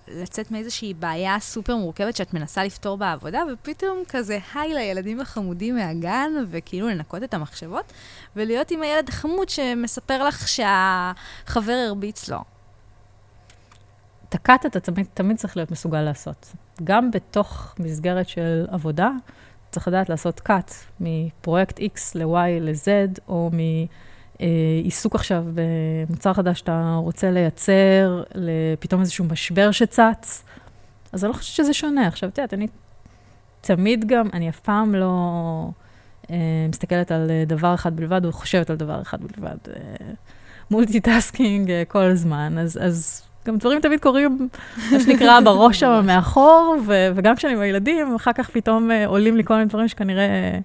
לצאת 0.09 0.51
מאיזושהי 0.51 0.95
בעיה 0.95 1.37
סופר 1.41 1.77
מורכבת 1.77 2.17
שאת 2.17 2.35
מנסה 2.35 2.65
לפתור 2.65 2.97
בעבודה, 2.97 3.43
ופתאום 3.53 4.03
כזה 4.09 4.39
היי 4.55 4.75
לילדים 4.75 5.21
החמודים 5.21 5.77
מהגן, 5.77 6.31
וכאילו 6.51 6.89
לנקות 6.89 7.23
את 7.23 7.35
המחשבות, 7.35 7.93
ולהיות 8.37 8.71
עם 8.71 8.83
הילד 8.83 9.09
החמוד 9.09 9.49
שמספר 9.49 10.25
לך 10.25 10.49
שהחבר 10.49 11.85
הרביץ 11.89 12.29
לו. 12.29 12.39
את 14.29 14.35
הקאט 14.35 14.67
אתה 14.67 14.81
תמיד, 14.81 15.07
תמיד 15.15 15.37
צריך 15.37 15.57
להיות 15.57 15.71
מסוגל 15.71 16.01
לעשות. 16.01 16.53
גם 16.85 17.11
בתוך 17.11 17.75
מסגרת 17.79 18.29
של 18.29 18.67
עבודה, 18.71 19.11
צריך 19.75 19.89
לדעת 19.89 20.09
לעשות 20.09 20.41
cut 20.41 20.75
מפרויקט 21.01 21.79
X 21.79 21.99
ל-Y 22.15 22.61
ל-Z, 22.61 23.21
או 23.29 23.51
מ... 23.53 23.59
אה, 24.41 24.47
עיסוק 24.85 25.15
עכשיו 25.15 25.45
במוצר 25.55 26.33
חדש 26.33 26.59
שאתה 26.59 26.99
רוצה 27.03 27.31
לייצר, 27.31 28.23
לפתאום 28.35 29.01
איזשהו 29.01 29.25
משבר 29.25 29.71
שצץ, 29.71 30.45
אז 31.13 31.25
אני 31.25 31.29
לא 31.33 31.37
חושבת 31.37 31.55
שזה 31.55 31.75
שונה. 31.75 32.07
עכשיו, 32.07 32.29
את 32.29 32.39
יודעת, 32.39 32.55
אני 32.55 32.67
תמיד 33.61 34.05
גם, 34.09 34.29
אני 34.33 34.49
אף 34.49 34.61
פעם 34.61 34.95
לא 34.95 35.11
אה, 36.31 36.67
מסתכלת 36.69 37.13
על 37.13 37.31
דבר 37.47 37.75
אחד 37.75 37.97
בלבד, 37.97 38.25
או 38.25 38.33
חושבת 38.33 38.71
על 38.71 38.77
דבר 38.77 39.03
אחד 39.03 39.19
בלבד. 39.23 39.57
אה, 39.69 39.75
multitasking 40.71 41.71
אה, 41.71 41.83
כל 41.89 42.03
הזמן, 42.03 42.59
אז, 42.59 42.79
אז 42.83 43.23
גם 43.47 43.57
דברים 43.57 43.81
תמיד 43.81 44.01
קורים, 44.01 44.49
מה 44.93 45.01
שנקרא, 45.01 45.41
בראש 45.45 45.81
שם 45.81 46.03
מאחור, 46.07 46.77
ו- 46.87 47.09
וגם 47.15 47.37
כשאני 47.37 47.53
עם 47.53 47.61
הילדים, 47.61 48.15
אחר 48.15 48.33
כך 48.33 48.51
פתאום 48.51 48.91
אה, 48.91 49.07
עולים 49.07 49.37
לי 49.37 49.45
כל 49.45 49.55
מיני 49.55 49.67
דברים 49.67 49.89
שכנראה... 49.89 50.59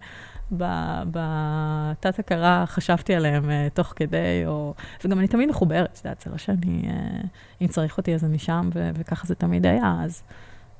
בתת-הכרה 1.11 2.63
חשבתי 2.67 3.15
עליהם 3.15 3.43
uh, 3.43 3.73
תוך 3.73 3.93
כדי, 3.95 4.43
או... 4.45 4.73
וגם 5.05 5.19
אני 5.19 5.27
תמיד 5.27 5.49
מחוברת, 5.49 5.99
זה 6.03 6.29
לא 6.31 6.37
שאני, 6.37 6.81
uh, 6.83 7.27
אם 7.61 7.67
צריך 7.67 7.97
אותי 7.97 8.13
אז 8.13 8.23
אני 8.23 8.39
שם, 8.39 8.69
ו- 8.73 8.89
וככה 8.93 9.27
זה 9.27 9.35
תמיד 9.35 9.65
היה, 9.65 9.95
אז 10.03 10.23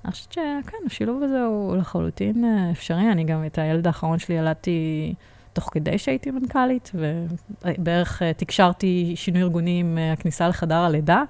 אני 0.06 0.12
חושבת 0.12 0.32
שכן, 0.32 0.78
השילוב 0.86 1.24
הזה 1.24 1.44
הוא 1.44 1.78
לחלוטין 1.78 2.44
uh, 2.44 2.72
אפשרי. 2.72 3.12
אני 3.12 3.24
גם 3.24 3.46
את 3.46 3.58
הילד 3.58 3.88
האחרון 3.88 4.20
שלי 4.20 4.36
ילדתי 4.36 5.14
תוך 5.60 5.70
כדי 5.72 5.98
שהייתי 5.98 6.32
מנכ"לית, 6.32 6.92
ובערך 6.94 8.22
uh, 8.22 8.38
תקשרתי 8.38 9.14
שינוי 9.16 9.42
ארגוני 9.42 9.80
עם 9.80 9.98
uh, 9.98 10.20
הכניסה 10.20 10.48
לחדר 10.48 10.76
הלידה. 10.76 11.24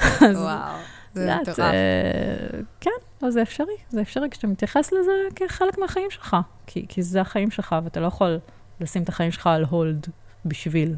וואו. 0.20 0.76
זה 1.14 1.36
מטורף. 1.42 1.58
אה, 1.58 2.60
כן, 2.80 2.90
לא, 3.22 3.30
זה 3.30 3.42
אפשרי. 3.42 3.76
זה 3.88 4.00
אפשרי 4.00 4.30
כשאתה 4.30 4.46
מתייחס 4.46 4.92
לזה 4.92 5.12
כחלק 5.36 5.78
מהחיים 5.78 6.10
שלך. 6.10 6.36
כי, 6.66 6.86
כי 6.88 7.02
זה 7.02 7.20
החיים 7.20 7.50
שלך, 7.50 7.76
ואתה 7.84 8.00
לא 8.00 8.06
יכול 8.06 8.38
לשים 8.80 9.02
את 9.02 9.08
החיים 9.08 9.32
שלך 9.32 9.46
על 9.46 9.64
הולד 9.70 10.06
בשביל. 10.44 10.94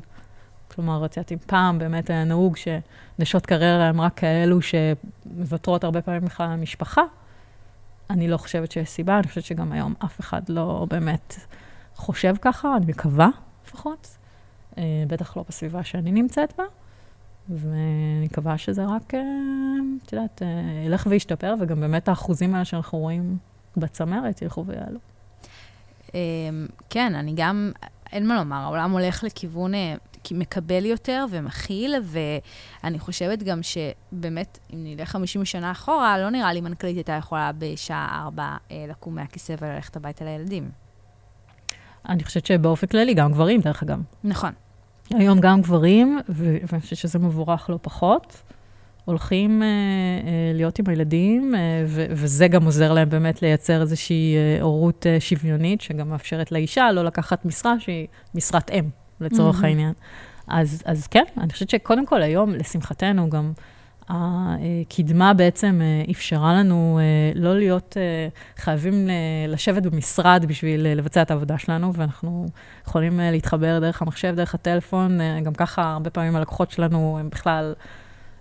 כלומר, 0.74 1.04
את 1.04 1.16
יודעת, 1.16 1.32
אם 1.32 1.38
פעם 1.46 1.78
באמת 1.78 2.10
היה 2.10 2.24
נהוג 2.24 2.56
שנשות 2.56 3.46
קריירה 3.46 3.88
הן 3.88 4.00
רק 4.00 4.14
כאלו 4.16 4.58
שמוותרות 4.62 5.84
הרבה 5.84 6.02
פעמים 6.02 6.24
בכלל 6.24 6.46
על 6.46 6.52
המשפחה, 6.52 7.02
אני 8.10 8.28
לא 8.28 8.36
חושבת 8.36 8.72
שיש 8.72 8.88
סיבה, 8.88 9.18
אני 9.18 9.28
חושבת 9.28 9.44
שגם 9.44 9.72
היום 9.72 9.94
אף 10.04 10.20
אחד 10.20 10.48
לא 10.48 10.86
באמת 10.90 11.36
חושב 11.96 12.34
ככה, 12.40 12.76
אני 12.76 12.86
מקווה 12.86 13.28
לפחות. 13.66 14.16
אה, 14.78 15.04
בטח 15.08 15.36
לא 15.36 15.44
בסביבה 15.48 15.84
שאני 15.84 16.12
נמצאת 16.12 16.52
בה. 16.58 16.64
ואני 17.48 18.24
מקווה 18.24 18.58
שזה 18.58 18.84
רק, 18.84 19.14
אה, 19.14 19.20
את 20.06 20.12
יודעת, 20.12 20.42
אה, 20.42 20.82
ילך 20.86 21.06
וישתפר, 21.10 21.54
וגם 21.60 21.80
באמת 21.80 22.08
האחוזים 22.08 22.54
האלה 22.54 22.64
שאנחנו 22.64 22.98
רואים 22.98 23.36
בצמרת 23.76 24.42
ילכו 24.42 24.66
ויעלו. 24.66 24.98
אמ, 26.14 26.66
כן, 26.90 27.14
אני 27.14 27.32
גם, 27.36 27.72
אין 28.12 28.28
מה 28.28 28.36
לומר, 28.36 28.56
העולם 28.56 28.90
הולך 28.90 29.24
לכיוון 29.24 29.72
מקבל 30.30 30.84
יותר 30.84 31.24
ומכיל, 31.30 31.94
ואני 32.02 32.98
חושבת 32.98 33.42
גם 33.42 33.60
שבאמת, 33.62 34.58
אם 34.74 34.78
נלך 34.84 35.08
50 35.08 35.44
שנה 35.44 35.70
אחורה, 35.70 36.18
לא 36.18 36.30
נראה 36.30 36.52
לי 36.52 36.60
מנכ"לית 36.60 36.96
הייתה 36.96 37.12
יכולה 37.12 37.50
בשעה 37.58 38.22
4 38.24 38.56
לקום 38.88 39.14
מהכיסא 39.14 39.54
וללכת 39.60 39.96
הביתה 39.96 40.24
לילדים. 40.24 40.70
אני 42.08 42.24
חושבת 42.24 42.46
שבאופן 42.46 42.86
כללי, 42.86 43.14
גם 43.14 43.32
גברים, 43.32 43.60
דרך 43.60 43.82
אגב. 43.82 43.98
נכון. 44.24 44.52
היום 45.10 45.40
גם 45.40 45.62
גברים, 45.62 46.18
ואני 46.28 46.80
חושבת 46.80 46.98
שזה 46.98 47.18
מבורך 47.18 47.70
לא 47.70 47.78
פחות, 47.82 48.42
הולכים 49.04 49.62
אה, 49.62 49.66
אה, 49.66 50.52
להיות 50.54 50.78
עם 50.78 50.84
הילדים, 50.88 51.54
אה, 51.54 51.60
ו- 51.86 52.06
וזה 52.10 52.48
גם 52.48 52.64
עוזר 52.64 52.92
להם 52.92 53.08
באמת 53.08 53.42
לייצר 53.42 53.80
איזושהי 53.80 54.36
אה, 54.36 54.62
הורות 54.62 55.06
אה, 55.06 55.20
שוויונית, 55.20 55.80
שגם 55.80 56.10
מאפשרת 56.10 56.52
לאישה 56.52 56.92
לא 56.92 57.04
לקחת 57.04 57.44
משרה 57.44 57.80
שהיא 57.80 58.06
משרת 58.34 58.70
אם, 58.70 58.84
לצורך 59.20 59.62
mm-hmm. 59.62 59.66
העניין. 59.66 59.92
אז, 60.48 60.82
אז 60.84 61.06
כן, 61.06 61.24
אני 61.38 61.52
חושבת 61.52 61.70
שקודם 61.70 62.06
כל 62.06 62.22
היום, 62.22 62.54
לשמחתנו, 62.54 63.30
גם 63.30 63.52
הקדמה 64.08 65.34
בעצם 65.34 65.80
אה, 65.82 66.10
אפשרה 66.10 66.54
לנו 66.54 66.98
אה, 67.00 67.40
לא 67.40 67.58
להיות 67.58 67.96
אה, 67.96 68.28
חייבים 68.56 69.08
לשבת 69.48 69.82
במשרד 69.82 70.44
בשביל 70.48 70.94
לבצע 70.98 71.22
את 71.22 71.30
העבודה 71.30 71.58
שלנו, 71.58 71.94
ואנחנו 71.94 72.46
יכולים 72.86 73.20
להתחבר 73.22 73.78
דרך 73.78 74.02
המחשב, 74.02 74.34
דרך 74.36 74.54
הטלפון. 74.54 75.18
גם 75.42 75.54
ככה, 75.54 75.92
הרבה 75.92 76.10
פעמים 76.10 76.36
הלקוחות 76.36 76.70
שלנו 76.70 77.16
הם 77.20 77.30
בכלל 77.30 77.74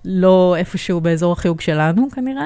לא 0.05 0.55
איפשהו 0.57 1.01
באזור 1.01 1.33
החיוג 1.33 1.61
שלנו, 1.61 2.07
כנראה. 2.11 2.45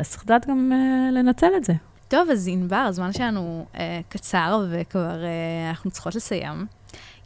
אז 0.00 0.10
צריך 0.10 0.22
לדעת 0.24 0.46
גם 0.48 0.72
לנצל 1.12 1.50
את 1.56 1.64
זה. 1.64 1.72
טוב, 2.10 2.30
אז 2.30 2.48
ענבר, 2.52 2.76
הזמן 2.76 3.12
שלנו 3.12 3.66
אה, 3.74 4.00
קצר 4.08 4.66
וכבר 4.70 5.24
אה, 5.24 5.68
אנחנו 5.68 5.90
צריכות 5.90 6.14
לסיים. 6.14 6.66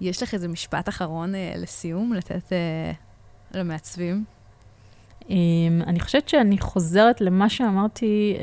יש 0.01 0.23
לך 0.23 0.35
איזה 0.35 0.49
משפט 0.49 0.89
אחרון 0.89 1.35
אה, 1.35 1.53
לסיום, 1.57 2.13
לתת 2.13 2.53
אה, 2.53 2.93
למעצבים? 3.55 4.25
Um, 5.23 5.27
אני 5.87 6.01
חושבת 6.01 6.29
שאני 6.29 6.59
חוזרת 6.59 7.21
למה 7.21 7.49
שאמרתי 7.49 8.37
uh, 8.37 8.43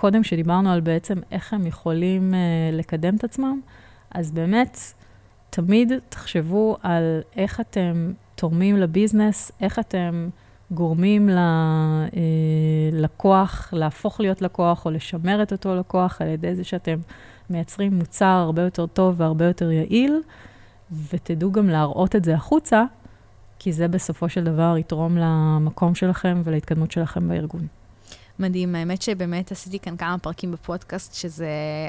קודם, 0.00 0.24
שדיברנו 0.24 0.70
על 0.70 0.80
בעצם 0.80 1.18
איך 1.30 1.52
הם 1.52 1.66
יכולים 1.66 2.30
uh, 2.30 2.76
לקדם 2.76 3.16
את 3.16 3.24
עצמם. 3.24 3.60
אז 4.10 4.30
באמת, 4.30 4.78
תמיד 5.50 5.92
תחשבו 6.08 6.76
על 6.82 7.20
איך 7.36 7.60
אתם 7.60 8.12
תורמים 8.34 8.76
לביזנס, 8.76 9.52
איך 9.60 9.78
אתם 9.78 10.28
גורמים 10.70 11.30
ללקוח 12.92 13.68
להפוך 13.72 14.20
להיות 14.20 14.42
לקוח 14.42 14.86
או 14.86 14.90
לשמר 14.90 15.42
את 15.42 15.52
אותו 15.52 15.76
לקוח 15.76 16.20
על 16.20 16.28
ידי 16.28 16.54
זה 16.54 16.64
שאתם 16.64 16.98
מייצרים 17.50 17.94
מוצר 17.94 18.24
הרבה 18.24 18.62
יותר 18.62 18.86
טוב 18.86 19.14
והרבה 19.18 19.44
יותר 19.44 19.70
יעיל, 19.70 20.22
ותדעו 21.12 21.52
גם 21.52 21.68
להראות 21.68 22.16
את 22.16 22.24
זה 22.24 22.34
החוצה, 22.34 22.84
כי 23.58 23.72
זה 23.72 23.88
בסופו 23.88 24.28
של 24.28 24.44
דבר 24.44 24.74
יתרום 24.78 25.16
למקום 25.16 25.94
שלכם 25.94 26.40
ולהתקדמות 26.44 26.90
שלכם 26.90 27.28
בארגון. 27.28 27.66
מדהים, 28.38 28.74
האמת 28.74 29.02
שבאמת 29.02 29.52
עשיתי 29.52 29.78
כאן 29.78 29.96
כמה 29.96 30.18
פרקים 30.18 30.52
בפודקאסט, 30.52 31.14
שזה 31.14 31.48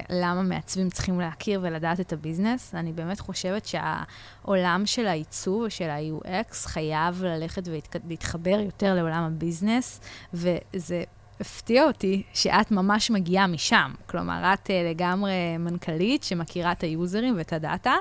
למה 0.09 0.41
מעצבים 0.41 0.89
צריכים 0.89 1.19
להכיר 1.19 1.59
ולדעת 1.63 1.99
את 1.99 2.13
ה 2.13 2.20
business. 2.20 2.75
אני 2.75 2.93
באמת 2.93 3.19
חושבת 3.19 3.65
שהעולם 3.65 4.81
של 4.85 5.07
העיצוב 5.07 5.61
ושל 5.61 5.89
ה-UX 5.89 6.53
חייב 6.53 7.23
ללכת 7.23 7.67
ולהתחבר 7.67 8.59
יותר 8.65 8.95
לעולם 8.95 9.23
ה 9.23 9.31
business, 9.31 10.01
וזה 10.33 11.03
הפתיע 11.39 11.83
אותי 11.83 12.23
שאת 12.33 12.71
ממש 12.71 13.11
מגיעה 13.11 13.47
משם. 13.47 13.93
כלומר, 14.05 14.53
את 14.53 14.67
אה, 14.67 14.73
לגמרי 14.91 15.57
מנכ"לית 15.59 16.23
שמכירה 16.23 16.71
את 16.71 16.83
ה 16.83 16.91
user 16.91 17.22
ים 17.22 17.37
ואת 17.37 17.53
ה 17.53 17.60
data. 17.60 17.93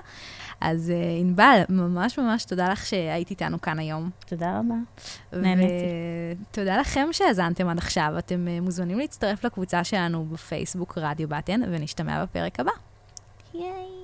אז 0.61 0.93
uh, 0.95 1.21
ענבל, 1.21 1.61
ממש 1.69 2.19
ממש 2.19 2.45
תודה 2.45 2.69
לך 2.69 2.87
שהיית 2.87 3.31
איתנו 3.31 3.61
כאן 3.61 3.79
היום. 3.79 4.11
תודה 4.27 4.59
רבה. 4.59 4.75
נהניתי. 5.33 5.73
ותודה 6.51 6.77
לכם 6.77 7.09
שהאזנתם 7.13 7.69
עד 7.69 7.79
עכשיו. 7.79 8.15
אתם 8.19 8.47
uh, 8.47 8.65
מוזמנים 8.65 8.99
להצטרף 8.99 9.45
לקבוצה 9.45 9.85
שלנו 9.85 10.25
בפייסבוק 10.25 10.99
רדיו 10.99 11.29
בטן, 11.29 11.61
ונשתמע 11.63 12.25
בפרק 12.25 12.61
הבא. 12.61 12.73
ייי! 13.55 13.98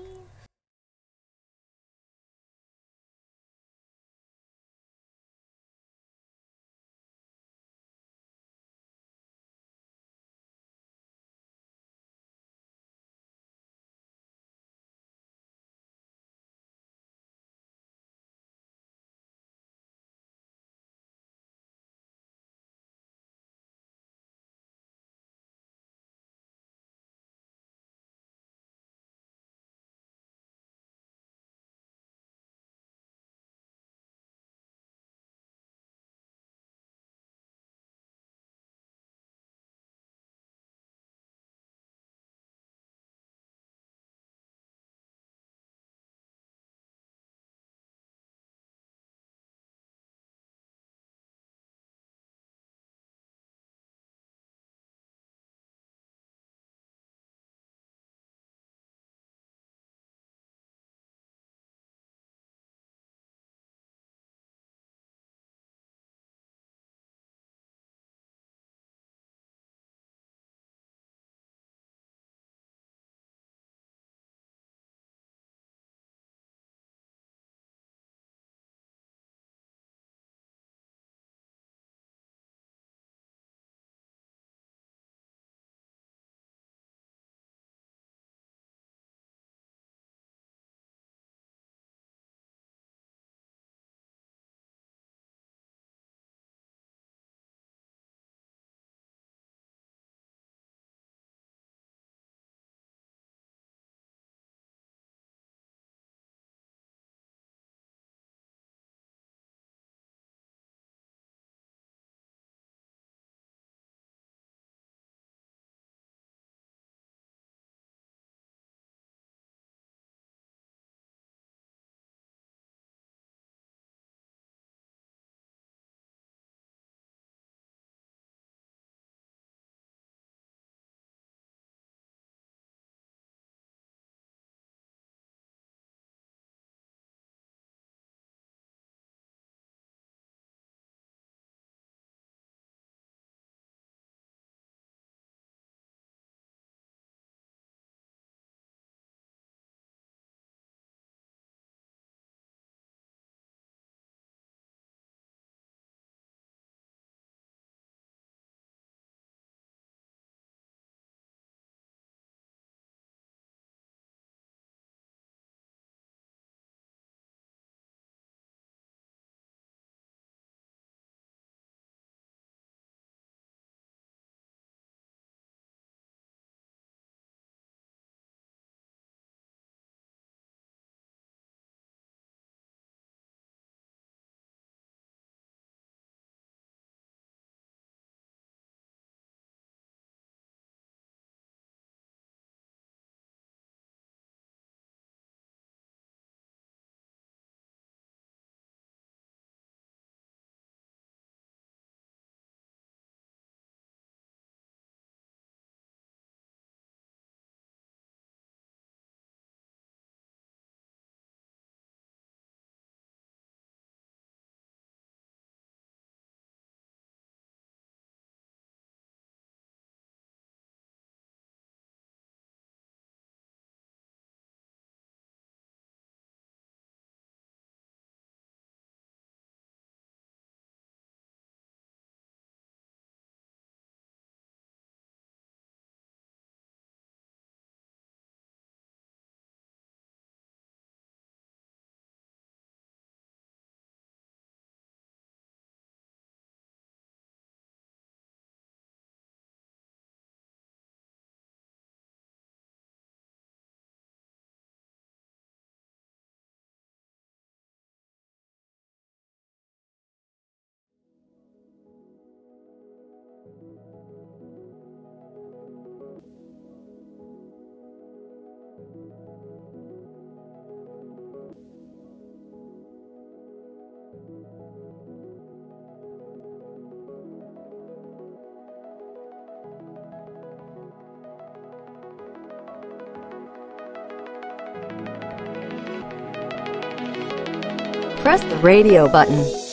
Press 288.25 288.43
the 288.45 288.57
radio 288.57 289.07
button. 289.07 289.64